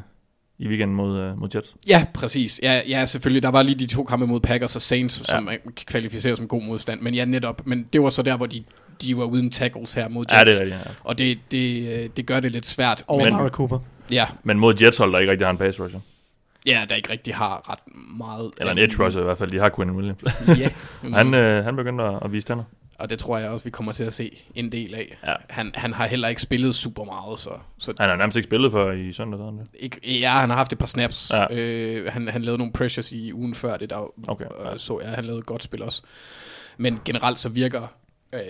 [0.59, 1.75] i weekenden mod, øh, mod Jets.
[1.89, 2.61] ja, præcis.
[2.63, 3.43] Ja, ja, selvfølgelig.
[3.43, 5.25] Der var lige de to kampe mod Packers og Saints, ja.
[5.25, 7.01] som man kan kvalificere som god modstand.
[7.01, 7.67] Men ja, netop.
[7.67, 8.65] Men det var så der, hvor de,
[9.03, 10.61] de var uden tackles her mod Jets.
[10.61, 10.77] Ja, det er.
[10.77, 10.83] Ja.
[11.05, 13.05] Og det, det, øh, det gør det lidt svært.
[13.07, 13.79] Og Men- Amari Cooper.
[14.11, 16.01] Ja, Men mod Jets hold, der ikke rigtig har en pass rusher.
[16.67, 17.79] Ja, der ikke rigtig har ret
[18.19, 18.53] meget...
[18.59, 19.51] Eller en edge rusher i hvert fald.
[19.51, 20.23] De har Quinn Williams.
[20.63, 20.69] ja.
[21.19, 22.65] han, øh, han begyndte at, at vise tænder.
[22.99, 25.19] Og det tror jeg også, vi kommer til at se en del af.
[25.27, 25.35] Ja.
[25.49, 28.71] Han, han har heller ikke spillet super meget, så, så Han har nærmest ikke spillet
[28.71, 29.39] for i søndag.
[29.39, 31.33] Sådan ikke, ja, han har haft et par snaps.
[31.35, 31.55] Ja.
[31.55, 34.79] Øh, han, han lavede nogle pressures i ugen før det, der Okay, ja.
[34.79, 36.03] så jeg, han lavede et godt spil også.
[36.77, 37.87] Men generelt så virker
[38.33, 38.41] øh,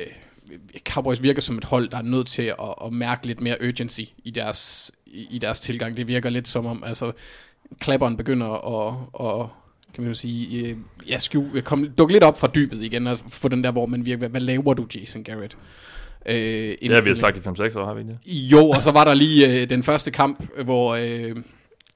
[0.89, 4.01] Cowboys virker som et hold, der er nødt til at, at mærke lidt mere urgency
[4.25, 5.97] i deres, i, i deres tilgang.
[5.97, 7.13] Det virker lidt som om, altså,
[7.81, 8.47] klapperen begynder
[8.89, 9.47] at, at
[9.95, 10.77] kan man sige, øh,
[11.09, 14.07] ja, skjul, kom, dukke lidt op fra dybet igen, og få den der, hvor man
[14.07, 15.57] virker, hvad, laver du, Jason Garrett?
[16.27, 16.35] Øh,
[16.83, 19.05] Det har vi jo sagt i 5-6 år, har vi ikke jo, og så var
[19.05, 21.37] der lige øh, den første kamp, hvor øh,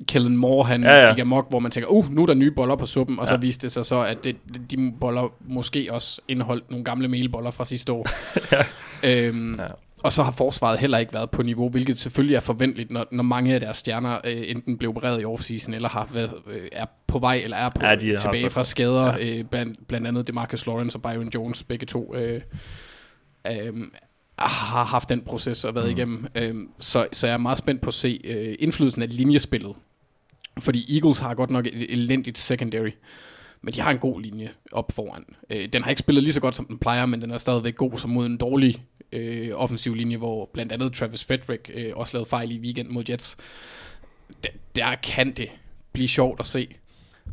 [0.08, 1.06] Kellen Moore han Ja, ja, ja.
[1.06, 1.14] ja.
[1.14, 3.30] gik amok, hvor man tænker, uh, nu er der nye boller på suppen, og Ja.
[3.34, 4.36] så viste det sig så, at det,
[4.70, 8.06] de boller måske også indeholdt nogle gamle melboller fra sidste år.
[9.08, 9.66] øhm, Ja.
[10.06, 13.22] Og så har forsvaret heller ikke været på niveau, hvilket selvfølgelig er forventeligt, når, når
[13.22, 16.86] mange af deres stjerner øh, enten blev opereret i offseason, eller har været, øh, er
[17.06, 19.38] på vej, eller er på, Ja, de har tilbage fra skader, ja.
[19.38, 22.14] øh, blandt, blandt andet Demarcus Lawrence og Byron Jones, begge to.
[22.16, 22.40] Øh,
[23.46, 23.72] øh,
[24.38, 25.96] har haft den proces og været mm.
[25.96, 26.26] igennem.
[26.34, 29.74] Øhm, så, så jeg er meget spændt på at se øh, indflydelsen af linjespillet.
[30.58, 32.90] Fordi Eagles har godt nok et elendigt secondary,
[33.62, 35.24] men de har en god linje op foran.
[35.50, 37.76] Øh, den har ikke spillet lige så godt, som den plejer, men den er stadigvæk
[37.76, 38.82] god som mod en dårlig
[39.12, 43.04] øh, offensiv linje, hvor blandt andet Travis Frederick øh, også lavede fejl i weekend mod
[43.10, 43.36] Jets.
[44.44, 45.48] Der, der kan det
[45.92, 46.68] blive sjovt at se.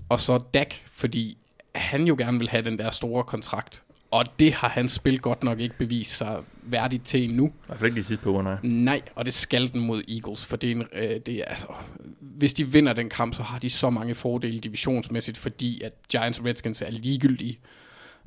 [0.10, 1.38] Og så Dak, fordi
[1.76, 3.84] han jo gerne vil have den der store kontrakt.
[4.12, 7.48] Og det har hans spil godt nok ikke bevist sig værdigt til endnu.
[7.48, 8.58] I hvert fald ikke de sidste par uger, nej.
[8.64, 11.68] Nej, og det skal den mod Eagles, for det er, en, øh, det er altså,
[12.20, 16.40] hvis de vinder den kamp, så har de så mange fordele divisionsmæssigt, fordi at Giants
[16.40, 17.60] og Redskins er ligegyldige.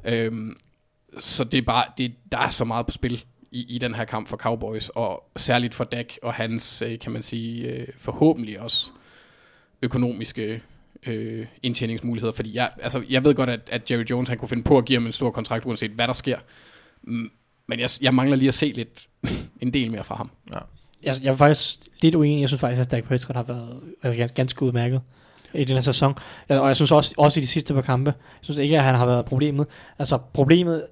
[0.05, 0.57] Øhm,
[1.19, 3.25] så det er bare, det, der er så meget på spil
[3.57, 7.13] i, i den her kamp for Cowboys, og særligt for Dak og hans, øh, kan
[7.13, 8.91] man sige, øh, forhåbentlig også
[9.83, 10.63] økonomiske
[11.07, 14.63] øh, indtjeningsmuligheder, fordi jeg, altså, jeg ved godt, at, at Jerry Jones han kunne finde
[14.63, 16.39] på at give ham en stor kontrakt, uanset hvad der sker.
[17.03, 17.31] Mm,
[17.67, 19.07] Men jeg, jeg mangler lige at se lidt
[19.63, 20.31] en del mere fra ham.
[21.03, 22.41] Jeg, jeg er faktisk lidt uenig.
[22.41, 25.01] Jeg synes faktisk, at Dak Prescott har været gans- ganske udmærket
[25.55, 26.15] i den her sæson.
[26.49, 28.95] Og jeg synes også, også i de sidste par kampe, jeg synes ikke, at han
[28.95, 29.67] har været problemet.
[29.99, 30.87] Altså problemet,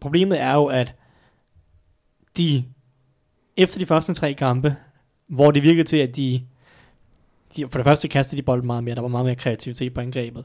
[0.00, 0.94] problemet er jo, at
[2.38, 2.64] de
[3.56, 4.76] efter de første tre kampe,
[5.28, 6.42] hvor det virkede til, at de,
[7.56, 10.00] de for det første kastede de bolden meget mere, der var meget mere kreativitet på
[10.00, 10.44] angrebet,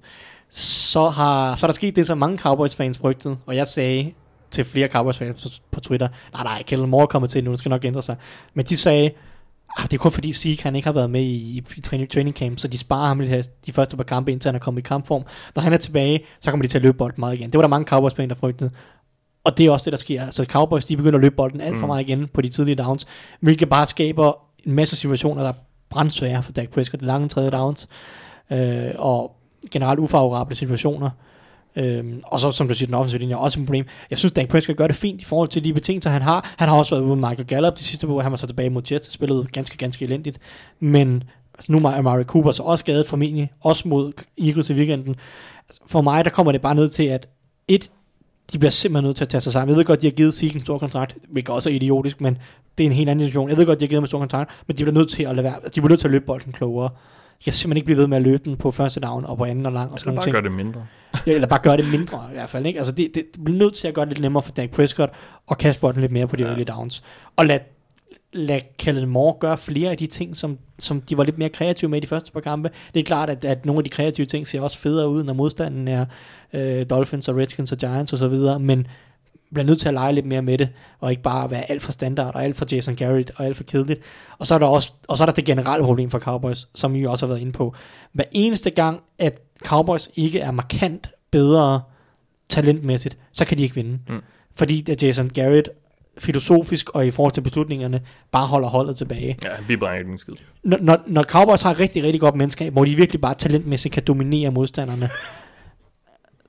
[0.50, 4.14] så, har, så er der sket det, som mange Cowboys-fans frygtede, og jeg sagde
[4.52, 7.70] til flere Cowboys-fans på, på Twitter, nej, nej, Kellen Moore kommer til nu, det skal
[7.70, 8.16] nok ændre sig.
[8.54, 9.12] Men de sagde,
[9.78, 12.12] ah, det er kun fordi Zeke, han ikke har været med i, i, i training,
[12.12, 14.60] training camp, så de sparer ham lidt her, de første par kampe, indtil han er
[14.60, 15.24] kommet i kampform.
[15.56, 17.50] Når han er tilbage, så kommer de til at løbe bolden meget igen.
[17.52, 18.72] Det var der mange Cowboys-fans, der frygtede.
[19.44, 20.26] Og det er også det, der sker.
[20.26, 21.88] Altså Cowboys, de begynder at løbe bolden alt for Mm.
[21.88, 23.06] meget igen på de tidlige downs,
[23.40, 24.34] hvilket bare skaber
[24.66, 25.54] en masse situationer, der er
[25.90, 27.02] brændsvære for Dak Prescott.
[27.04, 27.88] Lange tredje downs,
[28.52, 29.36] øh, og
[29.72, 31.10] generelt ufavorable situationer.
[31.76, 33.86] Øhm, og så, som du siger, den offensive linje er også et problem.
[34.10, 36.54] Jeg synes, Dak Prescott gør det fint i forhold til de betingelser, han har.
[36.58, 38.22] Han har også været ude med Michael Gallup de sidste uger.
[38.22, 40.40] Han var så tilbage mod Jets, spillede ganske, ganske elendigt.
[40.80, 41.24] Men
[41.56, 45.16] altså, nu er Amari Cooper så også skadet formentlig, også mod Eagles i weekenden.
[45.70, 47.28] Altså, For mig, der kommer det bare ned til, at
[47.68, 47.92] et,
[48.52, 49.70] de bliver simpelthen nødt til at tage sig sammen.
[49.70, 52.38] Jeg ved godt, de har givet Zeke en stor kontrakt, hvilket også er idiotisk, men
[52.78, 53.50] det er en helt anden situation.
[53.50, 55.24] Jeg ved godt, de har givet ham en stor kontrakt, men de bliver nødt til
[55.24, 55.56] at lade være.
[55.66, 56.90] De bliver nødt til at løbe bolden klogere.
[57.40, 59.46] De kan simpelthen ikke blive ved med at løbe den på første down og på
[59.46, 60.34] anden og lang og sådan Eller nogle bare ting.
[60.34, 60.86] gør det mindre.
[61.28, 62.66] Ja, eller bare gøre det mindre i hvert fald.
[62.66, 62.80] Ikke?
[62.80, 65.12] Altså det, det, det bliver nødt til at gøre det lidt nemmere for Dak Prescott
[65.48, 66.50] og kaste bolden lidt mere på de ja.
[66.50, 67.04] early downs.
[67.36, 67.60] Og lad,
[68.34, 71.90] lad Kellen Moore gøre flere af de ting, som, som de var lidt mere kreative
[71.90, 72.70] med i de første par kampe.
[72.94, 75.34] Det er klart, at, at nogle af de kreative ting ser også federe ud, når
[75.34, 76.06] modstanden er
[76.54, 78.88] øh, Dolphins og Redskins og Giants og så videre, men
[79.54, 80.70] bliver nødt til at lege lidt mere med det,
[81.00, 83.64] og ikke bare være alt for standard, og alt for Jason Garrett, og alt for
[83.64, 84.02] kedeligt.
[84.38, 86.96] Og så er der også og så er der det generelle problem for Cowboys, som
[86.96, 87.74] I jo også har været inde på.
[88.12, 91.82] Hver eneste gang, at Cowboys ikke er markant bedre
[92.50, 94.00] talentmæssigt, så kan de ikke vinde.
[94.10, 94.22] Mm.
[94.56, 95.70] Fordi at Jason Garrett
[96.18, 98.02] filosofisk og i forhold til beslutningerne
[98.32, 99.38] bare holder holdet tilbage.
[99.44, 100.34] Ja, han bibringer ikke en skid.
[100.64, 103.94] Når, når, når Cowboys har et rigtig, rigtig godt menneskab, hvor de virkelig bare talentmæssigt
[103.94, 105.10] kan dominere modstanderne,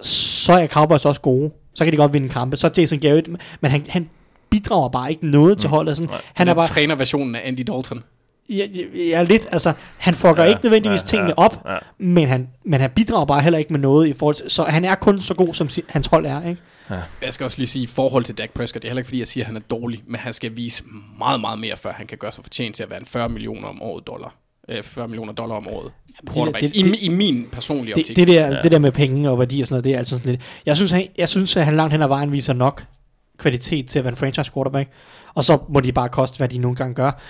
[0.00, 1.50] så er Cowboys også gode.
[1.74, 2.56] Så kan de godt vinde kampe.
[2.56, 3.28] Så er Jason Garrett,
[3.60, 4.08] men han, han
[4.50, 5.96] bidrager bare ikke noget til holdet.
[5.96, 6.10] Sådan.
[6.10, 6.20] Nej.
[6.34, 8.02] Han er bare, trænerversionen af Andy Dalton.
[8.50, 11.76] Ja, ja, ja, lidt, altså, han fucker Ja, ikke nødvendigvis ja, tingene ja, op, ja.
[11.98, 14.84] men han, men han bidrager bare heller ikke med noget i forhold til, så han
[14.84, 16.60] er kun så god, som si- hans hold er, ikke?
[17.22, 19.18] Jeg skal også lige sige, i forhold til Dak Prescott, det er heller ikke fordi,
[19.18, 20.82] jeg siger, at han er dårlig, men han skal vise
[21.18, 23.68] meget, meget mere, før han kan gøre sig fortjent til at være en 40 millioner
[23.68, 24.34] om året dollar.
[24.68, 25.92] Øh, 40 millioner dollar om året.
[26.34, 26.62] quarterback.
[26.62, 28.16] det- I, det- I min personlige Det, optik.
[28.16, 28.54] det, der, Ja.
[28.54, 28.60] ja.
[28.62, 30.40] det der med penge og værdi og sådan noget, det er altså sådan lidt...
[30.66, 32.84] Jeg synes, han, jeg synes at han langt hen ad vejen viser nok
[33.38, 34.90] kvalitet til at være en franchise quarterback.
[35.34, 37.20] Og så må de bare koste, hvad de nogle gange gør.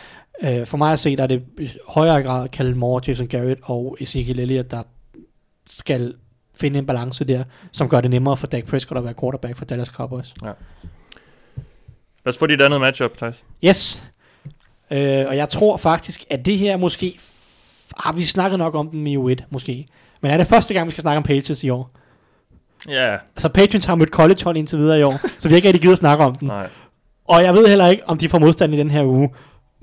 [0.43, 3.61] Uh, for mig at se, der er det i højere grad Kellen Moore, Jason Garrett
[3.63, 4.83] og Ezekiel Elliott, der
[5.67, 6.15] skal
[6.55, 9.65] finde en balance der, som gør det nemmere for Dak Prescott at være quarterback for
[9.65, 10.35] Dallas Cowboys.
[10.43, 10.55] Lad
[12.27, 13.45] os få dit andet matchup, Thijs.
[13.65, 14.07] Yes.
[14.91, 14.97] Uh,
[15.29, 17.19] og jeg tror faktisk, at det her måske...
[17.97, 19.87] Har vi snakket nok om den i U1, måske.
[20.21, 21.91] Men er det første gang, vi skal snakke om Patriots i år?
[22.89, 25.69] Ja, Altså Patriots har mødt college hold indtil videre i år, så vi har ikke
[25.69, 26.49] rigtig givet at snakke om den.
[26.49, 26.69] nej.
[27.29, 29.31] Og jeg ved heller ikke, om de får modstand i den her uge.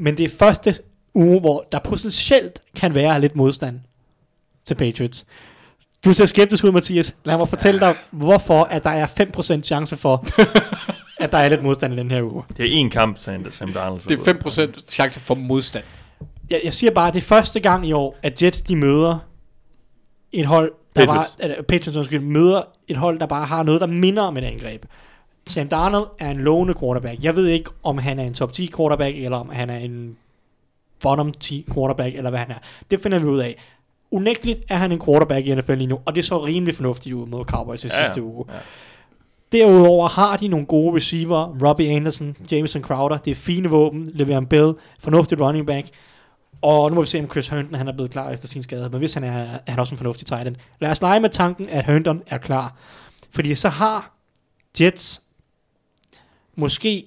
[0.01, 0.75] Men det er første
[1.13, 3.79] uge, hvor der potentielt kan være lidt modstand
[4.65, 5.25] til Patriots.
[6.05, 7.15] Du ser skeptisk ud, Mathias.
[7.23, 9.07] Lad mig fortælle dig, hvorfor at der er
[9.57, 10.25] 5% chance for,
[11.23, 12.43] at der er lidt modstand i den her uge.
[12.57, 14.01] Det er én kamp, sagde Sam Darnold.
[14.01, 15.83] så det er 5% chance for modstand.
[16.49, 19.17] Jeg, jeg siger bare, at det er første gang i år, at Jets de møder
[20.31, 21.29] et hold, der Patriots.
[21.29, 24.43] bare, eller, Patriots undskyld, møder et hold, der bare har noget, der minder om et
[24.43, 24.85] angreb.
[25.47, 27.23] Sam Darnold er en lovende quarterback.
[27.23, 30.17] Jeg ved ikke, om han er en top 10 quarterback, eller om han er en
[31.01, 32.57] bottom 10 quarterback, eller hvad han er.
[32.91, 33.57] Det finder vi ud af.
[34.11, 37.27] Unægteligt er han en quarterback i NFL lige nu, og det så rimelig fornuftigt ud
[37.27, 38.45] mod Cowboys i Ja, sidste uge.
[38.49, 38.57] Ja.
[39.51, 44.45] Derudover har de nogle gode receiver, Robbie Anderson, Jameson Crowder, det er fine våben, Le'Veon
[44.45, 45.87] Bell, fornuftigt running back,
[46.61, 48.89] og nu må vi se, om Chris Herndon han er blevet klar efter sin skade,
[48.89, 50.55] men hvis han er, er han også en fornuftig tight end.
[50.79, 52.75] Lad os lege med tanken, at Herndon er klar,
[53.31, 54.13] fordi så har
[54.79, 55.21] Jets
[56.55, 57.05] måske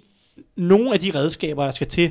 [0.57, 2.11] nogle af de redskaber, der skal til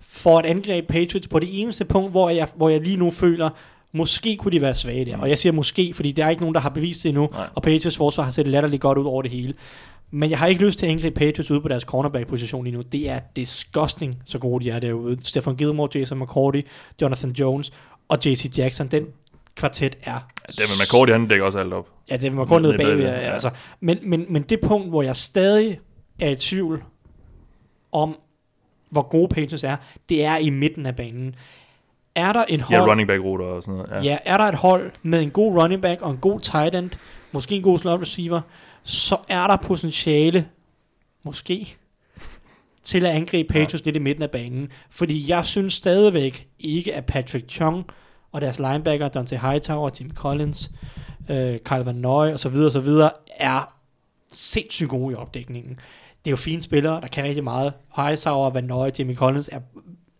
[0.00, 3.50] for at angribe Patriots på det eneste punkt, hvor jeg, hvor jeg lige nu føler,
[3.92, 5.18] måske kunne de være svage der.
[5.18, 7.46] Og jeg siger måske, fordi der er ikke nogen, der har bevist det endnu, Nej.
[7.54, 9.54] og Patriots forsvar har set latterligt godt ud over det hele.
[10.10, 12.82] Men jeg har ikke lyst til at angribe Patriots ude på deres cornerback-position lige nu.
[12.92, 15.18] Det er disgusting, så gode de er derude.
[15.22, 16.60] Stefan Gilmore, Jason McCourty,
[17.02, 17.72] Jonathan Jones
[18.08, 18.86] og JC Jackson.
[18.86, 19.06] Den
[19.54, 20.18] kvartet er...
[20.46, 21.88] Det med McCourty, han dækker også alt op.
[22.10, 23.04] Ja, det var kun ned Ned bagved.
[23.04, 23.10] Ja.
[23.10, 23.32] ja.
[23.32, 23.50] Altså.
[23.80, 25.80] Men, men, men det punkt, hvor jeg stadig
[26.20, 26.84] er i tvivl
[27.92, 28.16] om,
[28.90, 29.76] hvor gode Patriots er,
[30.08, 31.34] det er i midten af banen.
[32.14, 33.90] er der en Ja, hold, running back ruter og sådan noget.
[33.90, 34.00] Ja.
[34.02, 36.90] ja, er der et hold med en god running back og en god tight end,
[37.32, 38.40] måske en god slot receiver,
[38.82, 40.48] så er der potentiale,
[41.22, 41.76] måske,
[42.82, 43.84] til at angribe Patriots ja.
[43.84, 44.68] lidt i midten af banen.
[44.90, 47.86] Fordi jeg synes stadigvæk ikke, at Patrick Chung
[48.32, 50.70] og deres linebacker, Dante Hightower, Jimmy Collins,
[51.30, 52.54] øh, Kyle Van Noy osv.
[52.54, 52.88] osv.
[53.36, 53.72] er
[54.32, 55.78] sindssygt gode i opdækningen.
[56.24, 57.72] Det er jo fine spillere, der kan rigtig meget.
[57.96, 59.60] Hightower, Van Noy, Jimmy Collins er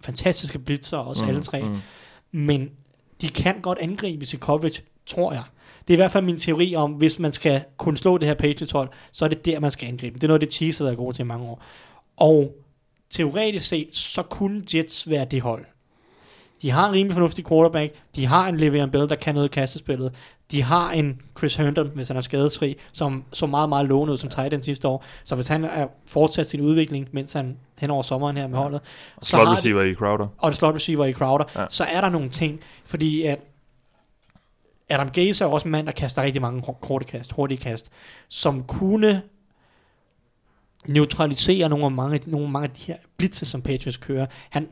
[0.00, 1.62] fantastiske blitzer, også mm, alle tre.
[1.62, 1.76] Mm.
[2.32, 2.70] Men
[3.20, 5.42] de kan godt angribe i coverage, tror jeg.
[5.80, 8.34] Det er i hvert fald min teori om, hvis man skal kunne slå det her
[8.34, 10.14] Patriots hold, så er det der, man skal angribe.
[10.14, 11.62] Det er noget, det Chiefs har været gode til i mange år.
[12.16, 12.54] Og
[13.10, 15.64] teoretisk set, så kunne Jets være det hold.
[16.62, 17.94] De har en rimelig fornuftig quarterback.
[18.16, 20.14] De har en Le'Veon Bell, der kan noget i kastespillet.
[20.50, 24.18] De har en Chris Herndon, hvis han er skadesfri, som så meget, meget lovende ud
[24.18, 25.04] som tight end sidste år.
[25.24, 28.80] Så hvis han er fortsat sin udvikling, mens han hen over sommeren her med holdet.
[29.16, 30.26] Og slot receiver i Crowder.
[30.38, 31.44] Og slot receiver i Crowder.
[31.56, 31.66] Ja.
[31.70, 33.38] Så er der nogle ting, fordi at
[34.88, 37.90] Adam Gaze er også en mand, der kaster rigtig mange korte kast, hurtige kast,
[38.28, 39.22] som kunne
[40.86, 44.26] neutralisere nogle af mange, nogle af mange af de her blitzer, som Patriots kører.
[44.50, 44.68] Han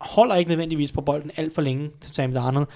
[0.00, 2.66] holder ikke nødvendigvis på bolden alt for længe til Sam Darnold.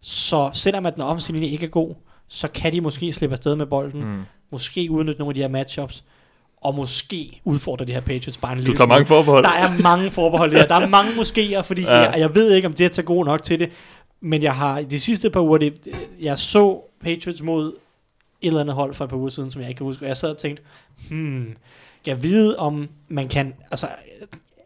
[0.00, 1.94] Så selvom at den offensive linje ikke er god,
[2.28, 4.04] så kan de måske slippe afsted med bolden.
[4.04, 4.22] Mm.
[4.50, 6.04] Måske udnytte nogle af de her matchups.
[6.62, 9.44] Og måske udfordre de her Patriots bare en lille Du tager mange forbehold.
[9.44, 10.66] Der er mange forbehold der.
[10.66, 11.98] Der er mange moskéer, fordi ja.
[11.98, 13.70] jeg, jeg ved ikke, om Jets er gode nok til det.
[14.20, 15.88] Men jeg har de sidste par uger, det,
[16.20, 17.66] jeg så Patriots mod
[18.42, 20.04] et eller andet hold for et par uger siden, som jeg ikke kan huske.
[20.04, 20.62] Og jeg sad og tænkte,
[21.10, 21.56] hmm,
[22.06, 23.88] jeg vide, om man kan, altså,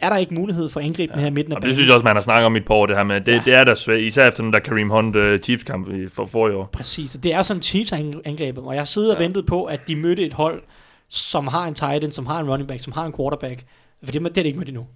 [0.05, 1.21] er der ikke mulighed for angribe ja.
[1.21, 1.69] her midten af banen?
[1.69, 3.21] Det synes jeg også, man har snakket om i et par år, det her med.
[3.21, 3.43] Det, ja.
[3.45, 6.69] det er der svært, især efter den der Kareem Hunt uh, Chiefs-kamp for forrige år.
[6.73, 9.15] Præcis, det er sådan Chiefs-angrebet, og jeg sidder ja.
[9.15, 10.63] og ventet på, at de mødte et hold,
[11.09, 13.65] som har en tight end, som har en running back, som har en quarterback,
[14.05, 14.87] for det, det er det ikke mødt endnu.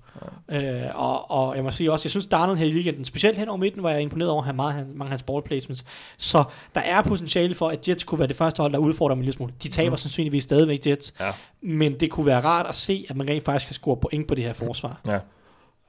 [0.51, 0.85] Ja.
[0.85, 3.49] Øh, og, og jeg må sige også, jeg synes Darnold her i weekenden, specielt hen
[3.49, 5.85] over midten, var jeg imponeret over have meget, mange af hans ball placements.
[6.19, 6.45] Så
[6.75, 9.25] der er potentiale for, at Jets kunne være det første hold, der udfordrer dem en
[9.25, 9.53] lille smule.
[9.63, 9.97] De taber mm.
[9.97, 11.31] sandsynligvis stadigvæk Jets, ja.
[11.63, 14.35] men det kunne være rart at se, at man rent faktisk kan score point på
[14.35, 15.01] det her forsvar.
[15.07, 15.19] Ja.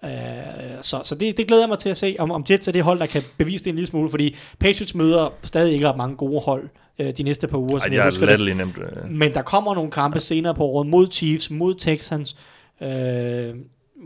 [0.04, 0.10] Uh,
[0.82, 2.84] så så det, det glæder jeg mig til at se, om, om Jets er det
[2.84, 6.16] hold, der kan bevise det en lille smule, fordi Patriots møder stadig ikke ret mange
[6.16, 7.80] gode hold uh, de næste par uger.
[7.80, 8.58] Ej, de er det.
[8.58, 8.78] nemt.
[8.78, 9.12] Uh...
[9.12, 10.20] Men der kommer nogle kampe ja.
[10.20, 12.36] senere på året mod Chiefs, mod Texans,
[12.82, 13.60] uh,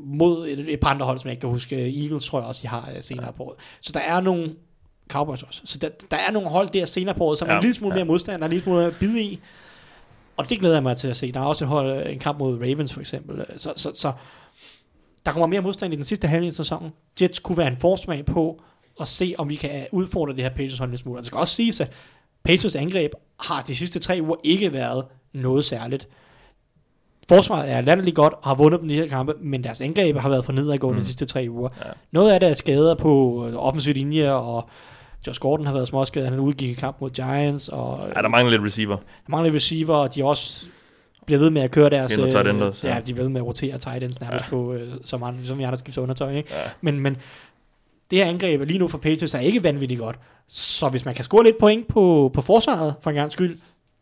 [0.05, 2.03] mod et, et par andre hold, som jeg ikke kan huske.
[2.03, 3.57] Eagles tror jeg også, de har uh, senere på året.
[3.81, 4.55] Så der er nogle
[5.09, 5.61] Cowboys også.
[5.65, 7.53] Så der, der er nogle hold der senere på året, som ja.
[7.53, 7.95] er en lille smule ja.
[7.95, 9.39] mere modstand, der er en lille smule mere bid i.
[10.37, 11.31] Og det glæder jeg mig til at se.
[11.31, 13.45] Der er også et hold, en kamp mod Ravens for eksempel.
[13.57, 14.11] Så, så, så
[15.25, 16.91] der kommer mere modstand i den sidste halvdel af sæsonen.
[17.21, 18.61] Jets kunne være en forsmag på
[19.01, 21.17] at se, om vi kan udfordre det her Patriots hold smule.
[21.17, 21.91] Og det skal også siges, at
[22.43, 26.07] Patriots angreb har de sidste tre uger ikke været noget særligt.
[27.29, 30.29] Forsvaret er latterligt godt og har vundet dem de her kampe, men deres angreb har
[30.29, 31.01] været for nedadgående mm.
[31.01, 31.69] de sidste tre uger.
[31.85, 31.89] Ja.
[32.11, 34.69] Noget af det er skader på offensiv linje, og
[35.27, 36.29] Josh Gordon har været småskadet.
[36.29, 37.67] Han udgik i kamp mod Giants.
[37.67, 38.95] Og, ja, der mangler lidt receiver.
[38.95, 40.65] Der mangler lidt receiver, og de har også
[41.25, 42.17] bliver ved med at køre deres...
[42.17, 42.33] Øh,
[42.83, 44.49] ja, de bliver ved med at rotere tight ends nærmest ja.
[44.49, 46.35] på, øh, som, andre, som vi andre skifter undertøj.
[46.35, 46.49] Ikke?
[46.53, 46.69] Ja.
[46.81, 47.17] Men, men
[48.11, 50.19] det her angreb lige nu for Patriots er ikke vanvittigt godt.
[50.47, 53.57] Så hvis man kan score lidt point på, på forsvaret, for en gang skyld,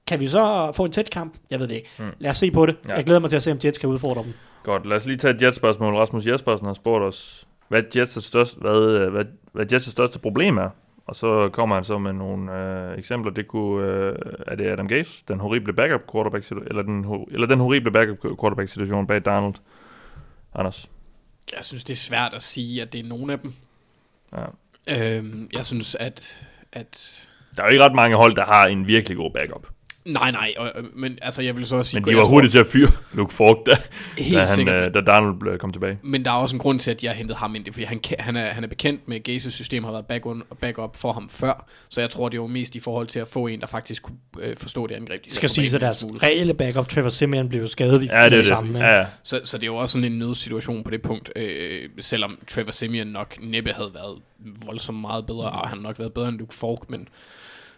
[0.07, 1.33] kan vi så få en tæt kamp?
[1.49, 1.89] Jeg ved det ikke.
[1.99, 2.05] Mm.
[2.19, 2.75] Lad os se på det.
[2.87, 2.93] Ja.
[2.93, 4.33] Jeg glæder mig til at se, om Jets kan udfordre dem.
[4.63, 5.95] Godt, lad os lige tage et Jets-spørgsmål.
[5.95, 10.69] Rasmus Jespersen har spurgt os, hvad Jets' største, hvad, hvad, hvad Jets' største problem er.
[11.05, 13.31] Og så kommer han så med nogle øh, eksempler.
[13.31, 14.15] Det kunne, øh,
[14.47, 18.69] er det Adam Gase, den horrible backup quarterback eller den, eller den horrible backup quarterback
[18.69, 19.53] situation bag Donald.
[20.55, 20.89] Anders?
[21.55, 23.53] Jeg synes, det er svært at sige, at det er nogen af dem.
[24.33, 25.17] Ja.
[25.17, 27.27] Øhm, jeg synes, at, at...
[27.57, 29.67] Der er jo ikke ret mange hold, der har en virkelig god backup.
[30.05, 32.01] Nej, nej, og, men altså jeg vil så også sige...
[32.01, 33.71] Men de var hurtigt til at fyre Luke Falk, da,
[34.17, 35.99] helt da, han, øh, da Donald kom tilbage.
[36.03, 37.99] Men der er også en grund til, at de har hentet ham ind, fordi han,
[38.19, 41.29] han, er, han er bekendt med, Gases system har været back on, backup for ham
[41.29, 44.03] før, så jeg tror, det var mest i forhold til at få en, der faktisk
[44.03, 45.25] kunne øh, forstå det angreb.
[45.25, 48.45] De skal sige, så deres reelle backup, Trevor Simeon, blev skadet i ja, det, det,
[48.45, 48.79] samme.
[48.79, 49.05] Ja, ja.
[49.23, 52.71] Så, så det er jo også sådan en nødsituation på det punkt, øh, selvom Trevor
[52.71, 54.17] Simeon nok næppe havde været
[54.65, 57.07] voldsomt meget bedre, og han har nok været bedre end Luke Falk, men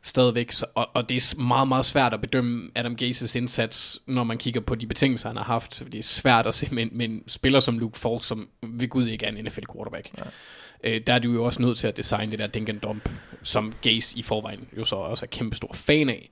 [0.04, 4.38] stadigvæk, og, og det er meget, meget svært at bedømme Adam Gases indsats, når man
[4.38, 5.84] kigger på de betingelser, han har haft.
[5.92, 9.08] Det er svært at se med, med en spiller som Luke Falk, som ved Gud
[9.08, 10.10] ikke er en NFL quarterback.
[10.18, 10.24] Ja.
[10.84, 13.10] Øh, der er du jo også nødt til at designe det der dink and dump,
[13.44, 16.30] som Gase i forvejen jo så også er kæmpe stor fan af.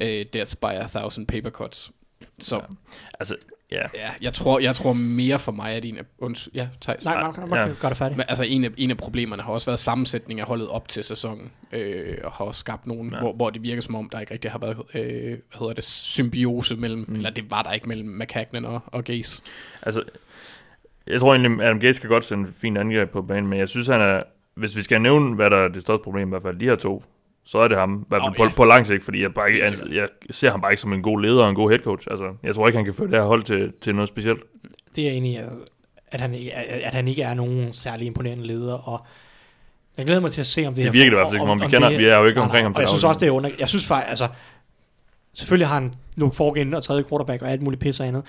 [0.00, 1.90] Øh, Death by a thousand paper cuts.
[2.38, 2.62] Så, ja.
[3.20, 3.36] Altså,
[3.70, 3.82] Ja.
[3.94, 6.02] ja jeg, tror, jeg tror mere for mig, at en af...
[6.18, 7.04] Unds, ja, Thijs.
[7.04, 7.68] Nej, nej, nej, ja.
[7.80, 8.16] gør det færdigt.
[8.16, 11.04] Men, altså, en af, en af problemerne har også været sammensætning af holdet op til
[11.04, 13.18] sæsonen, øh, og har også skabt nogen, ja.
[13.18, 15.84] hvor, hvor det virker som om, der ikke rigtig har været, øh, hvad hedder det,
[15.84, 17.14] symbiose mellem, mm.
[17.14, 19.42] eller det var der ikke mellem McCagnon og, og Gaze.
[19.82, 20.02] Altså,
[21.06, 23.68] jeg tror egentlig, Adam Gaze kan godt sende en fin angreb på banen, men jeg
[23.68, 24.22] synes, han er
[24.58, 26.74] hvis vi skal nævne, hvad der er det største problem, i hvert fald de her
[26.74, 27.04] to,
[27.50, 28.00] så er det ham.
[28.02, 28.50] I hvert fald Nå, på, ja.
[28.56, 29.90] på lang sigt, fordi jeg, bare, ikke, jeg, sikkert.
[29.96, 32.06] jeg ser ham bare ikke som en god leder og en god head coach.
[32.10, 34.40] Altså, jeg tror ikke, han kan føre det her hold til, til noget specielt.
[34.96, 35.36] Det er jeg enig i,
[36.12, 39.06] at- han, ikke, at han ikke er nogen særlig imponerende leder, og
[39.98, 40.92] jeg glæder mig til at se, om det, Det her...
[40.92, 42.38] virker det i hvert fald ikke, som om vi kender- det- vi er jo ikke
[42.38, 43.50] Nej, omkring nej, ham Og jeg synes også, det er under...
[43.58, 44.28] Jeg synes faktisk, altså...
[45.32, 48.22] Selvfølgelig har han Luke inden og tredje quarterback og alt muligt pis og andet.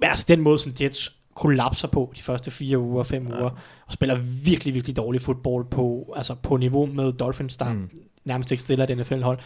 [0.00, 3.38] Men altså, den måde, som Jets kollapser på de første fire uger, fem ja.
[3.40, 3.50] uger,
[3.86, 7.90] og spiller virkelig, virkelig dårlig fodbold på, altså på niveau med Dolphins, der mm.
[8.28, 9.38] Nærmest ikke stiller et NFL-hold.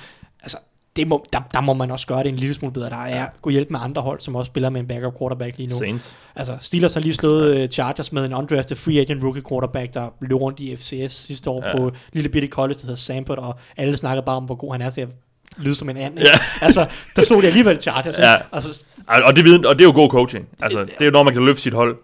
[0.43, 0.57] Altså,
[0.97, 2.91] det må, der, der, må man også gøre det en lille smule bedre.
[2.91, 5.67] Der er gå hjælp med andre hold, som også spiller med en backup quarterback lige
[5.67, 5.79] nu.
[5.79, 6.17] Saints.
[6.37, 10.09] Altså, Steelers har lige slået uh, Chargers med en undrafted free agent rookie quarterback, der
[10.21, 11.77] løb rundt i FCS sidste år Ja.
[11.77, 14.83] på lille bitte college, der hedder Sanford, og alle snakkede bare om, hvor god han
[14.83, 15.09] er til at
[15.57, 16.19] lyde som en anden.
[16.21, 16.33] Ja.
[16.67, 18.19] Altså, der stod det alligevel Chargers.
[18.19, 18.35] Ja.
[18.53, 20.49] Altså, Og, det, og det er jo god coaching.
[20.63, 21.97] Altså, det er jo når man kan løfte sit hold.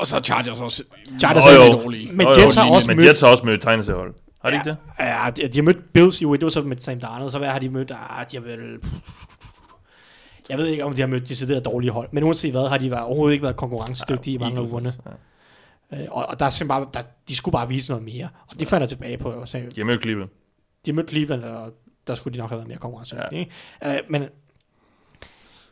[0.00, 0.82] Og så er Chargers også
[1.18, 1.62] Chargers Nå, er jo.
[1.62, 2.12] lidt dårlige.
[2.12, 4.14] Men jo, Jets har også men mødt- Jets har også mødt tegneseriehold.
[4.42, 4.76] Har de ikke det?
[4.98, 7.48] Ja, de, de har mødt Bills i det var så med Sam Darnold, så hvad
[7.48, 7.90] har de mødt?
[7.90, 8.80] Ah, de har vel...
[10.48, 12.90] Jeg ved ikke, om de har mødt decideret dårlige hold, men uanset hvad, har de
[12.90, 14.92] været, overhovedet ikke været konkurrencedygtige i mange af ugerne.
[15.92, 16.02] Ja.
[16.02, 18.60] Øh, Og, og der er simpelthen bare, der, de skulle bare vise noget mere, og
[18.60, 19.46] det fandt jeg tilbage på.
[19.46, 20.30] Så, De har mødt Cleveland.
[20.86, 21.72] de mødte Cleveland, og
[22.06, 23.50] der skulle de nok have været mere konkurrencedygtige.
[23.82, 23.92] Ja.
[23.92, 24.00] Ja.
[24.00, 24.22] Uh, men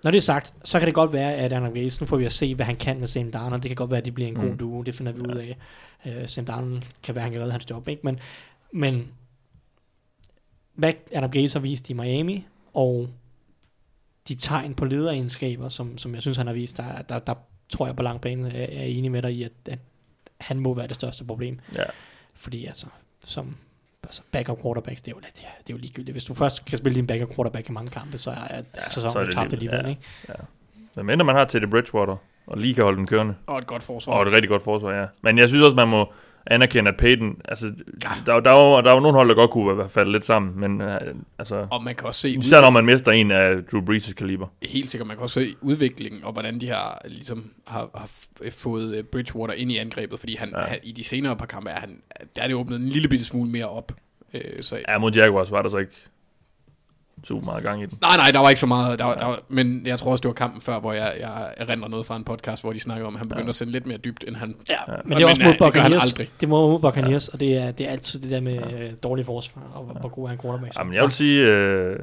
[0.05, 2.25] når det er sagt, så kan det godt være, at Aaron Gates, nu får vi
[2.25, 3.61] at se, hvad han kan med Sam Darnold.
[3.61, 4.59] Det kan godt være, at de bliver en god Mm.
[4.59, 4.83] duo.
[4.83, 5.57] Det finder vi ud af.
[6.07, 7.89] Uh, Sam Darnold kan være, at han kan redde hans job.
[7.89, 8.01] Ikke?
[8.05, 8.19] Men,
[8.77, 9.09] men
[10.75, 13.09] hvad Adam Gates har vist i Miami, og
[14.29, 17.35] de tegn på lederegenskaber, som, som jeg synes, han har vist, der, der, der
[17.69, 19.79] tror jeg på lang bane er, er enig med dig i, at, at
[20.41, 21.59] han må være det største problem.
[21.77, 21.83] Ja.
[22.35, 22.87] Fordi altså,
[23.25, 23.57] som
[24.03, 26.15] altså backup quarterbacks, det er, jo lidt, ja, det er jo ligegyldigt.
[26.15, 28.89] Hvis du først kan spille din backup quarterback i mange kampe, så er, er Ja,
[28.91, 29.85] sæsonen så er det tabt lige- alligevel.
[29.85, 29.89] ja.
[29.91, 30.45] Ikke?
[30.97, 32.17] Men mindre man har til det Bridgewater,
[32.47, 33.35] og lige kan holde den kørende.
[33.47, 34.13] Og et godt forsvar.
[34.15, 35.07] Og et rigtig godt forsvar, ja.
[35.23, 36.13] Men jeg synes også, man må
[36.47, 37.73] anerkende, at Peyton, altså,
[38.27, 40.27] der, der, er jo, der er jo nogle hold, der godt kunne være faldet lidt
[40.27, 40.97] sammen, men uh,
[41.39, 44.47] altså, Og man kan også se især når man mister en af Drew Brees' kaliber.
[44.63, 48.11] helt sikkert, man kan også se udviklingen, og hvordan de har, ligesom, har, har
[48.51, 50.61] fået øh, Bridgewater ind i angrebet, fordi han, Ja.
[50.61, 50.67] ja.
[50.67, 52.01] han i de senere par kampe, er han,
[52.37, 53.93] der er det åbnet en lille bitte smule mere op.
[54.35, 55.93] Øh, så, Ja, mod Jaguars var der så ikke
[57.29, 57.99] super meget gang i den.
[58.01, 58.99] Nej, nej, der var ikke så meget.
[58.99, 61.55] Der var, der var, men jeg tror også, det var kampen før, hvor jeg, jeg
[61.57, 63.47] erindrer noget fra en podcast, hvor de snakkede om, at han begyndte Ja.
[63.47, 63.49] ja.
[63.49, 64.55] at sende lidt mere dybt, end han...
[64.69, 64.97] Ja, Ja.
[65.05, 66.03] men det er også mod øh, det han Buccaneers.
[66.03, 66.29] aldrig.
[66.41, 68.91] Det må mod Buccaneers, og det er, det er altid det der med ja.
[69.03, 70.79] dårlige forsvar, og hvor, hvor god er en quarterback.
[70.79, 71.97] Jamen, jeg vil sige, uh,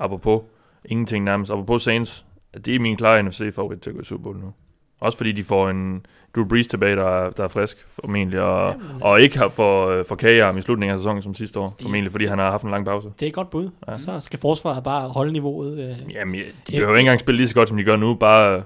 [0.00, 0.42] apropos
[0.84, 4.22] ingenting nærmest, apropos Saints, at det er min klare NFC-favorit til at gå i Super
[4.22, 4.52] Bowl nu.
[5.00, 6.06] Også fordi de får en
[6.36, 9.00] Drew Brees tilbage, der er, der er frisk, formentlig, og, Jamen, øh.
[9.00, 12.12] og ikke har for, for kagearm i slutningen af sæsonen som sidste år, De- formentlig,
[12.12, 13.08] fordi han har haft en lang pause.
[13.20, 13.70] Det er et godt bud.
[13.86, 13.92] Ja.
[13.92, 13.98] Ja.
[13.98, 15.78] Så skal forsvaret bare holde niveauet.
[15.78, 16.12] Øh.
[16.14, 18.56] Jamen, ja, de behøver ikke engang spille lige så godt, som de gør nu, bare
[18.56, 18.62] øh,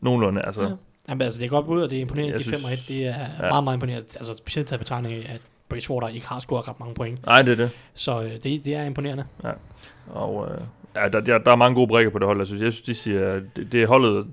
[0.00, 0.62] nogenlunde, altså.
[0.62, 0.68] Ja.
[1.08, 2.84] Jamen, altså, det er godt bud, og det er imponerende, Jeg de synes- 5 1.
[2.88, 3.12] Det er Ja.
[3.44, 3.48] ja.
[3.50, 4.04] meget, meget imponerende.
[4.16, 7.26] Altså, specielt taget betragtning af, at Bridgewater ikke har scoret ret mange point.
[7.26, 7.70] Nej, det er det.
[7.94, 9.24] Så øh, det, det er imponerende.
[10.10, 10.60] Og øh,
[10.96, 12.38] ja, der, der, der er mange gode brækker på det hold.
[12.38, 14.26] Jeg synes, jeg synes de siger, det, det er holdet,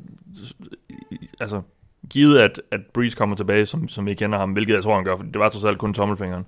[1.39, 1.61] altså
[2.09, 5.03] givet at, at Breeze kommer tilbage, som, som vi kender ham, hvilket jeg tror, han
[5.03, 6.45] gør, for det var trods alt kun tommelfingeren,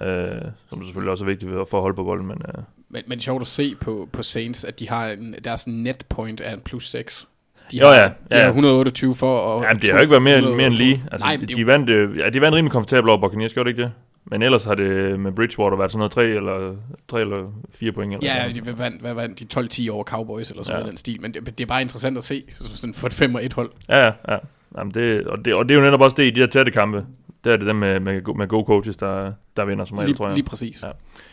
[0.00, 2.54] øh, som selvfølgelig også er vigtigt for at holde på bolden, men øh,
[2.88, 5.66] Men, men det er sjovt at se på, på Saints, at de har en, deres
[5.66, 7.28] net point er en plus 6.
[7.72, 8.40] De Jo, har, ja, De ja.
[8.42, 9.62] har 128 for, og...
[9.62, 11.02] jamen, det har ikke været mere, 100 mere end lige.
[11.12, 13.72] Altså, Nej, de, de, vandt, øh, ja, de vandt rimelig komfortabelt over Buccaneers, gjorde det
[13.78, 13.92] ikke det?
[14.24, 16.76] Men ellers har det med Bridgewater været sådan noget 3 eller,
[17.08, 18.14] 3 eller 4 point.
[18.14, 18.64] Eller Ja, sådan.
[18.66, 20.80] de vandt, hvad vandt de 12-10 over Cowboys eller sådan Ja.
[20.80, 23.34] noget den stil, men det, det er bare interessant at se sådan for et 5
[23.34, 23.70] og 1 hold.
[23.88, 24.36] Ja, ja, ja.
[24.78, 26.72] Jamen det, og, det, og det er jo netop også det i de her tætte
[26.72, 27.06] kampe.
[27.44, 30.24] Der er det dem med, med, med gode coaches, der, der vinder som regel, tror
[30.24, 30.34] Lige, jeg.
[30.34, 30.82] lige præcis.
[30.82, 30.90] Ja.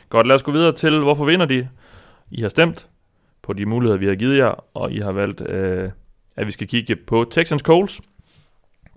[0.09, 1.69] Godt, lad os gå videre til, hvorfor vinder de?
[2.31, 2.89] I har stemt
[3.41, 5.89] på de muligheder, vi har givet jer, og I har valgt, øh,
[6.35, 8.01] at vi skal kigge på Texans Coles.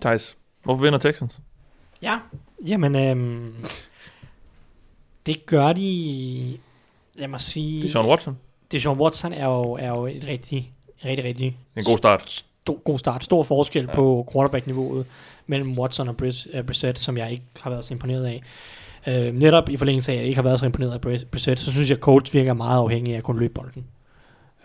[0.01, 1.39] Thijs, hvorfor vinder Texans?
[2.01, 2.19] Ja,
[2.67, 3.53] jamen, øhm,
[5.25, 6.57] det gør de,
[7.15, 7.81] lad mig sige...
[7.81, 8.37] Det er Sean Watson.
[8.71, 10.73] Deshaun Watson er jo, er jo et rigtig,
[11.05, 12.45] rigtig, rigtig En god start.
[12.61, 13.23] Stor, god start.
[13.23, 13.93] Stor forskel Ja.
[13.95, 15.05] på quarterback-niveauet
[15.47, 18.41] mellem Watson og uh, Brissett, som jeg ikke har været så imponeret af.
[19.07, 21.59] Uh, netop i forlængelse af, at jeg ikke har været så imponeret af Briss- Brissett,
[21.59, 23.85] så synes jeg, at Colts virker meget afhængig af at kunne løbe bolden.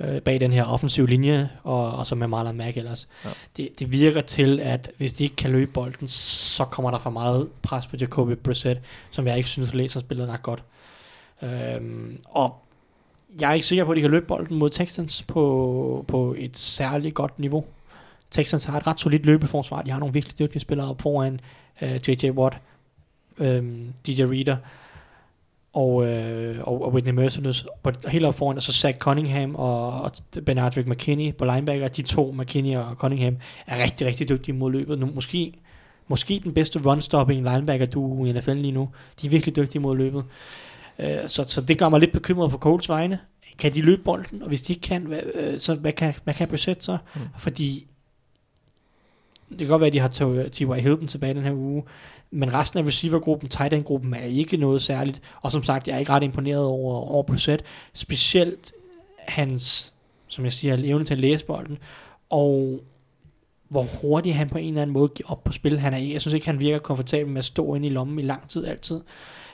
[0.01, 3.09] Uh, bag den her offensive linje, og, og så med Marlon Mack ellers.
[3.25, 3.31] Ja.
[3.57, 7.11] Det, det virker til, at hvis de ikke kan løbe bolden, så kommer der for
[7.11, 10.63] meget pres på Jacoby Brissett, som jeg ikke synes læser spillet nok godt.
[11.43, 12.55] Um, og
[13.41, 16.57] jeg er ikke sikker på, at de kan løbe bolden mod Texans på, på et
[16.57, 17.65] særligt godt niveau.
[18.31, 19.83] Texans har et ret solidt løbeforsvar.
[19.83, 21.41] De har nogle virkelig dygtige spillere op foran
[21.83, 22.31] uh, J.J.
[22.31, 22.57] Watt,
[23.41, 24.57] um, DJ Reader
[25.73, 27.67] og, uh, og, og Whitney Merciless.
[27.83, 30.13] På, helt op foran, og så Zach Cunningham og, og
[30.47, 31.89] Benardrick McKinney på linebacker.
[31.89, 33.37] De to, McKinney og Cunningham,
[33.67, 34.99] er rigtig, rigtig dygtige mod løbet.
[34.99, 35.53] Nu, måske
[36.09, 38.89] måske den bedste run-stopping linebacker du i NFL lige nu.
[39.23, 40.25] De er virkelig dygtige mod løbet.
[40.99, 43.19] Øh, så, så det gør mig lidt bekymret på Colts vegne.
[43.59, 44.43] Kan de løbe bolden?
[44.43, 46.99] Og hvis de ikke kan, hvad, øh, så hvad kan, hvad kan Brissett så?
[47.15, 47.21] Mm.
[47.39, 47.87] Fordi
[49.51, 50.09] det kan godt være, at de har
[50.53, 50.81] T.Y.
[50.81, 51.83] Hilton tilbage den her uge,
[52.31, 55.23] men resten af receivergruppen, tight end-gruppen, er ikke noget særligt.
[55.43, 57.63] Og som sagt, jeg er ikke ret imponeret over, over Brissett.
[57.95, 58.73] Specielt
[59.19, 59.93] hans,
[60.29, 61.79] som jeg siger, evne til at læse bolden,
[62.31, 62.81] og
[63.69, 65.79] hvor hurtigt han på en eller anden måde giver op på spil.
[65.79, 68.23] Han er, jeg synes ikke, han virker komfortabel med at stå inde i lommen i
[68.23, 69.01] lang tid altid.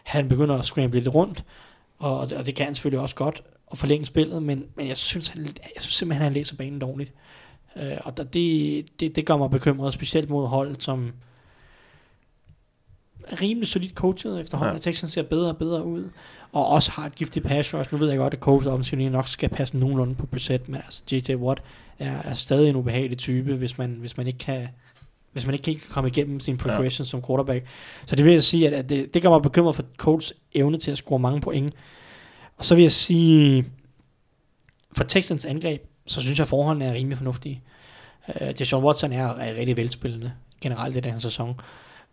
[0.03, 1.45] Han begynder at scramble lidt rundt,
[1.99, 5.29] og, og det kan han selvfølgelig også godt og forlænge spillet, men, men jeg, synes,
[5.29, 7.13] han, jeg synes simpelthen, han læser banen dårligt.
[7.77, 11.13] Øh, og der, det, det, det gør mig bekymret, specielt mod hold, som
[13.29, 14.77] er rimelig solidt coachet efterhånden, ja.
[14.77, 16.11] at Texans ser bedre og bedre ud,
[16.53, 17.93] og også har et giftigt pass rush.
[17.93, 21.05] Nu ved jeg godt, at coach offensivt nok skal passe nogenlunde på Brissett, men altså
[21.13, 21.35] J.J.
[21.35, 21.63] Watt
[21.99, 24.69] er, er stadig en ubehagelig type, hvis man, hvis man ikke kan
[25.33, 27.09] hvis man ikke kan komme igennem sin progression ja.
[27.09, 27.67] som quarterback.
[28.07, 30.79] Så det vil jeg sige, at, at det, det gør mig bekymret for coach evne
[30.79, 31.75] til at score mange point.
[32.57, 33.67] Og så vil jeg sige,
[34.93, 37.63] for Texans angreb, så synes jeg, at forholdene er rimelig fornuftige.
[38.41, 41.61] Øh, Deshaun Watson er, er rigtig velspillende generelt i den her sæson.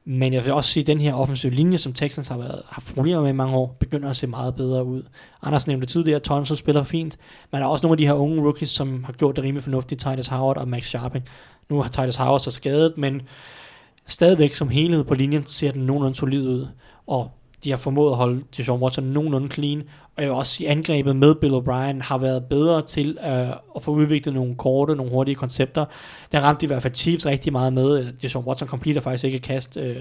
[0.06, 2.95] Men jeg vil også sige, at den her offensive linje, som Texans har været, haft
[2.95, 5.03] problemer med i mange år, begynder at se meget bedre ud.
[5.44, 7.18] Anders nævnte tidligere, at Tonsil spiller fint,
[7.52, 9.64] men der er også nogle af de her unge rookies, som har gjort det rimelig
[9.64, 11.26] fornuftigt, Titus Howard og Max Sharping.
[11.70, 13.22] Nu har Titus Howard så skadet, men
[14.06, 16.68] stadigvæk som helhed på linjen ser den nogenlunde solid ud.
[17.07, 17.32] Og
[17.64, 19.84] de har formået at holde Deshaun Watson nogenlunde clean.
[20.20, 23.84] Og jeg vil også sige, angrebet med Bill O'Brien har været bedre til øh, at
[23.84, 25.86] få udviklet nogle korte, nogle hurtige koncepter.
[26.32, 28.12] Der ramte i hvert fald Chiefs rigtig meget med.
[28.22, 29.78] Deshaun Watson completer faktisk ikke kast.
[29.78, 29.96] Øh,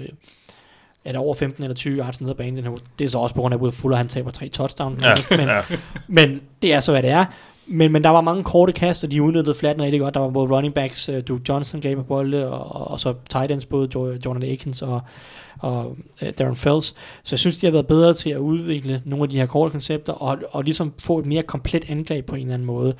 [1.05, 2.79] er der over 15 eller 20 yards ned ad banen.
[2.99, 4.99] Det er så også på grund af, at Will Fuller han taber tre touchdown.
[5.01, 5.61] Ja, men, ja.
[6.07, 7.25] men det er så, hvad det er.
[7.67, 10.13] Men, men der var mange korte kast, og de udnyttede flatten rigtig godt.
[10.13, 13.51] Der var både running backs, uh, Duke Johnson gav på bolde, og, og, så tight
[13.51, 15.01] ends, både Jordan Akins og,
[15.59, 16.95] og øh, Darren Fells.
[17.23, 19.71] Så jeg synes, de har været bedre til at udvikle nogle af de her korte
[19.71, 22.95] koncepter, og, og ligesom få et mere komplet angreb på en eller anden måde.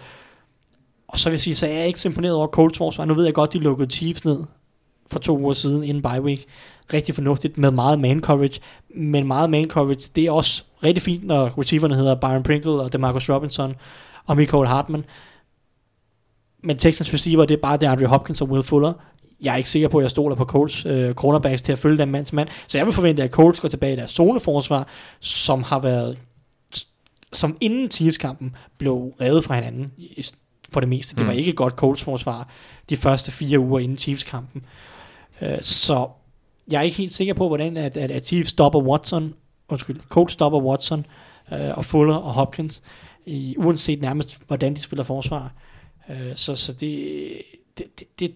[1.08, 3.06] Og så vil jeg sige, så er jeg ikke så imponeret over Colts forsvar.
[3.06, 4.44] Nu ved jeg godt, de lukkede Chiefs ned
[5.12, 6.46] for to uger siden inden bye week.
[6.94, 8.62] Rigtig fornuftigt med meget man coverage.
[8.96, 12.94] Men meget man coverage, det er også rigtig fint, når receiverne hedder Byron Pringle og
[12.94, 13.76] DeMarcus Robinson
[14.26, 15.06] og Michael Hartman.
[16.64, 18.94] Men Texans receiver, det er bare det Andre Hopkins og Will Fuller.
[19.42, 21.98] Jeg er ikke sikker på, at jeg stoler på Colts øh, cornerbacks til at følge
[21.98, 22.50] dem mand til mand.
[22.68, 24.88] Så jeg vil forvente, at Colts går tilbage i deres zoneforsvar,
[25.20, 26.18] som har været
[27.34, 29.92] som inden Chiefs-kampen blev revet fra hinanden
[30.70, 31.16] for det meste.
[31.16, 31.38] Det var mm.
[31.38, 32.50] ikke et godt Colts forsvar
[32.90, 34.66] de første fire uger inden Chiefs-kampen.
[35.42, 36.10] Øh, så
[36.72, 39.34] jeg er ikke helt sikker på, hvordan at, at, at Chiefs stopper Watson,
[39.70, 41.06] undskyld, Colts stopper Watson
[41.54, 42.82] øh, og Fuller og Hopkins
[43.26, 45.54] i, uanset nærmest, hvordan de spiller forsvar.
[46.10, 47.42] Øh, så så det,
[47.78, 48.32] det, det, det,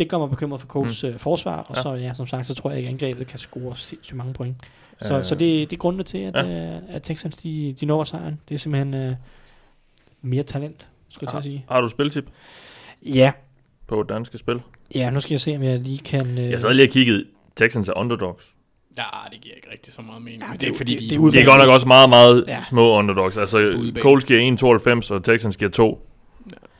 [0.00, 1.08] det gør mig bekymret for Colts mm.
[1.08, 1.82] øh, forsvar, og ja.
[1.82, 4.56] så ja, som sagt, så tror jeg ikke, at angrebet kan score sindssygt mange point.
[5.00, 6.74] Så, øh, så det, det er grunden til, at, ja.
[6.74, 8.40] øh, at Texans de, de når sejren.
[8.48, 9.14] Det er simpelthen øh,
[10.22, 11.64] mere talent, skulle jeg til at sige.
[11.68, 12.24] Har du spiltip?
[13.02, 13.32] Ja.
[13.86, 14.60] På danske spil?
[14.94, 16.38] Ja, nu skal jeg se, om jeg lige kan...
[16.38, 16.50] Øh...
[16.50, 17.24] Jeg sad lige og kiggede
[17.56, 18.54] Texans er underdogs.
[18.96, 19.02] Ja,
[19.32, 20.42] det giver ikke rigtig så meget mening.
[20.42, 22.44] Ja, det, det er fordi, det, de, det, det, er godt nok også meget, meget
[22.48, 22.64] Ja.
[22.68, 23.36] små underdogs.
[23.36, 26.06] Altså, Coles giver 1,92, og Texans giver 2.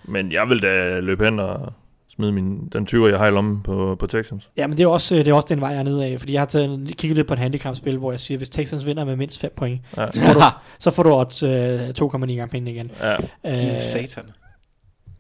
[0.05, 1.73] Men jeg vil da løbe hen og
[2.21, 4.49] smide min, den 20, jeg har i lommen på, på Texans.
[4.57, 6.17] Ja, men det er, også, det er også den vej, jeg er nede af.
[6.19, 9.05] Fordi jeg har taget, kigget lidt på et handicapspil, hvor jeg siger, hvis Texans vinder
[9.05, 10.07] med mindst 5 point, Ja.
[10.13, 10.41] så får du,
[10.79, 12.91] så får du odds øh, 2,9 gange penge igen.
[13.03, 13.17] Ja.
[13.47, 14.25] Øh, satan.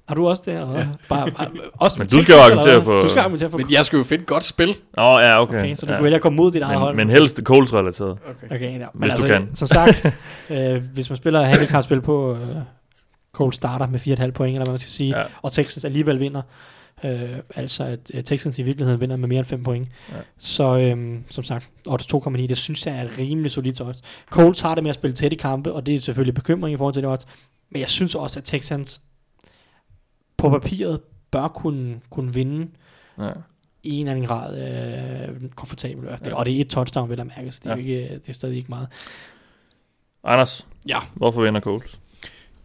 [0.08, 0.54] har du også det?
[0.54, 0.78] Eller?
[0.78, 0.86] Ja.
[1.08, 3.58] Bare, bare, også Men med du skal jo argumentere for- Du skal argumentere for...
[3.58, 4.68] Men jeg skulle jo finde et godt spil.
[4.96, 5.58] Nå, ja, okay.
[5.58, 5.96] okay, så du ja.
[5.96, 6.96] kan vælge at komme mod dit eget hold.
[6.96, 8.10] men, men helst Coles-relateret.
[8.10, 8.54] Okay.
[8.56, 8.86] Okay, ja.
[8.94, 9.54] Men Hvis du altså, kan.
[9.54, 10.06] som sagt,
[10.50, 12.38] øh, hvis man spiller handicapspil på øh,
[13.32, 15.24] Cole starter med 4,5 point, eller hvad man skal sige, Ja.
[15.42, 16.42] og Texans alligevel vinder,
[17.04, 19.88] øh, altså at øh, Texans i virkeligheden vinder med mere end 5 point.
[20.12, 20.14] Ja.
[20.38, 24.02] Så øh, som sagt, odds 2,9, det synes jeg er et rimelig solidt odds.
[24.30, 26.76] Colts har det med at spille tæt i kampe, og det er selvfølgelig bekymring i
[26.76, 27.26] forhold til det odds,
[27.70, 29.00] men jeg synes også, at Texans
[30.36, 31.00] på papiret
[31.30, 32.68] bør kunne, kunne vinde
[33.18, 33.30] Ja.
[33.82, 36.32] i en eller anden grad øh, hvert fald.
[36.34, 37.80] Og det er et touchdown, vil jeg mærke, så det er, Ja.
[37.80, 38.88] ikke, det er stadig ikke meget.
[40.24, 42.00] Anders, Ja, hvorfor vinder Coles?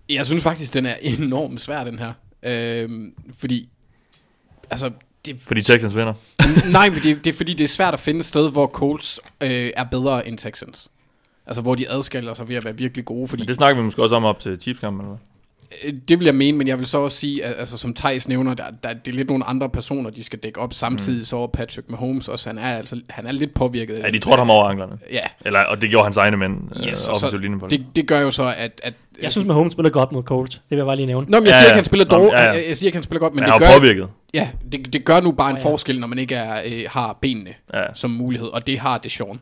[0.10, 2.14] jeg synes faktisk, den er enormt svær, den her.
[2.44, 3.70] Øhm, fordi,
[4.70, 4.92] altså,
[5.26, 6.14] det, Fordi Texans vinder.
[6.72, 9.20] nej, men det, det er fordi, det er svært at finde et sted, hvor Colts
[9.42, 10.92] øh, er bedre end Texans.
[11.46, 13.42] Altså, hvor de adskiller sig ved at være virkelig gode, fordi...
[13.42, 15.35] Men det snakker vi måske også om op til Chiefs-kampen, eller hvad?
[16.08, 18.54] Det vil jeg mene, men jeg vil så også sige, at altså, som Thijs nævner,
[18.54, 20.74] der, der, det er lidt nogle andre personer, de skal dække op.
[20.74, 21.24] Samtidig mm.
[21.24, 24.00] så er Patrick Mahomes også, han er, altså, han er lidt påvirket.
[24.04, 24.98] Ja, de trådte ham over anklerne.
[25.12, 27.68] Ja, Eller, og det gjorde hans egne mænd, yes, øh, og så, offensiv linje på
[27.68, 28.82] det, det gør jo så, at...
[28.84, 30.56] at Jeg synes, Mahomes spiller godt mod Colts.
[30.56, 31.28] Det vil jeg bare lige nævne.
[31.30, 31.66] Nå, men jeg Ja, siger ja.
[31.68, 32.34] ikke, han spiller Nå, dårligt.
[32.42, 32.68] ja, ja.
[32.68, 34.08] Jeg, siger ikke, han spiller godt, men Men det gør, er påvirket.
[34.34, 35.64] ja, det, det gør nu bare en ja.
[35.64, 37.84] forskel, når man ikke er, øh, har benene Ja.
[37.94, 39.40] som mulighed, og det har det Sean.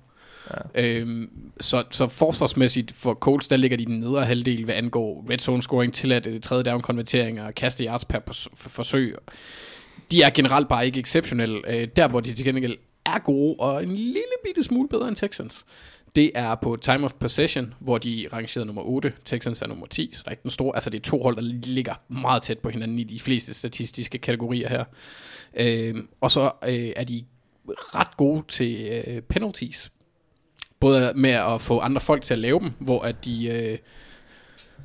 [0.51, 0.81] Ja.
[0.81, 1.29] Øhm,
[1.59, 5.37] så, så forsvarsmæssigt for Colts, der ligger de i den nedre halvdel, hvad angår red
[5.37, 8.19] zone scoring, tilladt øh, tredje down konverteringer og kaste yards per
[8.55, 9.15] forsøg.
[10.11, 11.61] De er generelt bare ikke exceptionelle.
[11.67, 15.15] Øh, der, hvor de til gengæld er gode, og en lille bitte smule bedre end
[15.15, 15.65] Texans,
[16.15, 19.85] det er på time of possession, hvor de er rangeret nummer 8, Texans er nummer
[19.85, 22.43] 10, så der er ikke den store, altså det er to hold, der ligger meget
[22.43, 24.83] tæt på hinanden i de fleste statistiske kategorier her.
[25.55, 27.23] Øh, og så øh, er de
[27.67, 29.91] ret gode til øh, penalties.
[30.83, 33.77] Både med at få andre folk til at lave dem, hvor at de øh,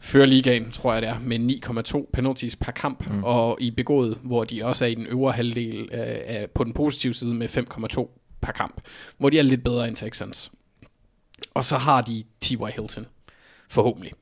[0.00, 1.38] fører ligaen, tror jeg det er, med
[2.04, 3.24] 9,2 penalties per kamp, mm.
[3.24, 6.72] og i begået, hvor de også er i den øvre halvdel øh, af, på den
[6.72, 7.48] positive side med
[7.98, 8.80] 5,2 per kamp,
[9.18, 10.50] hvor de er lidt bedre end Texans.
[11.54, 12.56] Og så har de T.Y.
[12.74, 13.06] Hilton,
[13.70, 14.12] forhåbentlig,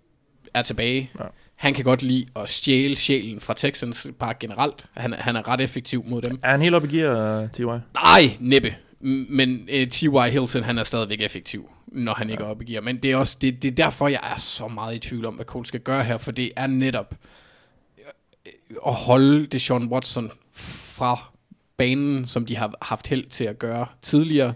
[0.55, 1.11] er tilbage.
[1.21, 1.25] Ja.
[1.57, 4.87] Han kan godt lide at stjæle sjælen fra Texans, bare generelt.
[4.97, 6.39] Han, er- han er ret effektiv mod dem.
[6.43, 7.63] Er han helt oppe i gear, uh, T.Y.?
[7.95, 8.75] Nej, næppe.
[9.01, 10.31] Men uh, T.Y.
[10.31, 12.33] Hilton, han er stadigvæk effektiv, når han ja.
[12.33, 12.83] ikke er oppe i gear.
[12.83, 15.35] Men det er også det, det er derfor, jeg er så meget i tvivl om,
[15.35, 17.15] hvad Cole skal gøre her, for det er netop
[17.99, 18.53] øh,
[18.87, 21.33] at holde det Sean Watson fra
[21.77, 24.55] banen, som de har haft held til at gøre tidligere.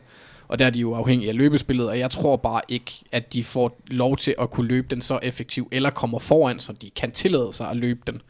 [0.48, 3.44] Og der er de jo afhængige af løbespillet, og jeg tror bare ikke, at de
[3.44, 7.12] får lov til at kunne løbe den så effektivt, eller kommer foran, så de kan
[7.12, 8.22] tillade sig at løbe den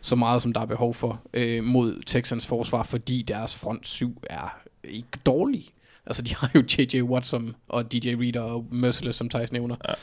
[0.00, 4.22] så meget, som der er behov for øh, mod Texans forsvar, fordi deres front 7
[4.30, 4.58] er
[4.88, 5.68] ikke dårlig.
[6.06, 7.02] Altså, de har jo J.J.
[7.02, 9.76] Watson og DJ Reader og Merciless, som Thijs nævner.
[9.88, 9.94] Ja.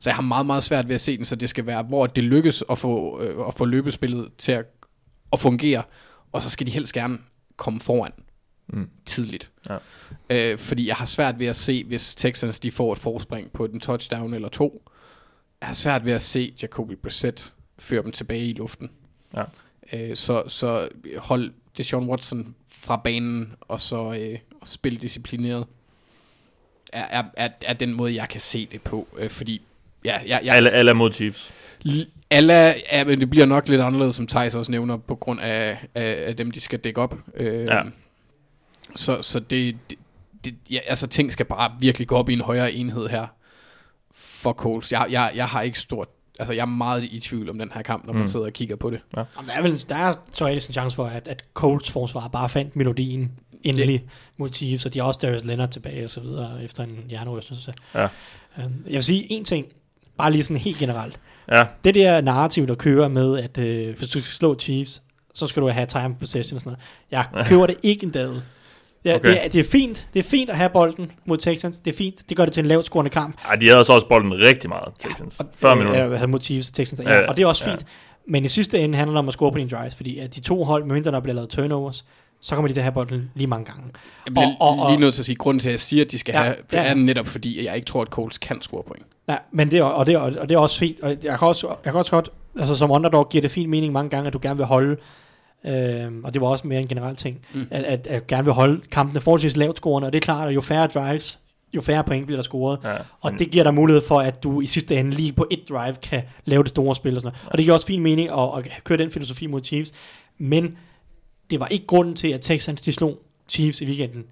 [0.00, 2.06] Så jeg har meget, meget svært ved at se den, så det skal være, hvor
[2.06, 4.64] det lykkes at få, øh, at få løbespillet til at,
[5.32, 5.82] at fungere,
[6.32, 7.18] og så skal de helst gerne
[7.56, 8.12] komme foran
[8.68, 8.88] Mm.
[9.04, 9.50] tidligt.
[9.68, 9.76] Ja.
[10.30, 13.66] Øh, fordi jeg har svært ved at se, hvis Texans de får et forspring på
[13.66, 14.82] den touchdown eller to,
[15.60, 18.90] jeg har svært ved at se Jacoby Brissett føre dem tilbage i luften.
[19.34, 19.44] Ja.
[19.92, 20.88] Øh, så, så
[21.18, 25.66] hold Deshaun Watson fra banen, og så øh, og spille disciplineret,
[26.92, 29.08] er, er, er, er den måde, jeg kan se det på.
[29.18, 29.62] Øh, fordi,
[30.04, 31.52] ja, jeg, jeg, Alle, alle er mod Chiefs.
[32.30, 35.78] Alla, ja, men det bliver nok lidt anderledes, som Thijs også nævner, på grund af,
[35.94, 37.14] af, af dem, de skal dække op.
[37.34, 37.82] Øh, Ja.
[38.94, 39.98] Så, så det, det,
[40.44, 43.26] det ja, altså ting skal bare virkelig gå op i en højere enhed her
[44.14, 44.92] for Coles.
[44.92, 46.08] Jeg, jeg, jeg har ikke stort,
[46.40, 48.28] altså jeg er meget i tvivl om den her kamp, når man Mm.
[48.28, 49.00] sidder og kigger på det.
[49.16, 52.48] Jamen, der er vel der er teoretisk en chance for, at, at Colts forsvar bare
[52.48, 53.30] fandt melodien
[53.62, 54.08] endelig det.
[54.36, 57.74] mod Chiefs, og de har også Darius Leonard tilbage og så videre efter en hjernerystelse.
[57.94, 58.02] Ja.
[58.58, 59.66] Øhm, Jeg vil sige en ting,
[60.18, 61.20] bare lige sådan helt generelt.
[61.50, 65.02] Ja, Det der narrativ, der kører med, at øh, hvis du skal slå Chiefs,
[65.34, 66.76] så skal du have time possession og sådan
[67.10, 67.24] noget.
[67.34, 68.42] Jeg køber det ikke en dadel.
[69.06, 69.30] Ja, Okay.
[69.30, 70.06] det, er, det er fint.
[70.14, 71.78] Det er fint at have bolden mod Texans.
[71.78, 72.28] Det er fint.
[72.28, 73.36] Det gør det til en lavt scorende kamp.
[73.48, 75.38] Ej, de havde så også bolden rigtig meget, Texans.
[75.56, 76.04] 40 Øh, minutter.
[76.04, 77.00] Eller mod Chiefs Texans.
[77.00, 77.70] Ja, Ja, ja, og det er også ja.
[77.72, 77.86] fint.
[78.28, 80.40] Men i sidste ende handler det om at score på dine drives, fordi at de
[80.40, 82.04] to hold, medmindre der bliver lavet turnovers,
[82.40, 83.82] så kommer de til at have bolden lige mange gange.
[84.26, 85.80] Jeg bliver Og- og- og- lige nødt til at sige, at grunden til, at jeg
[85.80, 86.82] siger, at de skal Ja, ja, have, ja.
[86.82, 86.88] ja.
[86.90, 89.06] er netop fordi, at jeg ikke tror, at Coles kan score point.
[89.28, 91.00] Nej, men det er, og, det er, og det er også fint.
[91.00, 92.28] Og jeg kan også, jeg kan også godt,
[92.58, 94.96] altså som underdog giver det fin mening mange gange, at du gerne vil holde,
[95.64, 97.66] øhm, og det var også mere en generel ting, mm.
[97.70, 100.54] At, at, at gerne vil holde kampene forholdsvis lavt scorende, og det er klart, at
[100.54, 101.38] jo færre drives,
[101.74, 102.78] jo færre point bliver der scoret.
[102.84, 105.46] Ja, Og men- det giver dig mulighed for, at du i sidste ende lige på
[105.50, 107.50] et drive kan lave det store spil og sådan noget.
[107.52, 109.92] Og det giver også fin mening at, at køre den filosofi mod Chiefs.
[110.38, 110.78] Men
[111.50, 113.18] det var ikke grunden til, at Texans de slog
[113.48, 114.24] Chiefs i weekenden.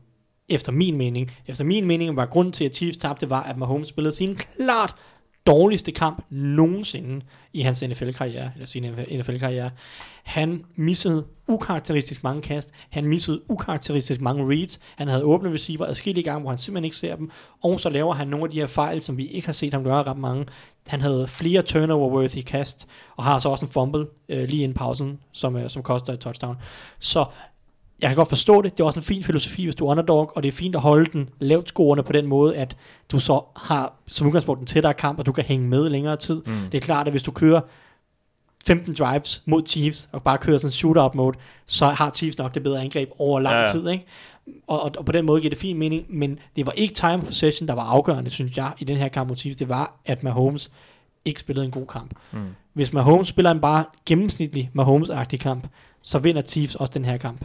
[0.48, 1.30] Efter min mening.
[1.46, 4.94] Efter min mening var grunden til, at Chiefs tabte, var, at Mahomes spillede sin klart
[5.46, 8.82] dårligste kamp nogensinde i hans NFL-karriere, eller sin
[9.18, 9.70] NFL-karriere.
[10.24, 16.24] Han missede ukarakteristisk mange kast, han missede ukarakteristisk mange reads, han havde åbne receiver adskillige
[16.24, 17.30] gange, hvor han simpelthen ikke ser dem,
[17.62, 19.84] og så laver han nogle af de her fejl, som vi ikke har set ham
[19.84, 20.46] gøre ret mange.
[20.86, 25.20] Han havde flere turnover-worthy kast, og har så også en fumble øh, lige inden pausen,
[25.32, 26.56] som, øh, som koster et touchdown.
[26.98, 27.24] Så
[28.02, 28.72] jeg kan godt forstå det.
[28.72, 30.80] Det er også en fin filosofi, hvis du er underdog, og det er fint at
[30.80, 32.76] holde den lavt scorende på den måde, at
[33.12, 36.42] du så har som udgangspunkt en tættere kamp, og du kan hænge med længere tid.
[36.46, 36.60] Mm.
[36.72, 37.60] Det er klart, at hvis du kører
[38.66, 42.54] 15 drives mod Chiefs, og bare kører sådan en shootout mode, så har Chiefs nok
[42.54, 44.06] det bedre angreb over lang Ja, tid, ikke?
[44.66, 47.22] Og, og, og, på den måde giver det fin mening, men det var ikke time
[47.22, 49.56] possession, der var afgørende, synes jeg, i den her kamp mod Chiefs.
[49.56, 50.70] Det var, at Mahomes
[51.24, 52.14] ikke spillede en god kamp.
[52.32, 52.38] Mm.
[52.72, 55.66] Hvis Mahomes spiller en bare gennemsnitlig Mahomes-agtig kamp,
[56.02, 57.44] så vinder Chiefs også den her kamp.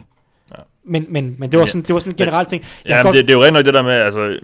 [0.84, 0.90] Ja.
[0.90, 1.68] Men, men, men det var Ja.
[1.68, 2.64] sådan, det var sådan en generel ting.
[2.84, 4.38] Jeg Ja, men det, det er jo rent nok det der med, altså,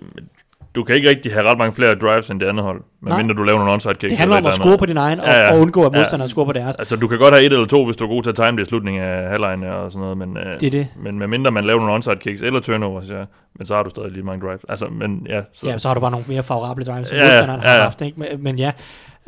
[0.74, 3.42] du kan ikke rigtig have ret mange flere drives end det andet hold, medmindre du
[3.42, 4.10] laver nogle onside kicks.
[4.10, 5.52] Det handler om at score på din egen, og, Ja, ja.
[5.52, 5.98] og undgå, at Ja.
[5.98, 6.76] modstanderne scorer på deres.
[6.76, 8.52] Altså, du kan godt have et eller to, hvis du er god til at time
[8.52, 10.88] det i slutningen af halvlejen og sådan noget, men, øh, Det er det.
[11.02, 13.24] men medmindre man laver nogle onside kicks eller turnovers, ja,
[13.58, 14.60] men så har du stadig lige mange drives.
[14.68, 17.24] Altså, men ja, så, Ja, så har du bare nogle mere favorable drives, som Ja,
[17.24, 17.82] ja, modstanderen ja, har ja.
[17.82, 18.00] haft.
[18.02, 18.20] Ikke?
[18.20, 18.72] Men, men ja,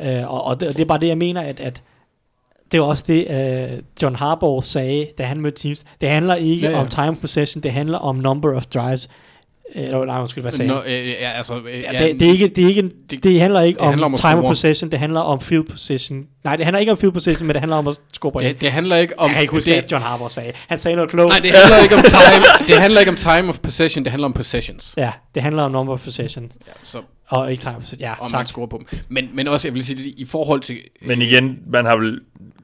[0.01, 1.81] øh, og, og, det, og det er bare det, jeg mener, at, at
[2.71, 3.27] det er også det,
[3.71, 5.85] øh, John Harbaugh sagde, da han mødte teams.
[6.01, 6.79] Det handler ikke Ja, ja.
[6.81, 9.09] om time possession, det handler om number of drives.
[9.75, 11.01] Eller, nej, undskyld, hvad sagde Nå, jeg?
[11.01, 13.61] øh, ja, altså, øh, Ja, det, det, er ikke, det, er ikke, det- det handler
[13.61, 16.25] ikke det handler om, om at time possession, det handler om field position.
[16.43, 18.47] Nej, det handler ikke om field position, men det handler om at score point.
[18.49, 19.27] det, det handler ikke om...
[19.27, 20.51] jeg kan ikke huske, det, hvad John Harbaugh sagde.
[20.67, 21.29] Han sagde noget klogt.
[21.29, 22.67] Nej, det handler ikke om time.
[22.67, 24.93] Det handler ikke om time of possession, det handler om possessions.
[24.97, 26.43] Ja, det handler om number of possession.
[26.67, 26.97] Ja, så
[27.29, 27.99] Og ikke time of possession.
[28.01, 28.39] Ja, om tak.
[28.39, 28.99] man scorer på dem.
[29.09, 30.77] Men, men også, jeg vil sige, i forhold til...
[31.05, 32.19] men igen, man har vel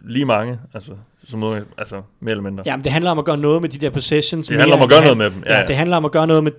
[0.08, 0.92] lige mange, altså,
[1.30, 2.64] som ud, altså mere eller mindre.
[2.66, 4.48] Jamen, det handler om at gøre noget med de der possessions.
[4.48, 5.68] Det handler om mere, at gøre noget med dem, ja, Ja, ja.
[5.68, 6.52] det handler om at gøre noget med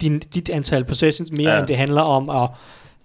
[0.00, 1.54] din, dit antal possessions, mere Ja.
[1.54, 1.58] ja.
[1.58, 2.48] end det handler om at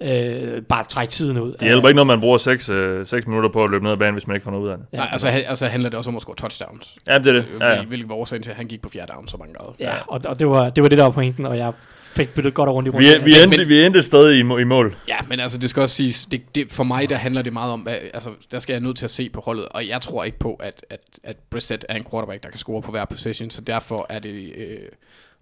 [0.02, 1.52] øh, bare trække tiden ud.
[1.52, 3.98] Det hjælper ikke noget, man bruger 6, øh, 6 minutter på at løbe ned ad
[3.98, 4.86] banen, hvis man ikke får noget ud af det.
[4.94, 6.96] Nej, altså, altså handler det også om at score touchdowns.
[7.08, 7.46] Ja, det er det.
[7.60, 7.76] Ja, ja.
[7.78, 9.72] Hvil- Hvilket var årsagen til, at han gik på fjerde down så mange grader.
[9.80, 11.72] Ja, og, og det, var, det var det, der var pointen, og jeg
[12.16, 13.08] fik byttet godt rundt i rundt.
[13.08, 14.96] Vi, vi, Men- endte, men- vi endte stadig i, i mål.
[15.10, 17.72] Ja, men altså, det skal også siges, det, det, for mig, der handler det meget
[17.74, 20.24] om, hvad, altså, der skal jeg nødt til at se på holdet, og jeg tror
[20.24, 23.50] ikke på, at, at, at Brissett er en quarterback, der kan score på hver position,
[23.50, 24.78] så derfor er det øh,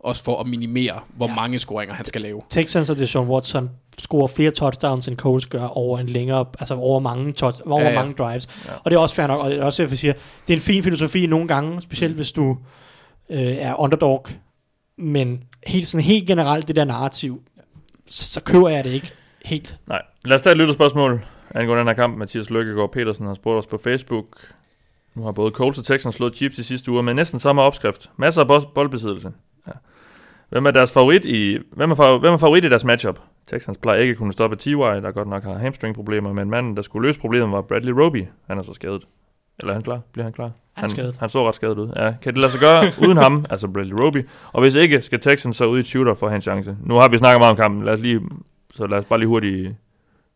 [0.04, 1.36] også for at minimere, hvor ja.
[1.36, 2.42] mange scoringer han skal lave.
[2.50, 7.00] Texans og Deshaun Watson scorer flere touchdowns, end Coles gør over en længere, altså over
[7.00, 8.48] mange, touch, over Ja, ja, mange drives.
[8.66, 8.72] Ja.
[8.84, 10.14] Og det er også fair nok, og det er også jeg siger,
[10.48, 12.58] det er en fin filosofi nogle gange, specielt hvis du
[13.30, 14.26] øh, er underdog,
[14.98, 17.42] men helt, sådan helt generelt det der narrativ,
[18.08, 19.12] så, køber jeg det ikke
[19.46, 19.78] helt.
[19.88, 20.02] Nej.
[20.26, 21.26] Lad os tage et lytterspørgsmål
[21.56, 22.18] angående den her kamp.
[22.18, 24.26] Mathias Lykkegaard Petersen har spurgt os på Facebook.
[25.16, 28.10] Nu har både Colts og Texans slået Chiefs i sidste uge med næsten samme opskrift.
[28.18, 29.32] Masser af bold- boldbesiddelse.
[30.54, 33.20] Hvem er deres favorit i, hvem er, fa- hvem er favorit i deres matchup?
[33.48, 36.82] Texans plejer ikke at kunne stoppe T.Y., der godt nok har hamstring-problemer, men manden, der
[36.82, 38.26] skulle løse problemet, var Bradley Roby.
[38.48, 39.04] Han er så skadet.
[39.60, 40.00] Eller er han klar?
[40.14, 40.52] Bliver han klar?
[40.74, 41.16] Han skadet.
[41.20, 41.90] han så ret skadet ud.
[41.96, 42.14] Ja.
[42.22, 44.28] Kan det lade sig gøre uden ham, altså Bradley Roby?
[44.54, 46.78] Og hvis ikke, skal Texans så ud i et shooter for at have en chance.
[46.86, 47.86] Nu har vi snakket meget om kampen.
[47.86, 48.22] Lad os lige,
[48.74, 49.76] så lad os bare lige hurtigt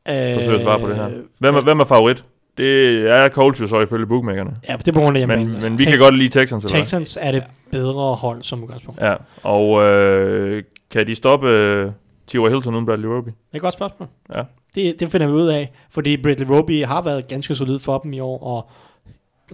[0.05, 1.09] forsøge at svare på det her.
[1.39, 2.23] Hvem er, hvem er favorit?
[2.57, 4.55] Det er Colts jo så ifølge bookmakerne.
[4.69, 6.77] Ja, det er på grund af Men, men vi kan godt lide Texans, eller?
[6.77, 9.01] Texans er det bedre hold som udgangspunkt.
[9.01, 11.91] Ja, og øh, kan de stoppe øh.
[12.33, 13.27] Hilton uden Bradley Roby?
[13.27, 14.09] Det er et godt spørgsmål.
[14.35, 14.41] Ja.
[14.75, 18.13] Det, det finder vi ud af, fordi Bradley Roby har været ganske solid for dem
[18.13, 18.69] i år, og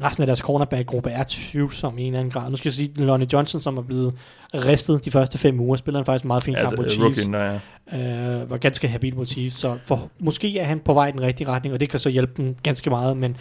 [0.02, 2.50] resten af deres cornerback-gruppe er tvivlsom i en eller anden grad.
[2.50, 4.16] Nu skal jeg sige, Lonnie Johnson, som er blevet
[4.54, 7.28] ristet de første fem uger, spiller han faktisk en meget fin kamp mod Chiefs.
[7.28, 8.42] ja.
[8.42, 11.22] øh, var ganske habil mod Chiefs, så for, måske er han på vej i den
[11.22, 13.38] rigtige retning, og det kan så hjælpe dem ganske meget, men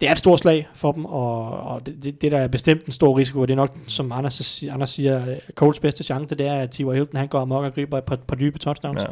[0.00, 2.84] det er et stort slag for dem, og, og det, det, det, der er bestemt
[2.84, 5.24] en stor risiko, og det er nok, som Anders, Anders siger,
[5.54, 6.94] Coles bedste chance, det er, at T.Y.
[6.94, 9.02] Hilton, han går amok og griber et par, par dybe touchdowns.
[9.02, 9.06] ja.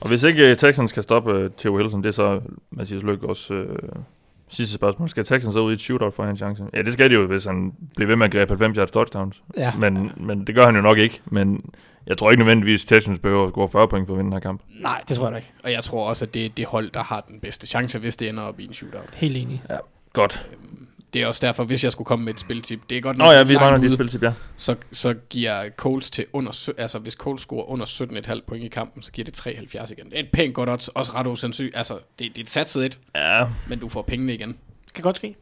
[0.00, 1.76] Og hvis ikke øh, Texans kan stoppe øh, T.Y.
[1.76, 2.40] Hilton, det er så
[2.70, 3.78] Mathias Lykke også øh,
[4.52, 5.08] sidste spørgsmål.
[5.08, 6.64] Skal Texans så ud i et shootout for en chance?
[6.74, 9.42] Ja, det skal de jo, hvis han bliver ved med at gribe 90 yards touchdowns.
[9.56, 9.72] Ja.
[9.78, 11.20] Men, men det gør han jo nok ikke.
[11.24, 11.60] Men
[12.06, 14.32] jeg tror ikke nødvendigvis, at Texans behøver at score 40 point for at vinde den
[14.32, 14.62] her kamp.
[14.80, 15.52] Nej, det tror jeg da ikke.
[15.64, 18.16] Og jeg tror også, at det er det hold, der har den bedste chance, hvis
[18.16, 19.08] det ender op i en shootout.
[19.14, 19.62] Helt enig.
[20.12, 20.46] Godt.
[21.12, 23.24] Det er også derfor, hvis jeg skulle komme med et spiltip, det er godt Nå
[23.24, 24.32] ja, vi langt mangler lige et spiltip, ja.
[24.56, 29.02] så, så giver Coles til under, altså hvis Coles scorer under 17,5 point i kampen,
[29.02, 30.04] så giver det 73 igen.
[30.06, 31.76] Det er et pænt godt odds, også ret usandsynligt.
[31.76, 34.48] Altså, det, det er et satset et, Ja, men du får pengene igen.
[34.84, 35.36] Det kan godt ske.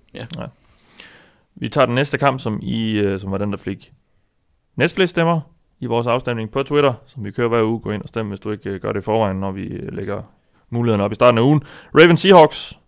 [1.55, 3.93] Vi tager den næste kamp, som, I, øh, som var den, der fik
[4.77, 5.41] næstflest stemmer
[5.81, 7.81] i vores afstemning på Twitter, som vi kører hver uge.
[7.81, 9.93] Gå ind og stem, hvis du ikke øh, gør det i forvejen, når vi øh,
[9.93, 10.23] lægger
[10.71, 11.63] mulighederne op i starten af ugen.
[11.95, 12.79] Ravens Seahawks.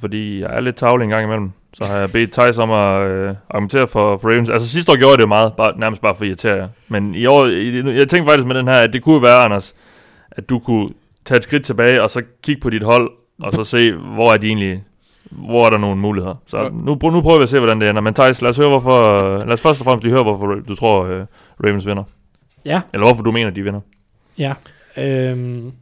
[0.00, 3.10] Fordi jeg er lidt tavlig en gang imellem, så har jeg bedt Thijs om at
[3.10, 4.50] øh, argumentere for, for Ravens.
[4.50, 6.68] Altså sidste år gjorde jeg det meget, bare, nærmest bare for at irritere jer.
[6.88, 9.74] Men i år, i, jeg tænkte faktisk med den her, at det kunne være, Anders,
[10.30, 10.90] at du kunne
[11.24, 13.10] tage et skridt tilbage, og så kigge på dit hold,
[13.42, 14.84] og så se, hvor er de egentlig,
[15.30, 16.34] hvor er der nogle muligheder.
[16.46, 16.68] Så Ja.
[16.68, 18.02] nu, nu prøver vi at se, hvordan det ender.
[18.02, 20.74] Men Thijs, lad os høre, hvorfor, lad os først og fremmest lige høre, hvorfor du
[20.74, 21.24] tror, øh,
[21.64, 22.04] Ravens vinder.
[22.64, 23.80] Ja, Eller hvorfor du mener, de vinder.
[24.38, 24.54] ja.
[24.98, 25.72] Øhm,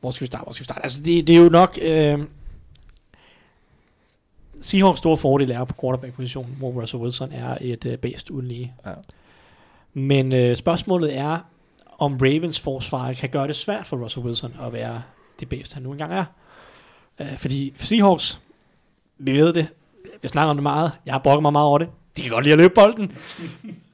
[0.00, 0.44] hvor skal vi starte?
[0.44, 0.82] Hvor skal vi starte?
[0.82, 1.78] Altså, det, det er jo nok...
[1.82, 2.26] Øhm,
[4.60, 8.74] Seahawks store fordel er på quarterback-positionen, hvor Russell Wilson er et øh, bedst uden lige.
[8.86, 8.92] Ja.
[9.94, 11.38] Men øh, spørgsmålet er,
[11.98, 15.02] om Ravens forsvar kan gøre det svært for Russell Wilson at være
[15.40, 16.24] det bedste, han nu engang er.
[17.20, 18.40] Øh, fordi Seahawks,
[19.18, 19.68] vi ved det,
[20.22, 22.44] vi snakker om det meget, jeg har brokket mig meget over det, de kan godt
[22.44, 23.12] lide at løbe bolden.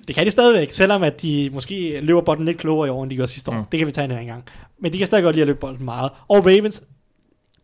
[0.06, 3.10] det kan de stadigvæk, selvom at de måske løber bolden lidt klogere i år, end
[3.10, 3.56] de gjorde sidste år.
[3.56, 3.64] Mm.
[3.64, 4.44] Det kan vi tage en anden gang.
[4.78, 6.10] Men de kan stadig godt lide at løbe bolden meget.
[6.28, 6.82] Og Ravens,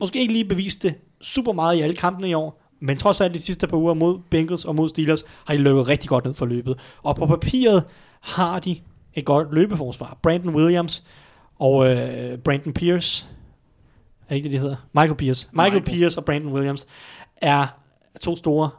[0.01, 3.35] måske ikke lige bevist det super meget i alle kampene i år, men trods alt
[3.35, 6.35] de sidste par uger mod Bengals og mod Steelers, har de løbet rigtig godt ned
[6.35, 6.79] for løbet.
[7.03, 7.85] Og på papiret
[8.21, 8.81] har de
[9.15, 10.19] et godt løbeforsvar.
[10.23, 11.05] Brandon Williams
[11.59, 13.27] og øh, Brandon Pierce,
[14.23, 14.77] er det ikke det, de hedder?
[14.93, 15.49] Michael Pierce.
[15.53, 16.87] Michael, Michael Pierce og Brandon Williams
[17.37, 17.67] er
[18.21, 18.71] to store,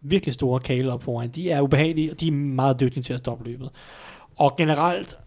[0.00, 1.30] virkelig store kale op foran.
[1.30, 3.70] De er ubehagelige, og de er meget dygtige til at stoppe løbet.
[4.36, 5.18] Og generelt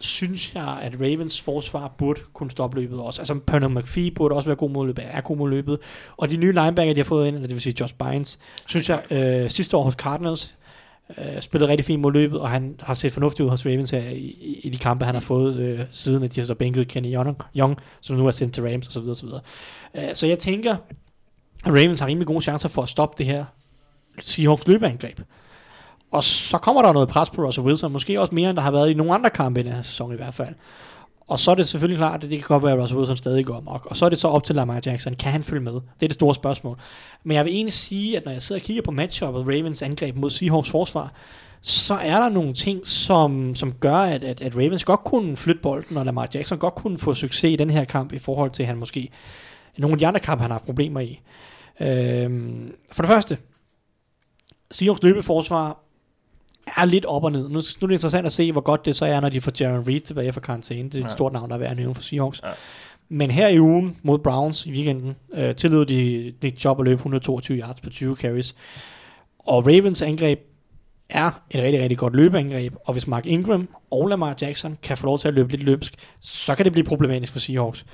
[0.00, 3.20] synes jeg, at Ravens forsvar burde kunne stoppe løbet også.
[3.20, 5.78] Altså, Pernod McPhee burde også være god mod løbet, er god mod løbet.
[6.16, 9.02] Og de nye linebacker, de har fået ind, det vil sige Josh Bynes, synes jeg
[9.10, 10.54] øh, sidste år hos Cardinals,
[11.18, 14.08] øh, spillede rigtig fint mod løbet, og han har set fornuftigt ud hos Ravens her
[14.08, 16.88] i, i, i de kampe, han har fået øh, siden, at de har så bænket
[16.88, 19.08] Kenny Young, Young, som nu er sendt til Rams osv.
[19.08, 19.28] osv.
[19.94, 20.76] Øh, så jeg tænker,
[21.64, 23.44] at Ravens har rimelig gode chancer for at stoppe det her
[24.20, 25.20] Seahawks løbeangreb.
[26.10, 28.70] Og så kommer der noget pres på Russell Wilson, måske også mere, end der har
[28.70, 30.54] været i nogle andre kampe i den her sæson i hvert fald.
[31.28, 33.46] Og så er det selvfølgelig klart, at det kan godt være, at Russell Wilson stadig
[33.46, 33.86] går amok.
[33.86, 35.14] Og så er det så op til Lamar Jackson.
[35.14, 35.72] Kan han følge med?
[35.72, 36.78] Det er det store spørgsmål.
[37.24, 40.16] Men jeg vil egentlig sige, at når jeg sidder og kigger på matchuppet, Ravens angreb
[40.16, 41.12] mod Seahawks forsvar,
[41.62, 45.62] så er der nogle ting, som, som gør, at, at, at Ravens godt kunne flytte
[45.62, 48.62] bolden, og Lamar Jackson godt kunne få succes i den her kamp, i forhold til,
[48.62, 49.10] at han måske
[49.78, 51.20] nogle af de andre kampe, han har haft problemer i.
[51.80, 53.38] Øhm, for det første,
[54.70, 55.78] Seahawks løbeforsvar
[56.76, 57.48] er lidt op og ned.
[57.48, 59.52] Nu, nu er det interessant at se, hvor godt det så er, når de får
[59.60, 60.88] Jaron Reed tilbage fra karantæne.
[60.88, 61.08] Det er et ja.
[61.08, 62.40] stort navn, der er værd at nævne for Seahawks.
[62.44, 62.50] Ja.
[63.08, 66.98] Men her i ugen mod Browns i weekenden, øh, tillod de Nick Chubb at løbe
[66.98, 68.54] 122 yards på 20 carries.
[69.38, 70.40] Og Ravens angreb
[71.08, 75.06] er et rigtig, rigtig godt løbeangreb, og hvis Mark Ingram og Lamar Jackson kan få
[75.06, 77.84] lov til at løbe lidt løbsk, så kan det blive problematisk for Seahawks.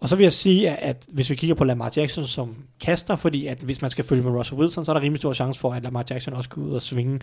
[0.00, 3.16] Og så vil jeg sige, at, at hvis vi kigger på Lamar Jackson som kaster,
[3.16, 5.60] fordi at hvis man skal følge med Russell Wilson, så er der rimelig stor chance
[5.60, 7.20] for, at Lamar Jackson også går ud og svinge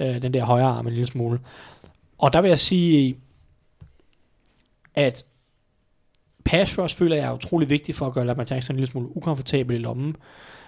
[0.00, 1.40] øh, den der højre arm en lille smule.
[2.18, 3.16] Og der vil jeg sige,
[4.94, 5.24] at
[6.44, 9.16] pass rush føler jeg er utrolig vigtigt for at gøre Lamar Jackson en lille smule
[9.16, 10.16] ukomfortabel i lommen.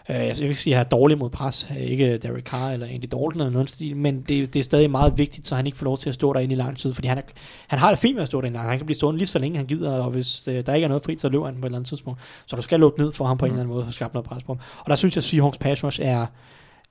[0.08, 2.86] Uh, jeg vil ikke sige, at han er dårlig mod pres, ikke Derek Carr eller
[2.86, 5.78] Andy Dalton eller noget stil, men det, det er stadig meget vigtigt, så han ikke
[5.78, 7.22] får lov til at stå derinde i lang tid, fordi han, er,
[7.68, 9.56] han har det fint med at stå derinde, han kan blive stående lige så længe
[9.56, 11.64] han gider, og hvis uh, der ikke er noget fri, så løber han på et
[11.64, 12.20] eller andet tidspunkt.
[12.46, 13.46] Så du skal lukke ned for ham på mm.
[13.46, 14.60] en eller anden måde, for at skabe noget pres på ham.
[14.78, 16.26] Og der synes jeg, at Seahawks pass rush er,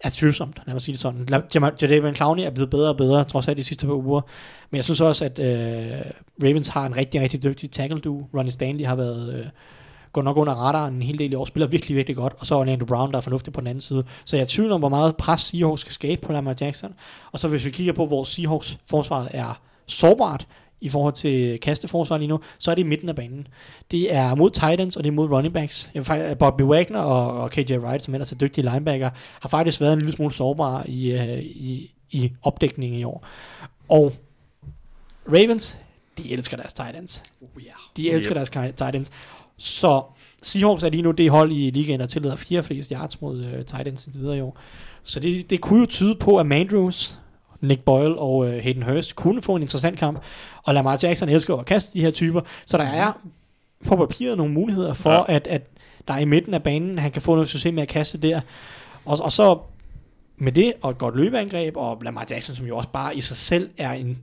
[0.04, 1.28] er tvivlsomt, lad mig sige det sådan.
[1.82, 4.22] Jadavion Clowney er blevet bedre og bedre, trods alt de sidste par uger.
[4.72, 6.02] Men jeg synes også, at øh,
[6.44, 8.26] Ravens har en rigtig, rigtig dygtig tackle du.
[8.34, 9.40] Ronnie Stanley har været...
[9.40, 9.46] Øh,
[10.14, 12.56] går nok under radaren en hel del i år, spiller virkelig, virkelig godt, og så
[12.56, 14.04] Orlando Brown, der er fornuftig på den anden side.
[14.26, 16.94] Så jeg tvivler om, hvor meget pres Seahawks skal skabe på Lamar Jackson.
[17.32, 20.48] Og så hvis vi kigger på, hvor Seahawks forsvaret er sårbart,
[20.82, 23.48] i forhold til kasteforsvar lige nu, så er det i midten af banen.
[23.92, 25.90] Det er mod Titans, og det er mod running backs.
[26.40, 29.10] Bobby Wagner og, og KJ Wright, som ellers er dygtige linebacker,
[29.40, 33.26] har faktisk været en lille smule sårbare i, uh, i, i opdækningen i år.
[33.90, 34.14] Og
[35.28, 35.78] Ravens,
[36.18, 37.24] de elsker deres Titans.
[37.42, 37.74] Oh, yeah.
[37.98, 38.52] De elsker yep.
[38.54, 39.12] deres Titans.
[39.62, 40.04] Så
[40.42, 43.58] Seahawks er lige nu det hold i ligaen, der tillader fire flest yards mod uh,
[43.58, 44.58] Titans indtil videre i år.
[45.04, 47.20] Så det, det kunne jo tyde på, at Mandrews,
[47.62, 50.20] Nick Boyle og uh, Hayden Hurst kunne få en interessant kamp.
[50.64, 52.42] Og Lamar Jackson elsker at kaste de her typer.
[52.66, 53.12] Så der er
[53.86, 55.36] på papiret nogle muligheder for, ja.
[55.36, 55.62] at, at
[56.08, 58.42] der i midten af banen, han kan få noget succes med at kaste der.
[59.06, 59.60] Og, og så
[60.38, 63.38] med det, og et godt løbeangreb, og Lamar Jackson, som jo også bare i sig
[63.38, 64.18] selv er en,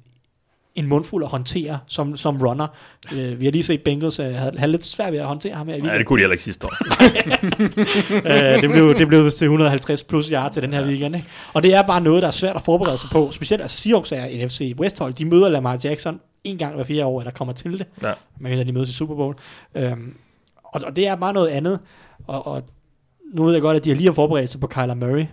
[0.75, 2.67] en mundfuld at håndtere som, som runner.
[3.13, 5.69] Uh, vi har lige set Bengals uh, havde, havde lidt svært ved at håndtere ham
[5.69, 5.77] her.
[5.77, 6.75] Ja, det kunne de heller ikke sidste år.
[8.11, 10.87] uh, det, blev, det blev til 150 plus yards til den her ja.
[10.87, 11.17] weekend.
[11.17, 11.29] Ikke?
[11.53, 13.31] Og det er bare noget, der er svært at forberede sig på.
[13.31, 15.15] Specielt altså Seahawks er NFC West hold.
[15.15, 17.87] De møder Lamar Jackson en gang hver fire år, der kommer til det.
[18.03, 18.13] Ja.
[18.45, 19.35] Kan de mødes i Super Bowl.
[19.75, 20.17] Um,
[20.65, 21.79] og, og det er bare noget andet.
[22.27, 22.63] Og, og
[23.33, 25.25] nu ved jeg godt, at de har lige har forberedt sig på Kyler Murray,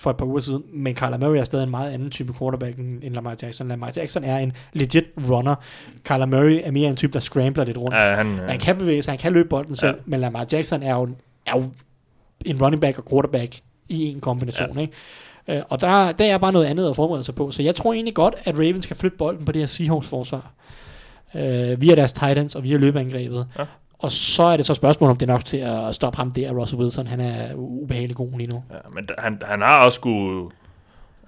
[0.00, 2.76] for et par uger siden, men Kyler Murray er stadig en meget anden type quarterback
[2.78, 3.68] end Lamar Jackson.
[3.68, 5.54] Lamar Jackson er en legit runner.
[6.04, 7.96] Kyler Murray er mere en type, der scrambler lidt rundt.
[7.96, 10.02] Ja, han, han kan bevæge sig, han kan løbe bolden selv, ja.
[10.04, 11.08] men Lamar Jackson er jo,
[11.46, 11.70] er jo
[12.44, 14.74] en running back og quarterback i en kombination.
[14.74, 14.80] Ja.
[14.80, 14.94] Ikke?
[15.48, 17.50] Uh, og der, der er bare noget andet at forberede sig på.
[17.50, 20.52] Så jeg tror egentlig godt, at Ravens kan flytte bolden på det her Seahawks forsvar.
[21.34, 21.40] Uh,
[21.80, 23.46] via deres Titans og via løbeangrebet.
[23.58, 23.64] Ja.
[24.02, 26.52] Og så er det så spørgsmålet, om det er nok til at stoppe ham der,
[26.52, 27.06] Russell Wilson.
[27.06, 28.62] Han er ubehagelig god lige nu.
[28.70, 30.50] Ja, men han, han har også skulle,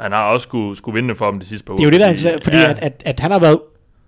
[0.00, 1.78] han har også skulle, skulle vinde for dem de sidste par uger.
[1.78, 2.70] Det er jo det, der er interessant, fordi ja.
[2.70, 3.58] at, at, at han har været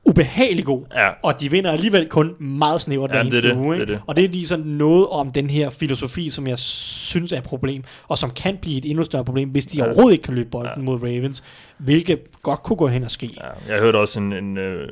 [0.07, 1.09] ubehagelig god, ja.
[1.23, 3.81] og de vinder alligevel kun meget snævert hver ja, eneste det, uge.
[3.81, 4.01] Det, det.
[4.07, 7.45] Og det er lige sådan noget om den her filosofi, som jeg synes er et
[7.45, 9.85] problem, og som kan blive et endnu større problem, hvis de ja.
[9.85, 10.83] overhovedet ikke kan løbe bolden ja.
[10.83, 11.45] mod Ravens,
[11.79, 13.31] hvilket godt kunne gå hen og ske.
[13.37, 14.89] Ja, jeg hørte også en, en øh,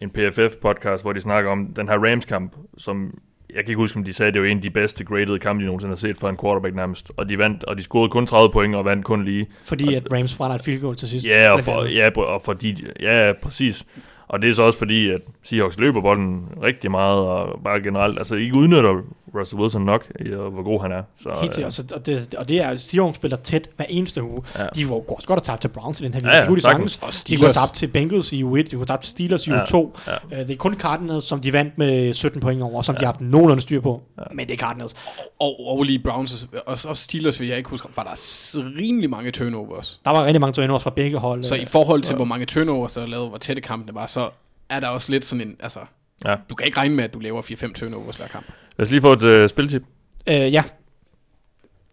[0.00, 3.18] en PFF-podcast, hvor de snakker om den her Rams-kamp, som
[3.50, 5.38] jeg kan ikke huske, om de sagde, at det var en af de bedste graded
[5.38, 7.10] kampe, de nogensinde har set for en quarterback nærmest.
[7.16, 9.46] Og de vandt, og de scorede kun 30 point og vandt kun lige.
[9.64, 11.26] Fordi at Rams brænder et field goal til sidst.
[11.26, 13.86] Ja, og, for, ja, og fordi, ja, præcis.
[14.28, 18.18] Og det er så også fordi, at Seahawks løber bolden rigtig meget, og bare generelt,
[18.18, 19.00] altså ikke udnytter
[19.34, 21.02] Russell Wilson nok, i, og hvor god han er.
[21.22, 24.42] Så, Helt sikkert, øh, og, det, og det er, Seahawks spiller tæt hver eneste uge.
[24.54, 24.62] Ja.
[24.62, 24.68] Ja.
[24.74, 26.32] De var går også godt at tabe til Browns i den her week.
[26.32, 26.98] Ja, ja, det kunne de sagtens.
[27.02, 29.64] Og De kunne tabt til Bengals i U1, de kunne tabt til Steelers i Ja,
[29.64, 29.76] U2.
[30.06, 30.12] ja.
[30.30, 30.42] Ja.
[30.42, 32.98] det er kun Cardinals, som de vandt med 17 point over, som ja.
[32.98, 34.02] de har haft nogenlunde styr på.
[34.18, 34.22] Ja.
[34.34, 34.94] Men det er Cardinals.
[35.40, 39.30] Og, og lige Browns og, og Steelers, vil jeg ikke huske, var der rimelig mange
[39.30, 39.98] turnovers.
[40.04, 41.44] Der var rigtig mange turnovers fra begge hold.
[41.44, 41.62] Så øh.
[41.62, 44.06] i forhold til, hvor mange turnovers, der er lavet, hvor tætte kampene var,
[44.68, 45.80] er der også lidt sådan en, altså,
[46.24, 46.36] Ja.
[46.50, 48.46] du kan ikke regne med, at du laver 4-5 turnovers hver kamp.
[48.78, 49.82] Lad os lige få et øh, spiltip.
[50.28, 50.62] Øh, ja.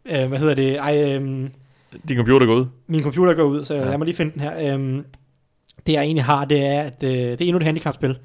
[0.06, 0.76] Øh, hvad hedder det?
[0.78, 1.52] Ej, øhm,
[2.08, 2.66] Din computer går ud.
[2.88, 3.84] min computer går ud, så Ja.
[3.86, 4.74] lad mig lige finde den her.
[4.74, 5.06] Øhm,
[5.88, 8.18] det jeg egentlig har, det er, at øh, det er endnu et handicapspil.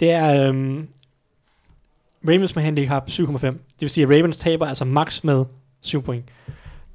[0.00, 0.88] Det er øhm,
[2.28, 3.46] Ravens med handicap 7,5.
[3.46, 5.44] Det vil sige, at Ravens taber altså max med
[5.82, 6.24] 7 point.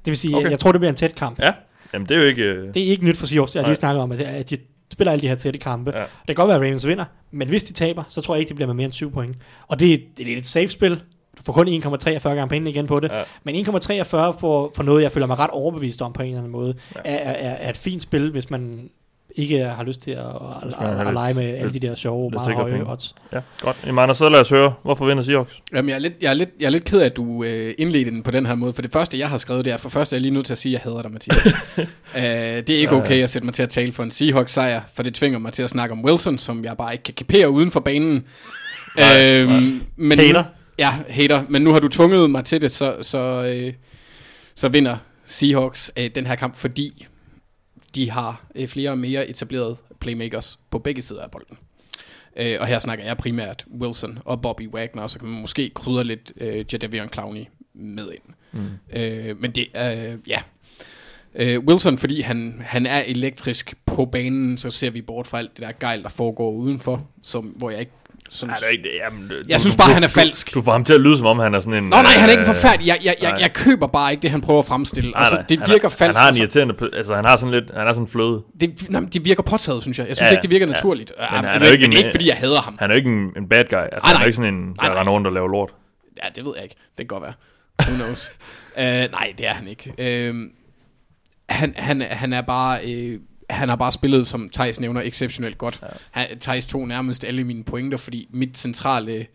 [0.04, 0.44] Det vil sige, Okay.
[0.44, 0.50] okay.
[0.50, 1.38] jeg tror, det bliver en tæt kamp.
[1.38, 1.52] Ja,
[1.92, 2.42] jamen det er jo ikke...
[2.42, 3.54] Øh, Det er ikke nyt for Seahawks.
[3.54, 4.58] Jeg har lige snakket om, at, det at de
[4.92, 5.92] spiller alle de her tætte kampe.
[5.94, 6.00] Ja.
[6.00, 8.48] Det kan godt være, at Ravens vinder, men hvis de taber, så tror jeg ikke,
[8.48, 9.36] det bliver med mere end 7 point.
[9.66, 11.02] Og det, det er lidt et safe spil.
[11.38, 13.10] Du får kun 1,43 gange pengene igen på det.
[13.10, 13.22] Ja.
[13.44, 13.66] Men 1,43
[14.04, 17.00] for, for noget, jeg føler mig ret overbevist om på en eller anden måde, ja.
[17.04, 18.90] er, er, er et fint spil, hvis man
[19.36, 22.54] ikke har lyst til at, at, at, at, lege med alle de der sjove, meget
[22.54, 22.90] høje penge.
[22.90, 23.14] odds.
[23.32, 23.76] ja, godt.
[23.86, 25.62] Jamen Anders, så lad os høre, hvorfor vinder Seahawks?
[25.72, 27.74] Jamen, jeg er lidt, jeg er lidt, jeg er lidt ked af, at du øh,
[27.78, 29.88] indledte den på den her måde, for det første, jeg har skrevet, det er, for
[29.88, 31.46] først er jeg lige nødt til at sige, at jeg hader dig, Mathias.
[32.16, 32.22] øh,
[32.66, 35.14] det er ikke okay at sætte mig til at tale for en Seahawks-sejr, for det
[35.14, 37.80] tvinger mig til at snakke om Wilson, som jeg bare ikke kan kapere uden for
[37.80, 38.24] banen.
[38.96, 40.44] Nej, øhm, Men Hater.
[40.78, 41.42] Ja, hater.
[41.48, 43.72] Men nu har du tvunget mig til det, så, så, øh,
[44.54, 47.06] så vinder Seahawks øh, den her kamp, fordi
[47.94, 51.58] de har øh, flere og mere etablerede playmakers på begge sider af bolden.
[52.36, 55.70] Øh, og her snakker jeg primært Wilson og Bobby Wagner, og så kan man måske
[55.74, 57.44] krydre lidt øh, Jadavion Clowney
[57.74, 58.34] med ind.
[58.52, 58.98] Mm.
[58.98, 60.40] Øh, men det er, øh, ja.
[61.34, 65.50] Øh, Wilson, fordi han, han er elektrisk på banen, så ser vi bort fra alt
[65.56, 67.92] det der gejl, der foregår udenfor, som, hvor jeg ikke
[68.34, 68.88] sådan, Nej, det er ikke.
[69.04, 70.54] Jamen, du, Jeg synes du- bare, du- han er du- falsk.
[70.54, 71.82] Du får ham til at lyde, som om han er sådan en...
[71.84, 72.86] Nå nej, han er ikke øh, forfærdelig.
[72.86, 73.40] Jeg, jeg, jeg, nej.
[73.40, 75.10] jeg køber bare ikke det, han prøver at fremstille.
[75.10, 75.44] nej, altså, nej.
[75.48, 76.00] det Han virker er- falsk.
[76.00, 76.74] Han har en altså, irriterende...
[76.92, 77.64] Altså, han har sådan lidt...
[77.76, 78.42] Han er sådan fløde.
[78.60, 80.08] det, nej, men det virker påtaget, synes jeg.
[80.08, 80.72] Jeg synes Ja, ikke, det virker ja.
[80.72, 81.12] naturligt.
[81.20, 82.76] Ja, han men, er men, ikke men en- ikke, fordi jeg hader ham.
[82.80, 83.76] Han er jo ikke en, en bad guy.
[83.76, 84.26] Altså, Ej, han er nej.
[84.26, 85.00] ikke sådan en, Nej, der nej.
[85.00, 85.70] render rundt og laver lort.
[86.24, 86.76] Ja, det ved jeg ikke.
[86.88, 87.32] Det kan godt være.
[87.82, 88.30] Who knows?
[88.76, 88.82] uh,
[89.18, 89.92] nej, det er han ikke.
[90.30, 90.36] Uh,
[91.48, 92.80] han, han, han er bare...
[92.84, 93.20] Uh,
[93.50, 95.80] han har bare spillet, som Thijs nævner, exceptionelt godt.
[95.82, 95.88] Ja.
[96.10, 99.26] Han, Thijs tog nærmest alle mine pointer, fordi mit centrale...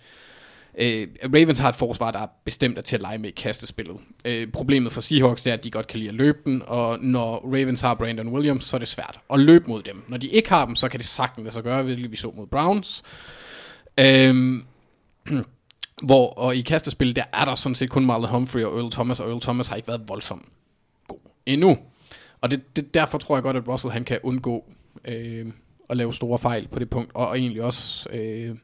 [0.77, 3.97] Øh, Ravens har et forsvar, der er bestemt er til at lege med i kastespillet.
[4.25, 7.35] Øh, problemet for Seahawks er, at de godt kan lide at løbe den, og når
[7.45, 10.03] Ravens har Brandon Williams, så er det svært at løbe mod dem.
[10.07, 12.33] Når de ikke har dem, så kan det sagtens lade sig gøre, hvilket vi så
[12.35, 13.03] mod Browns.
[13.99, 14.63] Øhm,
[16.07, 19.19] hvor, og i kastespil, der er der sådan set kun Marlon Humphrey og Earl Thomas,
[19.19, 20.45] og Earl Thomas har ikke været voldsomt
[21.07, 21.77] god endnu.
[22.41, 24.65] Og det, det, derfor tror jeg godt, at Russell han kan undgå
[25.05, 25.47] øh,
[25.89, 28.09] at lave store fejl på det punkt, og, og egentlig også...
[28.09, 28.55] Øh,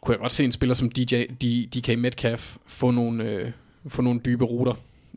[0.00, 1.44] kunne jeg godt se en spiller som DJ, D,
[1.74, 3.50] DK Metcalf få nogle, øh,
[3.88, 4.72] få nogle dybe ruter.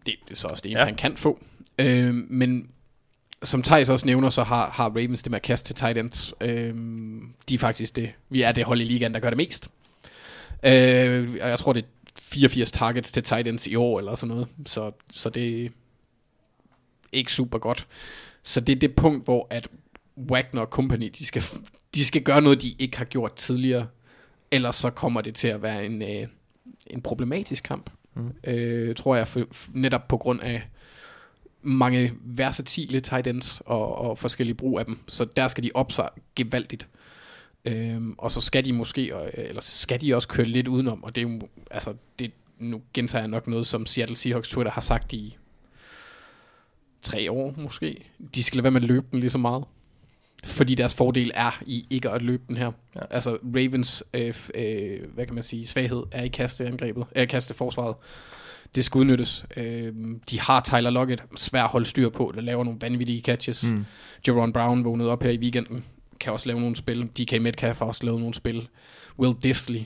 [0.05, 0.89] Det, det er så også det eneste, Ja.
[0.89, 1.39] han kan få.
[1.79, 2.69] Øh, men
[3.43, 6.33] som Thijs også nævner, så har, har Ravens det med at kaste til tight ends.
[6.41, 6.73] Øh,
[7.49, 8.11] de er faktisk det.
[8.29, 9.69] Vi er det hold i ligaen, der gør det mest.
[10.63, 11.87] Øh, jeg tror, det er
[12.19, 14.47] 84 targets til tight ends i år, eller sådan noget.
[14.65, 15.71] Så, så det
[17.13, 17.87] ikke super godt.
[18.43, 19.67] Så det er det punkt, hvor at
[20.29, 21.43] Wagner og company, de skal,
[21.95, 23.87] de skal gøre noget, de ikke har gjort tidligere.
[24.51, 26.27] Ellers så kommer det til at være en, øh,
[26.87, 27.89] en problematisk kamp.
[28.15, 28.31] Mm.
[28.47, 29.41] Øh, tror jeg, for,
[29.73, 30.61] netop på grund af
[31.61, 34.99] mange versatile tight ends og, og forskellige brug af dem.
[35.07, 36.87] Så der skal de op sig gevaldigt.
[37.65, 41.15] Øhm, og så skal de måske, og- eller skal de også køre lidt udenom, og
[41.15, 41.39] det er jo,
[41.71, 45.37] altså, det, nu gentager jeg nok noget, som Seattle Seahawks Twitter har sagt i
[47.03, 48.09] tre år måske.
[48.35, 49.63] De skal lade være med at løbe den lige så meget.
[50.45, 52.71] Fordi deres fordel er i ikke at løbe den her.
[52.95, 53.01] Ja.
[53.09, 57.95] Altså Ravens, øh, øh, hvad kan man sige, svaghed er i kasteangrebet, øh, kasteforsvaret.
[58.75, 59.45] Det skal udnyttes.
[59.57, 59.93] Øh,
[60.29, 63.73] de har Tyler Lockett, svær at holde styr på, der laver nogle vanvittige catches.
[63.73, 63.85] Mm.
[64.27, 65.85] Jerron Brown vågnede op her i weekenden,
[66.19, 67.07] kan også lave nogle spil.
[67.07, 68.67] DK Metcalf har også lavet nogle spil.
[69.19, 69.81] Will Disley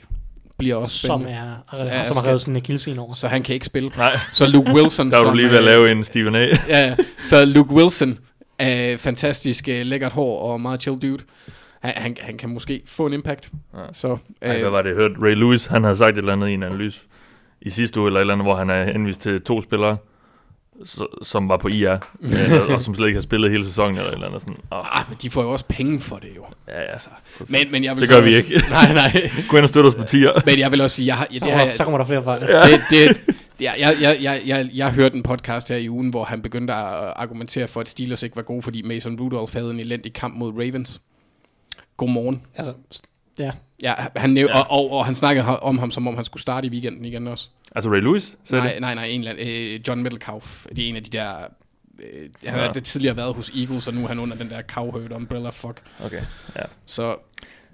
[0.58, 1.40] bliver også Som, spændende.
[1.74, 3.14] er, Ja, som har revet sin akillescene over.
[3.14, 3.92] Så han kan ikke spille.
[3.98, 6.36] Nej, Så Luke Wilson, der var du som, lige ved at øh, lave en Stephen
[6.36, 6.40] A.
[6.68, 8.20] ja, så Luke Wilson
[8.60, 11.24] er fantastisk øh, lækkert hår og meget chill dude.
[11.82, 13.50] Han, han, han kan måske få en impact.
[13.74, 13.80] Ja.
[13.94, 15.16] Så, Ej, øh, hvad var det, jeg hørte?
[15.22, 17.00] Ray Lewis, han havde sagt et eller andet i en analyse
[17.62, 19.98] i sidste uge, eller et eller andet, hvor han er henvist til to spillere,
[21.24, 21.98] som var på IR,
[22.70, 24.56] og som slet ikke har spillet hele sæsonen, eller et eller andet sådan.
[24.72, 26.46] Oh, ah, men de får jo også penge for det jo.
[26.68, 26.92] ja, ja.
[26.92, 27.10] Altså,
[27.50, 28.70] men, men jeg vil Det så gør vi også, ikke.
[28.70, 29.32] Nej, nej.
[29.50, 30.32] Gå ind og støtte os på tier.
[30.46, 31.98] Men jeg vil også sige, jeg har, ja, Så, det kommer har, der, så kommer
[31.98, 32.42] der flere fejl.
[32.42, 33.18] det, det,
[33.62, 36.74] ja, jeg, jeg, jeg, jeg, jeg hørte en podcast her i ugen, hvor han begyndte
[36.74, 40.36] at argumentere for, at Steelers ikke var gode, fordi Mason Rudolph havde en elendig kamp
[40.36, 41.02] mod Ravens.
[41.98, 42.44] godmorgen.
[42.56, 42.74] Altså,
[43.40, 43.52] ja.
[43.84, 44.60] Ja, han næv- Ja.
[44.60, 47.28] Og, og, og, han snakkede om ham, som om han skulle starte i weekenden igen
[47.28, 47.50] også.
[47.76, 48.36] Altså Ray Lewis?
[48.52, 48.82] Nej, det?
[48.82, 50.66] nej, nej, en eller anden, øh, John Middlekauf.
[50.76, 51.36] Det er en af de der...
[52.00, 52.66] Øh, han Ja.
[52.66, 55.50] har det tidligere været hos Eagles, og nu er han under den der cowherd umbrella
[55.50, 55.82] fuck.
[56.06, 56.22] Okay.
[56.56, 56.62] Ja.
[56.86, 57.16] Så,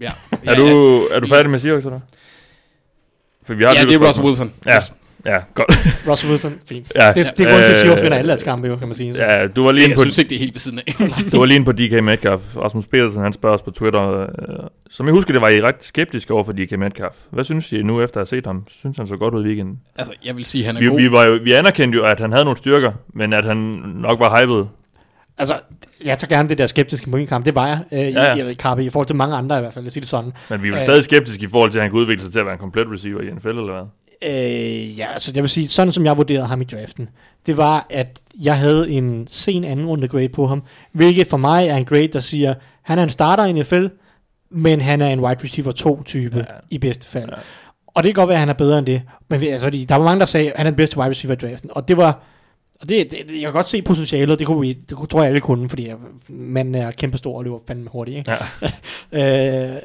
[0.02, 0.11] ja.
[0.44, 0.68] Er, du,
[1.11, 1.99] er du færdig med Seahawks, eller?
[3.44, 4.07] For vi har Ja, et det er.
[4.07, 4.53] Russell Wilson.
[4.65, 4.80] Ja,
[5.25, 5.69] ja, godt.
[6.09, 6.91] Russell Wilson, fint.
[6.95, 8.87] Ja, det, det er grunden til, at øh, Seahawks vinder alle deres kampe, jo, kan
[8.87, 9.13] man sige.
[9.13, 9.21] Så.
[9.23, 10.93] ja, du var lige Jeg på, synes ikke, det er helt ved siden af.
[11.31, 12.41] du var lige inde på DK Metcalf.
[12.57, 14.19] Rasmus Petersen, han spørger os på Twitter.
[14.21, 14.27] Øh,
[14.89, 17.15] som jeg husker, det var I ret skeptiske over for DK Metcalf.
[17.31, 18.63] Hvad synes I nu, efter at have set ham?
[18.79, 19.79] Synes han så godt ud i weekenden?
[19.95, 20.97] altså, jeg vil sige, han er Vi, god.
[20.99, 23.57] vi, var jo, vi anerkendte jo, at han havde nogle styrker, men at han
[23.95, 24.65] nok var hyped.
[25.37, 25.53] Altså,
[26.05, 27.45] jeg tager gerne det der skeptiske på min kamp.
[27.45, 29.61] Det var jeg øh, Ja, ja, i, i, Karpe, i forhold til mange andre i
[29.61, 29.85] hvert fald.
[29.85, 30.31] Jeg siger det sådan.
[30.49, 30.83] Men vi var Øh.
[30.83, 32.87] stadig skeptiske i forhold til, at han kunne udvikle sig til at være en komplet
[32.91, 33.83] receiver i NFL, eller hvad?
[34.29, 37.09] Øh, ja, altså jeg vil sige, sådan som jeg vurderede ham i draften,
[37.45, 41.67] det var, at jeg havde en sen anden runde grade på ham, hvilket for mig
[41.67, 43.85] er en grade, der siger, han er en starter i NFL,
[44.51, 46.39] men han er en wide receiver 2 type Ja.
[46.53, 46.59] ja.
[46.69, 47.29] i bedste fald.
[47.29, 47.35] Ja.
[47.87, 50.03] Og det kan godt være, at han er bedre end det, men altså, der var
[50.03, 52.21] mange, der sagde, at han er den bedste wide receiver i draften, og det var,
[52.81, 55.27] og det, det, jeg kan godt se potentialet, det, kunne vi, det kunne- tror jeg
[55.27, 55.91] alle kunne, fordi
[56.27, 58.31] manden er kæmpe stor og løber fandme hurtigt, ikke?
[59.11, 59.71] Ja.
[59.75, 59.81] øh,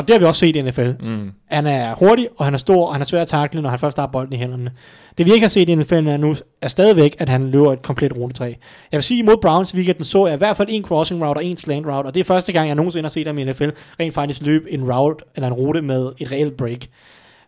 [0.00, 0.90] og det har vi også set i NFL.
[1.00, 1.30] Mm.
[1.50, 3.78] Han er hurtig, og han er stor, og han er svær at takle, når han
[3.78, 4.70] først har bolden i hænderne.
[5.18, 7.82] Det vi ikke har set i NFL er nu, er stadigvæk, at han løber et
[7.82, 8.46] komplet rutetræ.
[8.92, 11.38] Jeg vil sige, imod Browns i weekenden så jeg i hvert fald en crossing route
[11.38, 13.44] og en slant route, og det er første gang, jeg nogensinde har set ham i
[13.44, 13.68] NFL
[14.00, 16.78] rent faktisk løbe en route, eller en rute med et reelt break.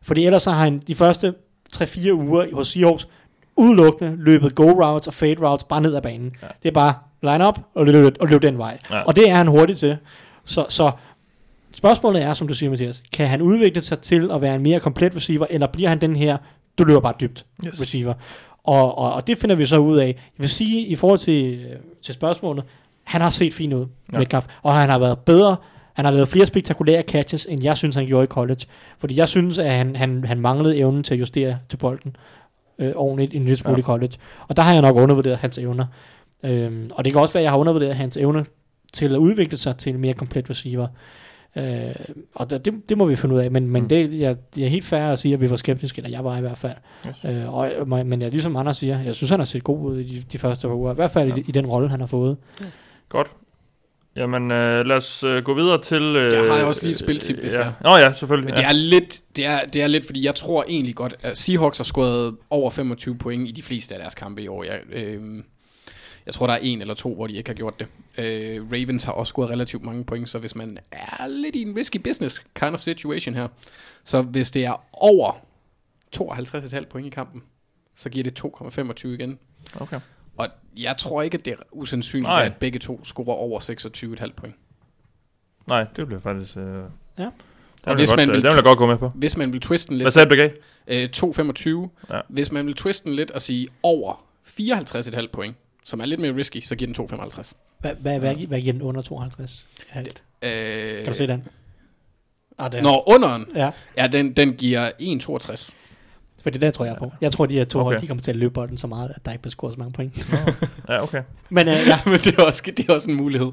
[0.03, 1.35] Fordi ellers har han de første
[1.77, 3.09] 3-4 uger hos Seahawks
[3.57, 6.33] udelukkende løbet go routes og fade routes bare ned ad banen.
[6.43, 6.47] Ja.
[6.63, 8.79] Det er bare line up og løb, og løb den vej.
[8.91, 9.03] Ja.
[9.03, 9.97] Og det er han hurtig til.
[10.45, 10.91] Så, så
[11.75, 14.81] spørgsmålet er, som du siger, Mathias, kan han udvikle sig til at være en mere
[14.81, 16.37] komplet receiver, eller bliver han den her,
[16.79, 17.81] du løber bare dybt Yes.
[17.81, 18.15] receiver?
[18.65, 20.07] Og, og, og det finder vi så ud af.
[20.07, 22.65] Jeg vil sige, i forhold til, øh, til spørgsmålet,
[23.05, 24.19] han har set fin ud, Ja.
[24.19, 25.57] Metcalf, og han har været bedre,
[25.95, 28.61] han har lavet flere spektakulære catches, end jeg synes, han gjorde i college.
[28.99, 32.17] Fordi jeg synes, at han, han, han manglede evnen til at justere til bolden
[32.79, 33.79] øh, ordentligt en lille smule Ja.
[33.79, 34.13] i college.
[34.49, 35.87] Og der har jeg nok undervurderet hans evner.
[36.45, 38.45] Øhm, og det kan også være, at jeg har undervurderet hans evner
[38.93, 40.87] til at udvikle sig til en mere komplet receiver.
[41.57, 41.65] Øh,
[42.35, 43.89] og det, det, det må vi finde ud af, men, men Mm.
[43.89, 46.37] det, jeg, jeg er helt fair at sige, at vi var skeptiske, eller jeg var
[46.39, 46.73] i hvert fald.
[47.07, 47.17] Yes.
[47.25, 50.15] Øh, og, men jeg, ligesom andre siger, jeg synes, han har set god ud i
[50.17, 51.35] de, de første par uger, i hvert fald Ja.
[51.35, 51.41] ja.
[51.41, 52.37] i, i den rolle, han har fået.
[53.09, 53.27] Godt.
[54.17, 56.03] Jamen, øh, lad os øh, gå videre til...
[56.03, 57.59] Øh, Jeg har også lige et spiltip, hvis ja.
[57.59, 57.73] det er.
[57.91, 58.47] Nå ja, selvfølgelig.
[58.55, 58.61] Men ja.
[58.61, 61.79] det er lidt, det er, det er lidt, fordi jeg tror egentlig godt, at Seahawks
[61.79, 64.65] har scoret over 25 point i de fleste af deres kampe i år.
[64.65, 65.21] Jeg, øh,
[66.27, 67.87] jeg tror, der er en eller to, hvor de ikke har gjort det.
[68.19, 71.77] Øh, Ravens har også scoret relativt mange point, så hvis man er lidt i en
[71.77, 73.49] risky business kind of situation her,
[74.05, 75.33] så hvis det er over
[76.17, 77.43] 52,5 point i kampen,
[77.95, 79.39] så giver det 2,25 igen.
[79.81, 80.01] Okay.
[80.37, 82.45] Og jeg tror ikke, at det er usandsynligt, Nej.
[82.45, 83.61] at begge to scorer over
[84.27, 84.55] 26,5 point.
[85.69, 86.57] Nej, det bliver faktisk...
[86.57, 86.65] Øh,
[87.19, 87.27] Ja.
[87.27, 89.09] Og vil, hvis jeg man godt, vil- den vil jeg godt gå med på.
[89.15, 90.05] Hvis man vil twiste den lidt...
[90.05, 90.51] Hvad sagde du?
[90.87, 92.09] Øh, 2,25.
[92.11, 92.17] Ja.
[92.17, 92.21] Ja.
[92.29, 96.35] Hvis man vil twiste den lidt og sige over 54,5 point, som er lidt mere
[96.37, 97.53] risky, så giver den 2,55.
[97.79, 99.69] Hvad, hvad, hvad, hvad giver den under 52?
[99.89, 100.23] Halvt.
[100.43, 101.49] Øh, Kan du se den?
[102.59, 102.83] Ah, det er.
[102.83, 105.73] Når underen, Ja, ja, den, den giver 1,62.
[106.43, 107.13] for det der tror jeg på.
[107.21, 107.85] Jeg tror, de her to Okay.
[107.85, 109.79] hold, de kommer til at løbe bolden så meget, at der ikke bliver scoret så
[109.79, 110.27] mange point.
[110.89, 111.23] Ja, okay.
[111.51, 113.53] Men øh, ja, Men det er, også, det er også en mulighed.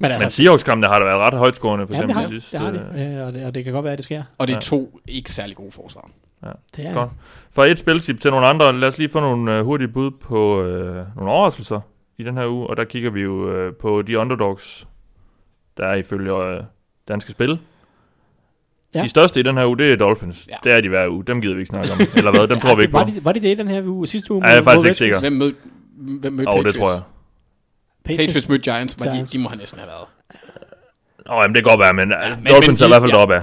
[0.00, 2.34] men altså, Men Seahawks-kampene har da været ret højtskårende, for ja, det eksempel har, de
[2.34, 2.56] det, sidste.
[2.58, 2.72] det har
[3.02, 4.22] det, øh, og det, og det kan godt være, at det sker.
[4.38, 4.60] Og det er Ja.
[4.60, 6.10] to ikke særlig gode forsvar.
[6.76, 7.10] Det er, Godt.
[7.52, 10.62] Fra et spiltip til nogle andre, lad os lige få nogle øh, hurtige bud på
[10.62, 11.80] øh, nogle overraskelser
[12.18, 14.86] i den her uge, og der kigger vi jo øh, på de underdogs,
[15.76, 16.62] der er ifølge øh,
[17.08, 17.50] danske spil.
[17.50, 18.98] Ja.
[18.98, 19.04] Ja.
[19.04, 20.46] De største i den her uge, det er Dolphins.
[20.48, 20.54] Ja.
[20.64, 20.70] Ja.
[20.70, 21.24] Det er de hver uge.
[21.24, 21.98] Dem gider vi ikke snakke om.
[22.18, 22.40] Eller hvad?
[22.48, 22.98] Dem Ja, tror vi det- ikke på.
[22.98, 24.06] var de, var de det i den her uge?
[24.06, 24.42] Sidste uge?
[24.46, 25.20] Ja, jeg er faktisk ikke sikker.
[25.20, 25.56] Hvem mødte,
[26.20, 26.72] hvem Åh, oh, Patriots?
[26.72, 27.02] det tror jeg.
[28.04, 28.26] Patriots?
[28.32, 29.32] Patriots mødte Giants, var de, Giants.
[29.32, 30.06] de må have næsten have været.
[31.30, 33.02] Åh, oh, jamen det kan godt være, men, ja, men- Dolphins men er i hvert
[33.02, 33.16] fald ja.
[33.16, 33.42] deroppe af.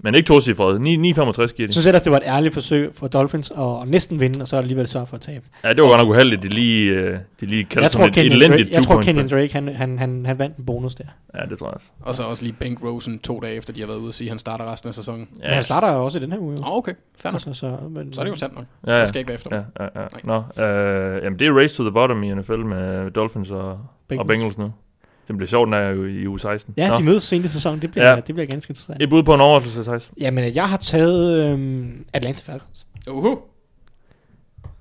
[0.00, 0.78] Men ikke to cifrede.
[0.78, 1.62] 9,65 giver de.
[1.62, 4.48] Jeg synes ellers, det var et ærligt forsøg for Dolphins at, at næsten vinde, og
[4.48, 5.44] så alligevel sørge for at tabe.
[5.64, 6.42] Ja, det var godt nok uheldigt.
[6.42, 9.28] De lige, øh, de lige kaldte Jeg tror, et Kenyon elendigt Drake, jeg tror, Kenyon.
[9.28, 11.04] Drake han, han, han, han vandt en bonus der.
[11.34, 11.86] Ja, det tror jeg også.
[12.00, 14.28] Og så også lige Bank Rosen to dage efter, de har været ude og sige,
[14.28, 15.28] at han starter resten af sæsonen.
[15.38, 16.56] Ja, men han starter jo også i den her uge.
[16.60, 16.92] Åh, okay.
[17.18, 17.32] Fair.
[17.32, 18.64] Altså, så, men, Så er det jo sandt nok.
[18.86, 18.98] Ja, ja.
[18.98, 19.56] Jeg skal ikke være efter.
[19.56, 20.06] Ja, ja, ja.
[20.24, 20.42] Nej.
[20.56, 23.78] Nå, øh, jamen det er race to the bottom i NFL med Dolphins og.
[24.08, 24.20] Bengals.
[24.20, 24.72] og Bengals nu.
[25.28, 26.74] Det bliver sjovt, når jeg er jo i uge 16.
[26.76, 26.98] Ja, Nå.
[26.98, 27.82] de mødes sent i sæsonen.
[27.82, 28.16] Det bliver, Ja.
[28.16, 29.02] det bliver ganske interessant.
[29.02, 30.14] Et bud på en overraskelse, 16.
[30.20, 33.38] Jamen, jeg har taget øhm, Atlanta Falcons Uhu.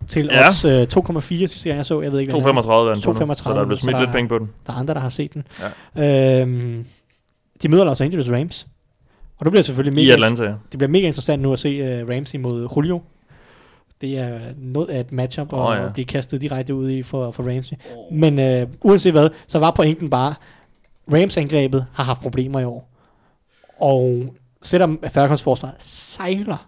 [0.08, 0.48] til Ja.
[0.48, 2.02] os øh, 2,4 sidste gang jeg så.
[2.02, 2.62] Jeg ved ikke, hvad den er.
[2.62, 4.50] 2,35 er den på nu, 2,35, så der er blevet smidt lidt penge på den.
[4.68, 5.44] Der er andre, der har set den.
[5.96, 6.42] Ja.
[6.42, 6.86] Øhm,
[7.64, 8.68] de møder Los Angeles Rams.
[9.40, 10.50] Og det bliver selvfølgelig I mega, Atlanta, ja.
[10.72, 13.02] det bliver mega interessant nu at se uh, Rams imod Julio.
[14.02, 15.84] Det er noget af et matchup at oh, ja.
[15.84, 15.90] ja.
[15.90, 17.76] blive kastet direkte ud i for, for Ramsey.
[18.12, 20.34] Men øh, uanset hvad, så var pointen bare,
[21.14, 22.90] Rams angrebet har haft problemer i år.
[23.80, 26.68] Og selvom Falcons forsvar sejler,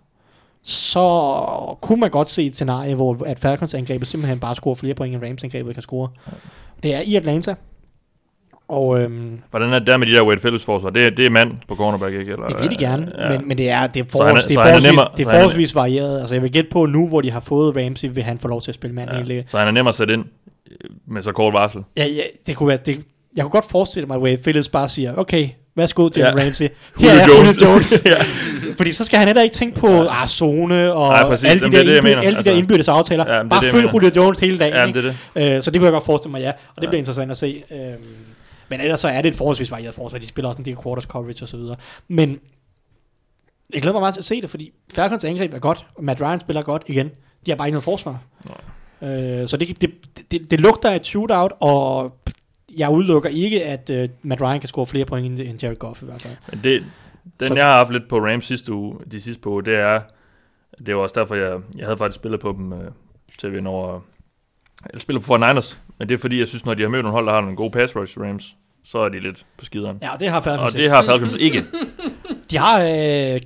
[0.62, 4.94] så kunne man godt se et scenarie, hvor at Falcons angrebet simpelthen bare scorer flere
[4.94, 6.10] point, end Rams angrebet kan score.
[6.84, 7.56] Det er i Atlanta.
[8.70, 10.90] Og øhm, Hvordan er det der med de der Wade Phillips forsvar?
[10.90, 12.32] Det, er- det er mand på cornerback, ikke?
[12.32, 13.30] Eller, det vil de gerne, Ja.
[13.30, 15.08] men, men det er, det er, Så han forholds, det er, han er forholdsvis, nemmere-
[15.18, 16.20] det er han er- forholdsvis varieret.
[16.20, 18.62] Altså jeg vil gætte på nu, hvor de har fået Ramsey, vil han få lov
[18.62, 19.16] til at spille mand ja.
[19.16, 19.46] Egentlig.
[19.48, 20.26] Så han er nem at sætte ind
[21.08, 21.82] med så kort varsel.
[21.98, 23.00] Ja, ja, det kunne være, det,
[23.36, 26.46] jeg kunne godt forestille mig, at Wade Phillips bare siger, okay, værsgo Jalen Ja.
[26.46, 26.68] Ramsey.
[27.00, 27.48] Her er Jones.
[27.62, 28.04] Julio Jones.
[28.06, 28.16] ja.
[28.78, 31.46] Fordi så skal han heller ikke tænke på ah, zone og Nej, præcis.
[31.50, 33.36] alle de Jamen, der, det er indby- alle de der Altså- indbyrdes aftaler.
[33.36, 33.94] Ja, bare det, følg.
[33.94, 34.74] Julio Jones hele dagen.
[34.74, 35.02] ja, ikke?
[35.04, 35.56] det det.
[35.56, 36.50] Øh, så det kunne jeg godt forestille mig, ja.
[36.50, 36.88] Og det Ja.
[36.90, 37.64] bliver interessant at se.
[37.72, 37.78] Øh,
[38.70, 40.20] men ellers så er det et forholdsvis varieret forsvar.
[40.20, 41.60] De spiller også en del quarters coverage osv.
[42.08, 42.40] Men
[43.74, 46.22] jeg glæder mig meget til at se det, fordi Falcons angreb er godt, og Matt
[46.22, 47.08] Ryan spiller godt igen.
[47.46, 48.20] De har bare ikke noget forsvar.
[49.02, 49.92] Øh, så det, det,
[50.32, 52.16] det, det lugter af et shootout, og
[52.78, 56.06] jeg udelukker ikke, at uh, Matt Ryan kan score flere point end, Jared Goff i
[56.06, 56.36] hvert fald.
[56.52, 56.84] Men det,
[57.40, 59.76] den Så- jeg har haft lidt på Rams sidste uge, de sidste på uge, det
[59.76, 60.02] er,
[60.86, 62.92] det var også derfor, jeg, jeg havde faktisk spillet på dem øh,
[63.40, 64.00] til at vinde over,
[64.94, 67.14] jeg spiller på 49ers, men det er fordi, jeg synes, når de har mødt nogle
[67.14, 68.56] hold, der har nogle gode pass rush Rams,
[68.86, 69.98] så er de lidt på skideren.
[70.02, 71.66] Ja, det har Falcons Og det har Falcons ikke.
[72.52, 72.88] De har øh,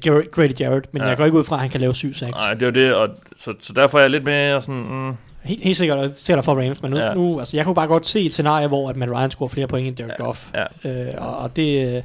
[0.02, 1.04] Garrett, Grady Jarrett, men ja.
[1.04, 1.10] Ja.
[1.10, 2.72] jeg går ikke ud fra, at han kan lave 7 6 Nej, det er jo
[2.88, 5.14] det, og så, så derfor er jeg lidt mere sådan, mm,
[5.44, 7.08] Helt, helt sikkert, og det der for Rams, men nu, ja.
[7.08, 7.14] Ja.
[7.14, 9.68] nu, altså jeg kunne bare godt se et scenarie, hvor at Matt Ryan scorer flere
[9.68, 10.52] point end Jared Goff.
[10.84, 10.90] ja.
[10.90, 12.04] Øh, og, og det, øh,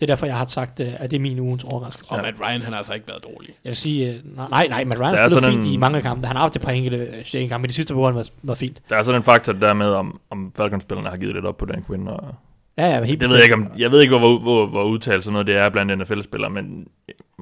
[0.00, 2.12] det er derfor, jeg har sagt, øh, at det er min ugens overraskelse.
[2.12, 3.50] Og Matt Ryan, han har altså ikke været dårlig.
[3.64, 5.72] Jeg vil sige, øh, nej, nej, nej, Matt Ryan Der er spiller sådan fint en-
[5.72, 6.26] i mange kampe.
[6.26, 8.32] Han har haft et par enkelte øh, sjældne kampe, men de sidste par har været,
[8.42, 8.82] været fint.
[8.90, 11.66] Der er sådan en faktor der med, om, om Falcons-spillerne har givet lidt op på
[11.66, 12.08] Dan Quinn.
[12.08, 12.34] Og
[12.78, 15.24] Ja, ja, helt det ved jeg, ikke, om, jeg ved ikke, hvor, hvor, hvor udtalt
[15.24, 16.86] sådan noget det er blandt NFL-spillere, men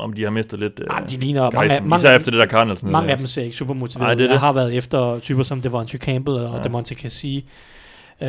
[0.01, 2.41] om de har mistet lidt øh, de ligner mange, af, gejsten, mange, især efter det
[2.41, 2.83] der Cardinals.
[2.83, 4.07] mange af dem ser ikke super motiveret.
[4.07, 4.41] Nej, det er Jeg det.
[4.41, 6.57] har været efter typer som Devontae Campbell og ja.
[6.57, 6.63] Ja.
[6.63, 7.43] Demonte Cassie.
[8.23, 8.29] Øh,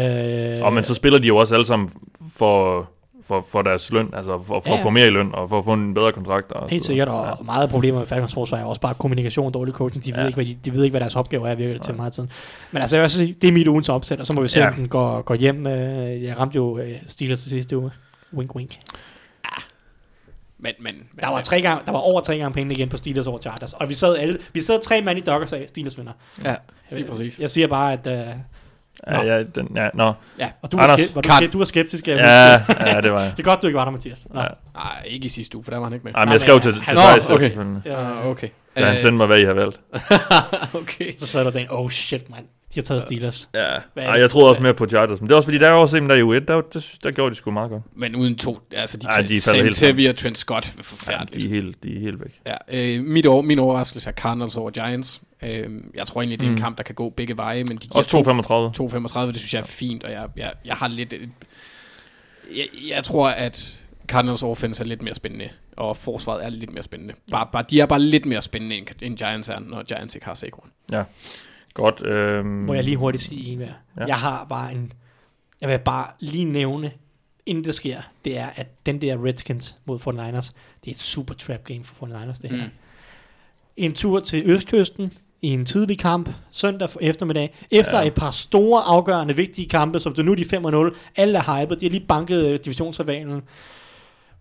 [0.66, 1.90] Og men så spiller de jo også alle sammen
[2.36, 2.90] for,
[3.30, 5.60] for, for deres løn, altså for, for Ja, at få mere i løn, og for
[5.60, 6.52] at få en bedre kontrakt.
[6.52, 7.44] Og Helt så- sikkert, og Ja.
[7.44, 10.06] meget af problemer med Falcons forsvar er også bare kommunikation, dårlig coaching.
[10.06, 10.26] De ved, Ja.
[10.26, 12.32] ikke, hvad de, de ved ikke, hvad deres opgave er, virker det til meget tiden.
[12.72, 14.60] Men altså, jeg vil sige, det er mit ugens opsæt, og så må vi se,
[14.60, 14.68] Ja.
[14.68, 15.68] om den går, går hjem.
[15.68, 17.92] Øh, Jeg ramte jo øh, Steelers til sidste uge.
[18.34, 18.72] Wink, wink.
[20.62, 22.98] Men, men, men Der var, tre gange, der var over tre gange penge igen på
[22.98, 25.98] Steelers over Chargers, og vi sad, alle, vi sad tre mand i Dockers af, Steelers
[25.98, 26.12] vinder.
[26.44, 26.56] Ja,
[26.92, 27.40] lige præcis.
[27.40, 28.08] jeg siger bare, at...
[29.08, 30.14] Øh, Ja, ja, den, ja, nå.
[30.40, 32.08] ja, og du var, Anders, skep, var, du, skep, du var skeptisk.
[32.08, 33.34] Jeg Ja, ja, det var jeg.
[33.38, 34.28] Det er godt, du ikke var der, Mathias.
[34.34, 34.40] Nå.
[34.42, 34.48] Ja.
[34.76, 36.14] Nej, ikke i sidste uge, for der var han ikke med.
[36.14, 37.46] Ej, men Nej, jeg skrev til, til Nå, Thijs okay.
[37.46, 37.82] efterfølgende.
[37.86, 38.48] Ja, Ah, okay.
[38.76, 39.80] Da han Øh, sendte mig, hvad I har valgt.
[40.82, 41.18] okay.
[41.18, 42.40] Så sad der og tænkte, oh shit, man.
[42.76, 43.50] De har taget Steelers.
[43.54, 43.66] Ja,
[43.96, 45.98] Ej, jeg troede også mere på Chargers, men det er også fordi, der er også
[45.98, 47.84] en der i U1, der, der, der gjorde de sgu meget godt.
[47.96, 51.44] Men uden to, altså de, Ej, de Sam Tevi og Trent Scott, er Ja, forfærdeligt.
[51.44, 52.40] de, er helt, de er helt væk.
[52.48, 55.22] Ja, øh, mit over, min overraskelse er Cardinals over Giants.
[55.44, 56.62] Øh, jeg tror egentlig, det er en Mm.
[56.62, 59.18] kamp, der kan gå begge veje, men de giver Også 2,35.
[59.20, 61.14] 2,35, det synes jeg er fint, og jeg, jeg, jeg har lidt...
[61.14, 61.28] øh,
[62.58, 66.84] Jeg, jeg tror, at Cardinals offense er lidt mere spændende, og forsvaret er lidt mere
[66.84, 67.14] spændende.
[67.32, 70.26] Bare, bare, de er bare lidt mere spændende, end, end Giants er, når Giants ikke
[70.26, 70.72] har Saquon.
[71.74, 72.02] Godt.
[72.06, 73.68] Øhm, Må jeg lige hurtigt sige en mere?
[73.98, 74.02] Ja.
[74.02, 74.08] Ja.
[74.08, 74.94] Jeg har bare en...
[75.62, 76.92] Jeg vil bare lige nævne,
[77.46, 80.52] inden det sker, det er, at den der Redskins mod 49ers,
[80.84, 82.64] det er et super trap game for 49ers, det her.
[82.66, 82.72] Mm.
[83.78, 88.08] En tur til Østkysten i en tidlig kamp, søndag eftermiddag, efter Ja.
[88.08, 90.46] et par store, afgørende, vigtige kampe, som det nu er de
[90.92, 93.42] 5-0, alle er hyped, de har lige banket øh, divisionsrivalen.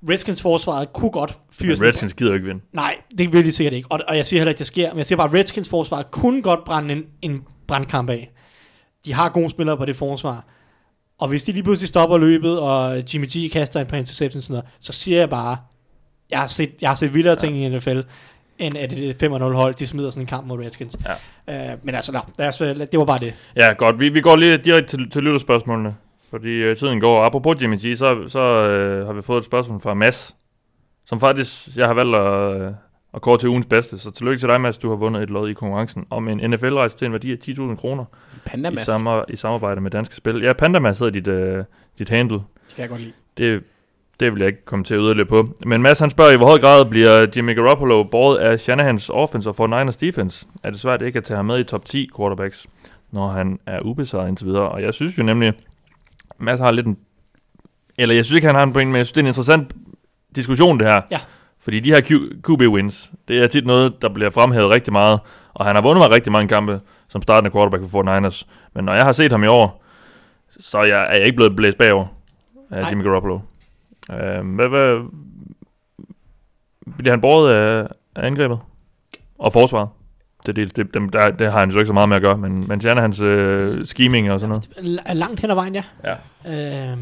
[0.09, 2.61] Redskins forsvaret kunne godt fyre Men en Redskins gider jo ikke vinde.
[2.73, 3.89] Nej, det vil de sikkert ikke.
[3.93, 4.91] Og, og jeg siger heller ikke, det sker.
[4.91, 8.31] Men jeg siger bare, at Redskins forsvar kunne godt brænde en, en brandkamp af.
[9.07, 10.45] De har gode spillere på det forsvar.
[11.21, 14.55] Og hvis de lige pludselig stopper løbet, og Jimmy G kaster et par interceptions, sådan
[14.55, 15.57] noget, så siger jeg bare,
[16.31, 17.47] jeg har set, jeg har set vildere ja.
[17.49, 18.01] ting i NFL,
[18.59, 20.97] end at det 5-0 hold, de smider sådan en kamp mod Redskins.
[21.47, 21.73] Ja.
[21.73, 23.35] Uh, men altså, nå, lad os, det var bare det.
[23.57, 24.01] Ja, godt.
[24.01, 25.95] Vi, vi går lige direkte til, til lytterspørgsmålene.
[26.31, 27.25] Fordi øh, tiden går.
[27.25, 30.37] Apropos Jimmy G, så, så øh, har vi fået et spørgsmål fra Mads,
[31.07, 32.73] som faktisk, jeg har valgt at, øh,
[33.15, 33.99] at kåre til ugens bedste.
[33.99, 34.79] Så tillykke til dig, Mads.
[34.79, 37.77] Du har vundet et lod i konkurrencen om en NFL-rejse til en værdi af 10.000
[37.77, 38.05] kroner
[38.45, 40.43] Panda i, samar- i samarbejde med Danske Spil.
[40.43, 41.65] Ja, Pandamas hedder dit, øh,
[41.99, 42.35] dit handle.
[42.37, 43.13] det kan jeg godt lide.
[43.39, 43.63] Det,
[44.21, 45.49] det vil jeg ikke komme til at yderligere på.
[45.67, 49.51] Men Mads han spørger, i hvor høj grad bliver Jimmy Garoppolo båret af Shanahans offense
[49.51, 50.47] og for Niners defense?
[50.63, 52.67] Er det svært ikke at tage ham med i top 10 quarterbacks,
[53.11, 54.69] når han er ubesejret indtil videre?
[54.69, 55.53] Og jeg synes jo nemlig,
[56.39, 56.99] Mads har lidt en...
[57.99, 59.73] Eller jeg synes ikke, han har en point, men jeg synes, det er en interessant
[60.37, 61.01] diskussion, det her.
[61.11, 61.19] Ja.
[61.61, 65.21] Fordi de her Q- QB-wins, det er tit noget, der bliver fremhævet rigtig meget.
[65.55, 68.47] Og han har vundet mig rigtig mange kampe som startende quarterback for 49ers.
[68.75, 69.85] Men når jeg har set ham i år,
[70.61, 72.07] så er jeg, er jeg ikke blevet blæst bagover
[72.71, 72.91] af.
[72.91, 73.39] Jimmy Garoppolo.
[74.11, 75.11] Øh, hvad, hvad,
[76.99, 77.87] bliver han båret af,
[78.17, 78.59] af angrebet?
[79.39, 79.89] Og forsvaret?
[80.47, 82.39] Det, det, det, det, der, det har han jo ikke så meget med at gøre,
[82.39, 85.03] men, men Shanahan's øh, scheming og sådan noget.
[85.17, 85.83] Langt hen ad vejen, ja.
[86.05, 86.13] Ja.
[86.93, 87.01] Øhm,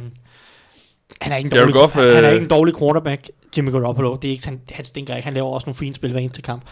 [1.21, 3.71] Han er ikke en dårlig, Goff, han, han er øh, ikke en dårlig quarterback, Jimmy
[3.71, 4.17] Garoppolo.
[4.17, 5.25] Det er ikke, han, han stinker ikke.
[5.25, 6.63] Han laver også nogle fine spil hver eneste kamp.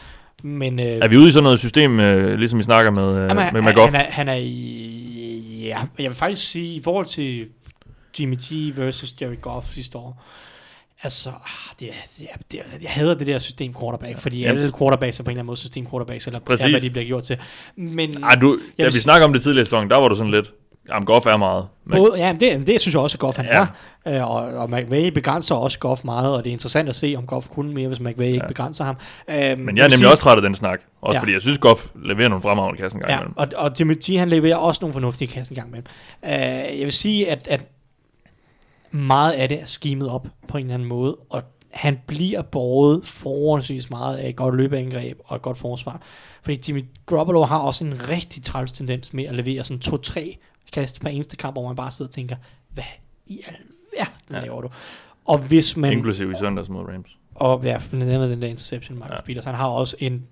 [0.42, 3.22] Men, øh, Er vi ude i sådan noget system, øh, ligesom vi snakker med, øh,
[3.22, 3.92] Jamen, med han, McGoff?
[3.92, 5.64] han, er, han er i...
[5.64, 7.46] Ja, jeg vil faktisk sige, i forhold til
[8.20, 10.22] Jimmy G versus Jerry Goff sidste år,
[11.02, 14.58] altså, ah, det, er- det, jeg hader det der system quarterback, fordi Jamen.
[14.58, 16.66] alle quarterbacks er på en eller anden måde system quarterbacks, eller Præcis.
[16.70, 17.38] hvad de bliver gjort til.
[17.76, 20.30] Men Ej, du, da vi s- snakker om det tidligere sæson, der var du sådan
[20.30, 20.50] lidt,
[20.88, 21.66] jamen Goff er meget.
[21.86, 23.66] Men, Både, ja, det, det synes jeg også, at Goff han Ja.
[24.04, 24.20] er.
[24.20, 27.26] Øh, og, og McVay begrænser også Goff meget, og det er interessant at se, om
[27.26, 28.96] Goff kunne mere, hvis McVay ikke begrænser ham.
[29.28, 30.80] Øh, men jeg er nemlig sige, også træt af den snak.
[31.02, 31.20] Også Ja.
[31.22, 33.34] fordi jeg synes, Goff leverer nogle fremragende kassen gang Ja, imellem.
[33.36, 35.86] og, og Jimmy G, han leverer også nogle fornuftige kasser en gang imellem.
[36.22, 36.30] Uh,
[36.78, 37.60] jeg vil sige, at, at
[38.94, 43.06] meget af det er skimet op på en eller anden måde, og han bliver båret
[43.06, 46.02] forholdsvis meget af et godt løbeangreb og et godt forsvar.
[46.42, 50.38] Fordi Jimmy Garoppolo har også en rigtig træls tendens med at levere sådan to-tre
[50.72, 52.36] kast per eneste kamp, hvor man bare sidder og tænker,
[52.70, 52.84] hvad
[53.26, 53.74] i alverden
[54.30, 54.40] Ja.
[54.40, 54.68] laver du?
[55.24, 55.92] Og hvis man...
[55.92, 57.18] Inklusiv i søndags mod Rams.
[57.34, 59.20] Og ja, blandt andet den der interception, Marcus ja.
[59.20, 59.44] Peters.
[59.44, 60.26] Han har også en...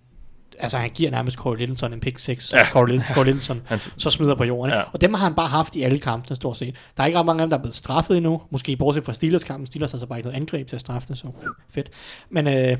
[0.58, 2.52] Altså, han giver nærmest Corey Littleton en pick 6.
[2.52, 2.64] Ja.
[2.64, 3.62] Corey, Litt- Corey Littleton
[3.96, 4.74] så smider på jorden.
[4.74, 4.82] Ja.
[4.92, 6.74] Og dem har han bare haft i alle kampene, stort set.
[6.96, 8.42] Der er ikke ret mange af dem, der er blevet straffet endnu.
[8.50, 9.66] Måske bortset fra Steelers-kampen.
[9.66, 11.26] Steelers har så bare ikke noget angreb til at straffe det, så
[11.70, 11.90] fedt.
[12.30, 12.76] Men øh,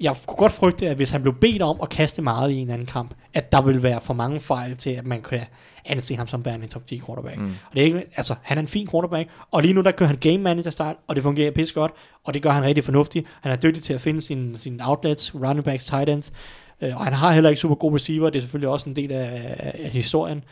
[0.00, 2.70] jeg kunne godt frygte, at hvis han blev bedt om at kaste meget i en
[2.70, 5.40] anden kamp, at der vil være for mange fejl til, at man kan
[5.84, 7.38] anse ham som værende en top 10 quarterback.
[7.38, 7.46] Mm.
[7.46, 10.08] Og det er ikke, altså, han er en fin quarterback, og lige nu der kører
[10.08, 11.92] han game manager start, og det fungerer pisse godt,
[12.24, 13.26] og det gør han rigtig fornuftigt.
[13.40, 16.32] Han er dygtig til at finde sine, sine outlets, running backs, tight ends,
[16.80, 19.12] øh, og han har heller ikke super gode receiver, det er selvfølgelig også en del
[19.12, 20.44] af, af, af historien.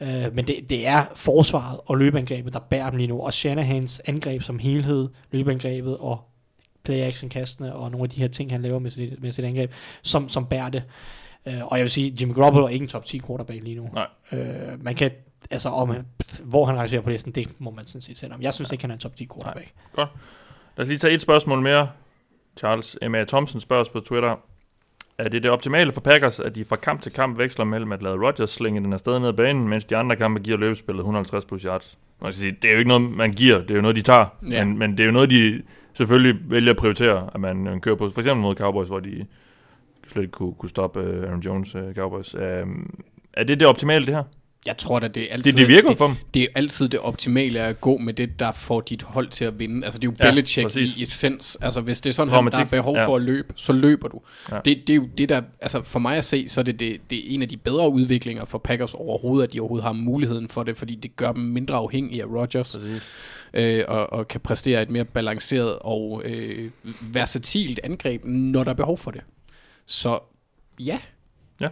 [0.00, 4.00] Øh, men det, det er forsvaret og løbeangrebet, der bærer dem lige nu, og Shanahans
[4.06, 6.20] angreb som helhed, løbeangrebet og
[6.86, 9.72] play-action-kastene og nogle af de her ting, han laver med sit, med sit angreb,
[10.02, 10.82] som, som bærer det.
[11.48, 13.90] Øh, og jeg vil sige, Jimmy Garoppolo er ikke en top 10 quarterback lige nu.
[13.94, 14.06] Nej.
[14.32, 15.10] Øh, man kan,
[15.50, 15.94] altså om,
[16.44, 18.42] hvor han rangerer på listen, det må man sådan set selv om.
[18.42, 19.72] Jeg synes ikke, han er en top 10 quarterback.
[20.76, 21.88] Lad os lige tage et spørgsmål mere.
[22.58, 23.24] Charles M.A.
[23.24, 24.36] Thompson spørger os på Twitter.
[25.18, 28.02] Er det det optimale for Packers, at de fra kamp til kamp veksler mellem at
[28.02, 31.44] lade Rodgers slinge den afsted ned ad banen, mens de andre kampe giver løbespillet 150
[31.44, 31.98] plus yards?
[32.20, 34.02] Man kan sige, det er jo ikke noget, man giver, det er jo noget, de
[34.02, 34.26] tager.
[34.50, 34.64] Ja.
[34.64, 35.62] Men, men det er jo noget, de
[35.96, 38.10] selvfølgelig vælger at prioritere, at man øh, kører på.
[38.14, 39.26] For eksempel mod Cowboys, hvor de
[40.12, 42.34] slet ikke kunne, kunne stoppe øh, Aaron Jones øh, Cowboys.
[42.34, 42.66] Øh,
[43.32, 44.22] er det det optimale, det her?
[44.66, 45.52] Jeg tror da, det er altid...
[45.52, 46.16] Det, det virker det, for dem.
[46.34, 49.58] det er altid det optimale at gå med det, der får dit hold til at
[49.58, 49.84] vinde.
[49.84, 50.96] Altså det er jo Ja, Belichick præcis.
[50.96, 51.56] i essens.
[51.60, 52.56] Altså hvis det er sådan, at Dramatik.
[52.56, 53.06] der er behov Ja.
[53.06, 54.20] for at løbe, så løber du.
[54.52, 54.56] Ja.
[54.64, 57.00] Det, det er jo det der, altså for mig at se, så er det, det,
[57.10, 60.48] det er en af de bedre udviklinger for Packers overhovedet, at de overhovedet har muligheden
[60.48, 63.08] for det, fordi det gør dem mindre afhængige af Rodgers, Præcis.
[63.56, 66.70] Øh, og, og kan præstere et mere balanceret og øh,
[67.00, 69.20] versatilt angreb, når der er behov for det.
[69.86, 70.18] Så
[70.80, 70.98] ja.
[71.60, 71.68] Ja.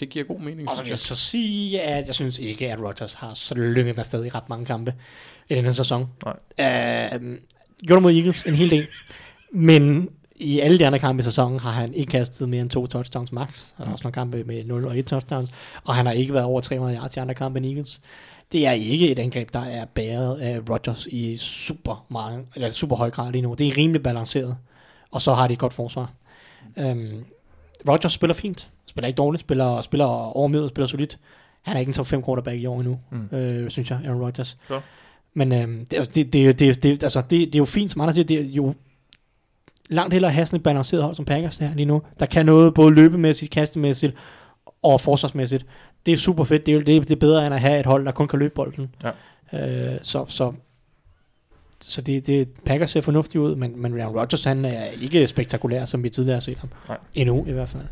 [0.00, 0.98] Det giver god mening, Og så vil jeg.
[0.98, 4.94] så sige, at jeg synes ikke, at Rodgers har slynget afsted i ret mange kampe
[5.48, 6.08] i denne sæson.
[6.58, 7.16] Nej.
[7.16, 7.34] Uh,
[7.86, 8.86] gjorde mod Eagles en hel del.
[9.52, 12.86] Men i alle de andre kampe i sæsonen har han ikke kastet mere end to
[12.86, 13.64] touchdowns max.
[13.78, 15.50] Der er også nogle kampe med 0 og 1 touchdowns.
[15.84, 18.00] Og han har ikke været over 300 yards i andre kampe end Eagles.
[18.52, 22.96] Det er ikke et angreb, der er bæret af Rodgers i super, meget, eller super
[22.96, 23.54] høj grad lige nu.
[23.54, 24.56] Det er rimelig balanceret.
[25.10, 26.12] Og så har de et godt forsvar.
[26.76, 27.24] Um,
[27.88, 28.68] Rodgers spiller fint.
[28.86, 29.40] Spiller ikke dårligt.
[29.40, 30.70] Spiller, spiller overmødet.
[30.70, 31.18] Spiller solidt.
[31.62, 33.36] Han er ikke en top 5 quarterback i år endnu, mm.
[33.36, 34.56] øh, synes jeg, Aaron Rodgers.
[34.68, 34.80] Så.
[35.34, 38.00] Men øhm, det, altså, det, det, det, det, altså, det, det er jo fint, som
[38.00, 38.74] andre siger, det er jo
[39.88, 42.46] langt hellere at have sådan et balanceret hold som Packers her lige nu, der kan
[42.46, 44.14] noget både løbemæssigt, kastemæssigt
[44.82, 45.66] og forsvarsmæssigt.
[46.06, 48.04] Det er super fedt, det er, det, det er bedre end at have et hold,
[48.06, 48.94] der kun kan løbe bolden.
[49.04, 49.10] Ja.
[49.92, 50.52] Øh, så, så,
[51.86, 55.86] så det, det Packers ser fornuftigt ud, men, men Aaron Rodgers han er ikke spektakulær,
[55.86, 56.68] som vi tidligere har set ham.
[56.88, 56.96] Nej.
[57.14, 57.82] Endnu i hvert fald.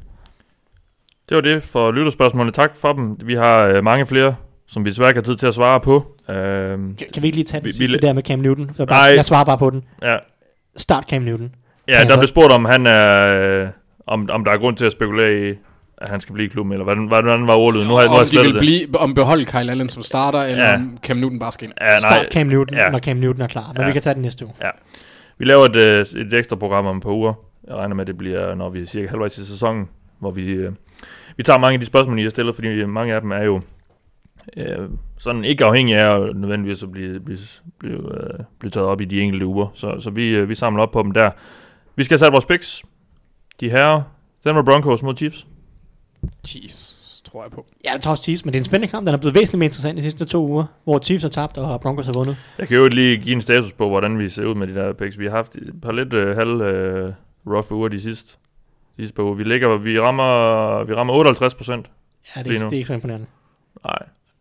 [1.28, 2.52] Det var det for lytterspørgsmålene.
[2.52, 3.16] Tak for dem.
[3.24, 4.36] Vi har øh, mange flere,
[4.66, 6.16] som vi desværre ikke har tid til at svare på.
[6.28, 8.70] Øh, Kan, kan vi ikke lige tage den Vi- vi- sidste der med Cam Newton?
[8.76, 9.16] Så bare, Nej.
[9.16, 9.84] jeg svarer bare på den.
[10.02, 10.16] ja,
[10.76, 11.54] Start Cam Newton.
[11.88, 13.26] ja Kan der blev spurgt om, han er,
[13.62, 13.68] øh,
[14.06, 15.54] om, om der er grund til at spekulere i,
[16.00, 17.88] at han skal blive i klubben, eller hvordan, hvordan var ordlyden?
[17.88, 18.60] Nu har jeg, nu har om jeg de vil det.
[18.60, 20.74] blive, om beholde Kyle Allen som starter, eller Ja.
[20.74, 21.74] om Cam Newton bare skal ind.
[21.80, 22.88] Ja, nej, Start Cam Newton, Ja.
[22.90, 23.72] når Cam Newton er klar.
[23.72, 23.86] Men Ja.
[23.86, 24.54] vi kan tage den næste uge.
[25.38, 27.34] Vi laver et, øh, et ekstra program om et par uger.
[27.68, 29.88] Jeg regner med, at det bliver, når vi er cirka halvvejs i sæsonen,
[30.18, 30.72] hvor vi, øh,
[31.36, 33.60] vi tager mange af de spørgsmål, I har stillet, fordi mange af dem er jo
[34.56, 34.88] øh,
[35.18, 37.38] sådan ikke afhængige af at nødvendigvis at blive, blive,
[37.78, 39.66] blive, øh, blive taget op i de enkelte uger.
[39.74, 41.30] Så, så vi, øh, vi samler op på dem der.
[41.96, 42.82] Vi skal have sat vores picks.
[43.60, 44.02] De her
[44.44, 45.46] Denver Broncos mod Chiefs.
[46.46, 47.66] Chiefs, tror jeg på.
[47.84, 49.06] Ja, jeg tager også Chiefs, men det er en spændende kamp.
[49.06, 51.80] Den er blevet væsentligt mere interessant de sidste to uger, hvor Chiefs har tabt og
[51.80, 52.36] Broncos har vundet.
[52.58, 54.92] Jeg kan jo lige give en status på, hvordan vi ser ud med de der
[54.92, 55.18] picks.
[55.18, 57.12] Vi har haft et par lidt øh, halv øh,
[57.46, 58.32] rough uger de sidste,
[58.96, 59.34] de sidste par uger.
[59.34, 61.86] Vi, ligger, vi, rammer, vi rammer 58 procent.
[62.36, 62.68] Ja, det Lige er, nu.
[62.70, 63.26] det er ikke så imponerende.
[63.84, 63.98] Nej.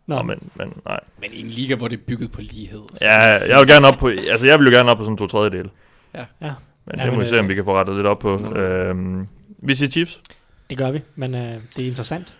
[0.07, 0.99] Nå, Nå men, men nej.
[1.21, 2.81] Men i en liga, hvor det er bygget på lighed.
[3.01, 5.27] Ja, jeg vil gerne op på, altså jeg vil jo gerne op på sådan to
[5.27, 5.69] tredjedel.
[6.13, 6.25] Ja.
[6.41, 6.51] ja.
[6.85, 8.55] Men ja, det må vi se, om vi kan få rettet lidt op på.
[8.55, 9.27] Øhm,
[9.57, 10.19] vi siger Chiefs.
[10.69, 12.35] Det gør vi, men øh, det er interessant.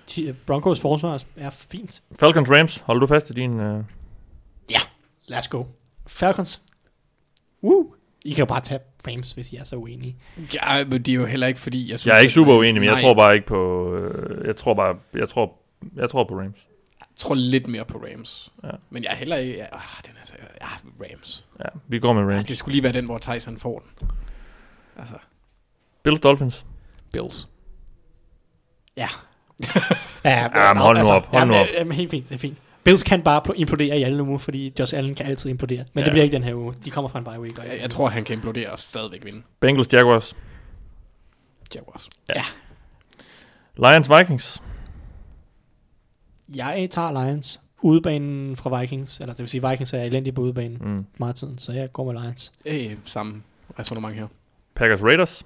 [0.46, 2.02] Broncos forsvar er fint.
[2.20, 3.60] Falcons Rams, holder du fast i din...
[3.60, 3.84] Øh...
[4.72, 4.80] Ja,
[5.32, 5.64] let's go.
[6.08, 6.62] Falcons.
[7.64, 7.94] Woo!
[8.26, 10.16] I kan jo bare tage Rams, hvis I er så uenige.
[10.54, 12.12] Ja, men det er jo heller ikke, fordi jeg synes...
[12.12, 13.94] Jeg er ikke super uenig, men jeg tror bare ikke på...
[13.96, 14.96] Øh, jeg tror bare...
[15.14, 15.58] Jeg tror,
[15.96, 16.58] jeg tror på Rams.
[17.00, 18.54] Jeg tror lidt mere på Rams.
[18.64, 18.70] Ja.
[18.90, 19.58] Men jeg er heller ikke...
[19.58, 20.68] Ja, ah, den er så, ja,
[21.06, 21.46] Rams.
[21.60, 22.34] Ja, vi går med Rams.
[22.34, 24.10] Ja, det skulle lige være den, hvor Tyson får den.
[24.98, 25.16] Altså.
[26.04, 26.66] Bills Dolphins.
[27.12, 27.50] Bills.
[28.98, 29.08] Ja.
[30.26, 31.26] ja, men, ja, men hold nu altså, op.
[31.26, 31.68] Hold jamen, nu op.
[31.74, 32.58] Jamen, helt fint, det er fint.
[32.84, 35.86] Bills kan bare implodere i alle uger, fordi Josh Allen kan altid implodere.
[35.94, 36.06] Men ja.
[36.06, 36.74] det bliver ikke den her uge.
[36.86, 37.58] De kommer fra en bye week.
[37.58, 39.42] jeg, jeg tror, han kan implodere og stadigvæk vinde.
[39.60, 40.36] Bengals Jaguars.
[41.76, 42.10] Jaguars.
[42.30, 42.34] Ja.
[42.36, 42.44] ja.
[43.92, 44.62] Lions Vikings.
[46.56, 47.62] Jeg tager Lions.
[47.82, 51.06] Udebanen fra Vikings, eller det vil sige, Vikings er elendige på udebanen mm.
[51.18, 52.52] meget tiden, så jeg går med Lions.
[52.66, 53.44] Øh, samme
[53.80, 54.28] resonemang her.
[54.76, 55.44] Packers Raiders.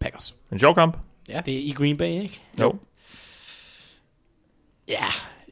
[0.00, 0.36] Packers.
[0.52, 0.98] En sjov kamp.
[1.28, 1.40] Ja.
[1.40, 2.40] Det er i Green Bay, ikke?
[2.60, 2.74] Jo.
[4.88, 5.06] Ja,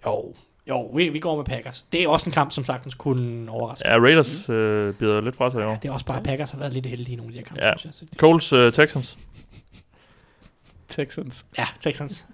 [0.06, 0.34] jo.
[0.68, 1.86] Jo, vi, vi går med Packers.
[1.92, 3.88] Det er også en kamp, som sagtens kunne overraske.
[3.88, 4.55] Ja, Raiders mm.
[4.55, 5.70] øh, bider lidt fra sig i år.
[5.70, 7.44] Ja, det er også bare, Packers har været lidt heldige i nogle af de her
[7.44, 7.72] kampe, ja.
[7.76, 8.09] synes jeg.
[8.16, 9.18] Coles uh, Texans.
[10.88, 11.46] Texans.
[11.59, 12.26] Ja, Texans.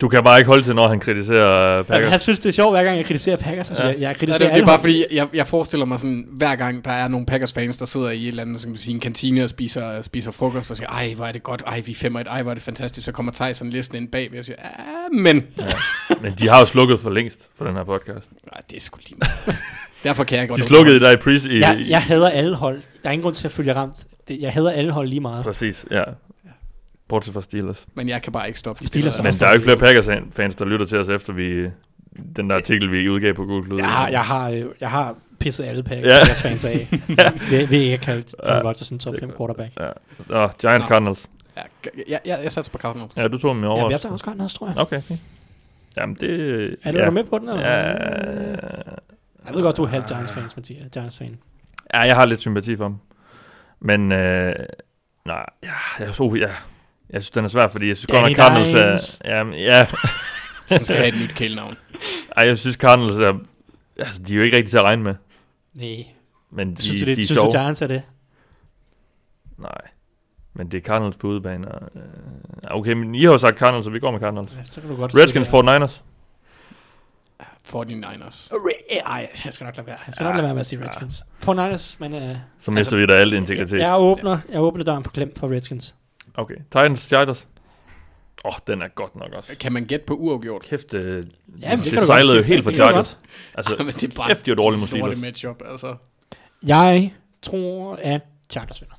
[0.00, 2.10] Du kan bare ikke holde til, når han kritiserer Packers.
[2.10, 3.68] Han synes, det er sjovt, hver gang jeg kritiserer Packers.
[3.68, 3.90] Altså, ja.
[3.90, 6.56] jeg, jeg kritiserer ja, det, det, er bare fordi, jeg, jeg forestiller mig sådan, hver
[6.56, 9.44] gang der er nogle Packers-fans, der sidder i et eller andet, som sige, en kantine
[9.44, 12.26] og spiser, spiser frokost, og siger, ej, hvor er det godt, ej, vi femmer et,
[12.26, 14.56] ej, hvor er det fantastisk, så kommer Tyson listen ind bag, og siger,
[15.12, 15.46] men...
[15.58, 15.64] Ja.
[16.20, 18.30] Men de har jo slukket for længst for den her podcast.
[18.52, 19.20] Nej, det er sgu lige
[20.04, 20.60] Derfor kan jeg godt...
[20.60, 22.80] De slukkede dig i pre i, jeg, jeg hader alle hold.
[23.02, 24.04] Der er ingen grund til at følge ramt.
[24.30, 25.44] Jeg hader alle hold lige meget.
[25.44, 26.02] Præcis, ja.
[27.10, 27.86] Bortset fra Steelers.
[27.94, 29.22] Men jeg kan bare ikke stoppe de Steelers.
[29.22, 31.70] Men der er jo ikke flere Packers-fans, der lytter til os efter vi
[32.36, 33.76] den der artikel, vi udgav på Google.
[33.76, 36.88] Jeg har, jeg har, øh, jeg har pisset alle Packers-fans af.
[37.18, 37.32] ja.
[37.50, 38.72] Vi, vi ikke kaldt Cole ja.
[38.74, 39.72] sådan en top 5 quarterback.
[39.80, 40.44] Ja.
[40.44, 40.88] Oh, Giants no.
[40.88, 41.28] Cardinals.
[41.56, 41.62] Ja,
[42.08, 43.16] jeg, jeg, jeg satser på Cardinals.
[43.16, 43.80] Ja, du tog dem i over.
[43.80, 44.76] Ja, jeg tager også Cardinals, tror jeg.
[44.76, 45.16] Okay, okay.
[45.96, 46.76] Jamen, det...
[46.82, 47.10] Er du ja.
[47.10, 47.70] med på den, eller?
[47.70, 47.88] Ja.
[49.46, 50.90] Jeg ved godt, du er halv Giants-fans, Mathias.
[50.92, 51.38] Giants-fan.
[51.94, 52.96] Ja, jeg har lidt sympati for dem.
[53.80, 54.54] Men, øh,
[55.26, 56.50] nej, ja, jeg så, ja,
[57.12, 59.18] jeg synes, den er svær, fordi jeg synes godt nok, Cardinals er...
[59.24, 59.86] Ja, ja.
[60.68, 61.76] Han skal have et nyt kælenavn.
[62.36, 63.38] Ej, jeg synes, Cardinals er...
[63.98, 65.14] Altså, de er jo ikke rigtig til at regne med.
[65.74, 66.06] Nej.
[66.50, 67.46] Men de, synes du, det, de er synes sjove.
[67.46, 68.02] du, Giants er det?
[69.58, 69.80] Nej.
[70.54, 71.68] Men det er Cardinals på udebane.
[71.68, 72.02] Og, øh,
[72.70, 74.52] okay, men I har jo sagt Cardinals, så vi går med Cardinals.
[74.52, 76.00] Ja, så kan du godt Redskins, 49ers.
[77.68, 78.50] 49ers.
[79.06, 79.98] Ej, jeg skal nok lade være.
[80.06, 81.24] Jeg skal ja, nok lade være med at sige Redskins.
[81.46, 81.52] Ja.
[81.52, 82.14] 49ers, men...
[82.14, 82.20] Uh,
[82.60, 83.78] så mister altså, vi da alt integritet.
[83.78, 85.94] Jeg, jeg, åbner, jeg åbner døren på klem for Redskins.
[86.40, 86.56] Okay.
[86.56, 87.48] Titans, Chargers.
[88.44, 89.56] Åh, oh, den er godt nok også.
[89.60, 90.62] Kan man gætte på uafgjort?
[90.62, 91.26] Kæft, øh,
[91.60, 93.18] ja, det, det sejlede jo helt for Chargers.
[93.54, 95.20] Altså, ja, men det er bare kæft, de var dårlige mod Steelers.
[95.20, 95.96] matchup, altså.
[96.66, 97.12] Jeg
[97.42, 98.94] tror, at Chargers vinder.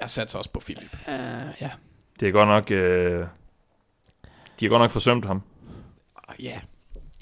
[0.00, 0.92] Jeg satser også på Philip.
[1.08, 1.12] Uh,
[1.60, 1.70] ja.
[2.20, 2.70] Det er godt nok...
[2.70, 3.26] Øh,
[4.60, 5.42] de har godt nok forsømt ham.
[6.38, 6.44] Ja.
[6.44, 6.60] Yeah.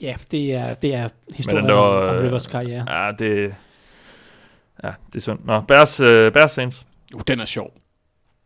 [0.01, 3.05] Ja, det er, det er historien der, om, om Rivers karriere.
[3.05, 3.55] Ja, det...
[4.83, 5.39] Ja, det er synd.
[5.45, 6.87] Nå, Bears, uh, Bears Saints.
[7.15, 7.73] Uh, den er sjov.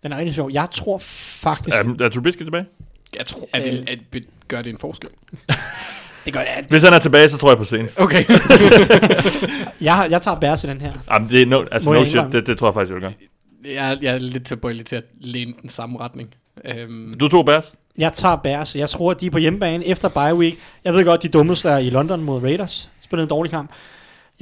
[0.03, 0.51] Den er rigtig sjov.
[0.53, 1.77] Jeg tror faktisk...
[1.77, 2.67] Er, er Trubisky tilbage?
[3.17, 5.11] Jeg tror, at det, at det gør det en forskel.
[6.25, 6.49] det gør det.
[6.57, 6.65] At...
[6.69, 7.99] Hvis han er tilbage, så tror jeg på Saints.
[7.99, 8.25] Okay.
[9.81, 10.93] jeg, jeg tager Bears i den her.
[11.15, 13.03] Jamen, det er no, altså Må no shit, det, det tror jeg faktisk, jeg vil
[13.03, 13.15] gøre.
[13.75, 16.35] Jeg, jeg er lidt tilbøjelig til at læne den samme retning.
[16.87, 17.75] Um, du tog Bears?
[17.99, 18.77] Jeg tager Bears.
[18.77, 20.59] Jeg tror, at de er på hjemmebane efter bye week.
[20.85, 22.91] Jeg ved godt, de dumme i London mod Raiders.
[23.03, 23.71] Spillede en dårlig kamp.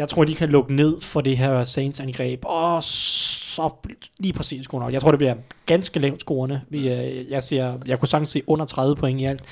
[0.01, 2.45] Jeg tror, de kan lukke ned for det her Saints-angreb.
[2.45, 3.71] Og så
[4.19, 4.93] lige præcis nok.
[4.93, 5.35] Jeg tror, det bliver
[5.67, 6.61] ganske lavt scorende.
[6.69, 9.43] Vi, øh, jeg, siger, jeg kunne sagtens se under 30 point i alt.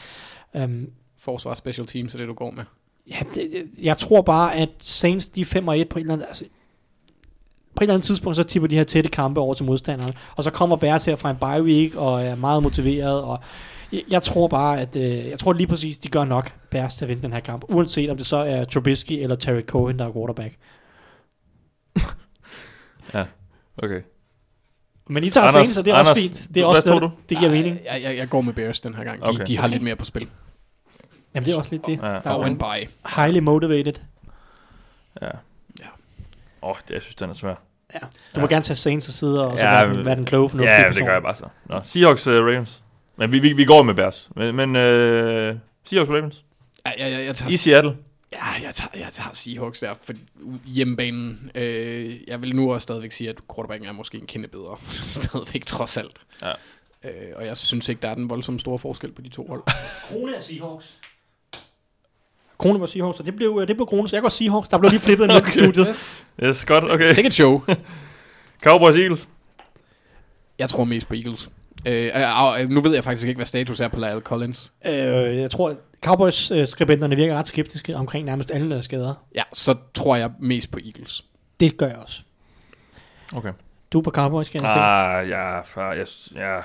[0.55, 0.87] Um,
[1.19, 2.65] Forsvar special teams er det, du går med.
[3.11, 6.13] Ja, det, det, jeg tror bare, at Saints de 5 og 1 på en eller
[6.13, 6.29] anden...
[6.29, 6.45] Altså,
[7.77, 10.13] på et eller andet tidspunkt, så tipper de her tætte kampe over til modstanderne.
[10.37, 13.39] Og så kommer Bears her fra en bye week, og er meget motiveret, og
[13.93, 17.05] jeg, jeg tror bare, at øh, jeg tror lige præcis, de gør nok Bears til
[17.05, 20.09] at vinde den her kamp, uanset om det så er Trubisky eller Terry Cohen, der
[20.09, 20.55] er quarterback.
[23.15, 23.25] ja,
[23.77, 24.01] okay.
[25.11, 26.55] Men I tager Anders, Saints, så det er Anders, også fint.
[26.55, 27.11] Det er også noget, du?
[27.29, 27.79] det giver mening.
[27.85, 29.21] Jeg, jeg, jeg går med Bears den her gang.
[29.21, 29.45] De, okay.
[29.47, 29.73] de har okay.
[29.73, 30.29] lidt mere på spil.
[31.35, 31.99] Jamen det er også lidt det.
[32.03, 32.07] Ja.
[32.07, 32.89] Der er en buy.
[33.17, 33.93] Highly motivated.
[35.21, 35.27] Ja.
[35.81, 35.87] Ja.
[36.63, 37.55] Åh, oh, det, jeg synes, den er svær.
[37.95, 37.99] Ja.
[37.99, 38.41] Du ja.
[38.41, 40.63] må gerne tage Saints og sidde og så ja, være, den, være den kloge for
[40.63, 41.45] Ja, det gør jeg bare så.
[41.67, 42.83] Nå, Seahawks uh, Ravens.
[43.19, 44.29] Men vi, vi, vi går med Bears.
[44.37, 46.45] Men, men uh, Seahawks Ravens.
[46.87, 47.51] Ja, ja, ja, jeg tager...
[47.51, 47.97] I Seattle.
[48.33, 50.13] Ja, jeg tager, jeg tager Seahawks der, for
[50.67, 51.51] hjemmebanen.
[51.55, 54.77] Øh, jeg vil nu også stadigvæk sige, at quarterbacken er måske en kende bedre.
[54.93, 56.19] stadigvæk trods alt.
[56.43, 56.53] Ja.
[57.05, 59.63] Øh, og jeg synes ikke, der er den voldsomme store forskel på de to hold.
[60.09, 60.97] Krone af Seahawks.
[62.59, 64.69] Krone var Seahawks, og det blev, øh, det blev Krone, så jeg går Seahawks.
[64.69, 65.49] Der blev lige flippet en okay.
[65.49, 65.87] i studiet.
[65.89, 66.27] Yes.
[66.43, 67.07] Yes, godt, okay.
[67.07, 67.63] Sikkert show.
[68.65, 69.29] Cowboys Eagles.
[70.59, 71.51] Jeg tror mest på Eagles.
[71.87, 74.73] Øh, øh, øh, nu ved jeg faktisk ikke, hvad status er på Lyle Collins.
[74.87, 74.93] Øh,
[75.37, 75.75] jeg tror,
[76.05, 79.15] Cowboys-skribenterne virker ret skeptiske omkring nærmest alle øh, skader.
[79.35, 81.25] Ja, så tror jeg mest på Eagles.
[81.61, 82.21] Det gør jeg også.
[83.35, 83.53] Okay.
[83.93, 84.79] Du er på Cowboys, kan jeg se.
[84.81, 86.61] Ah, ja, far, jeg, ja.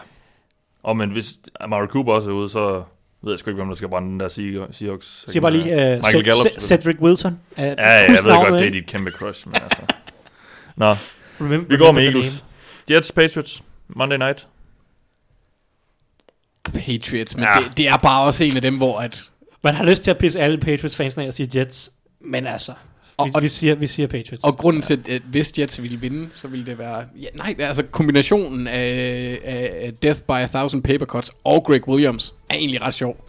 [0.84, 2.84] Og men hvis Amari Cooper også er ude, så
[3.22, 4.28] ved jeg sgu ikke, hvem der skal brænde den der
[4.72, 5.24] Seahawks.
[5.28, 7.40] Siger bare lige uh, Michael Gallup, Ced- Cedric Wilson.
[7.52, 9.82] Uh, Ja, ja, jeg ved godt, det er dit kæmpe crush, men altså.
[10.76, 10.96] Nå,
[11.70, 12.46] vi går med Eagles.
[12.92, 14.48] Jets, Patriots, Monday Night.
[16.74, 17.60] Patriots, men Ja.
[17.60, 17.68] ja.
[17.68, 19.24] det, det er bare også en af dem, hvor at...
[19.64, 21.92] Man har lyst til at pisse alle Patriots-fans af og sige Jets,
[22.22, 22.74] men altså,
[23.18, 24.44] Og- vi, og- vi, siger, vi siger Patriots.
[24.44, 27.04] Og grunden til, at hvis Jets ville vinde, så ville det være...
[27.22, 32.36] Ja, nej, altså kombinationen af, af Death by a Thousand Paper Cuts og Greg Williams
[32.50, 33.26] er egentlig ret sjov.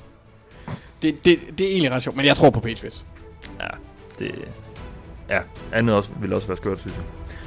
[1.02, 3.04] Det, det, det er egentlig ret sjovt, men jeg tror på Patriots.
[3.60, 3.66] Ja,
[4.18, 4.34] det...
[5.30, 5.38] Ja,
[5.72, 7.04] andet også, ville også være skørt, synes jeg.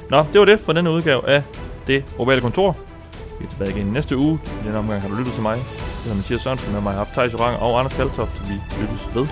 [0.09, 1.43] Nå, det var det for denne udgave af
[1.87, 2.77] Det Ovale Kontor.
[3.39, 4.39] Vi er tilbage igen næste uge.
[4.61, 5.57] I denne omgang har du lyttet til mig.
[5.57, 5.65] Jeg
[6.03, 8.49] hedder Mathias Sørensen, og mig har haft Thijs Orang og Anders Kaltoft.
[8.49, 9.27] Vi lyttes ved.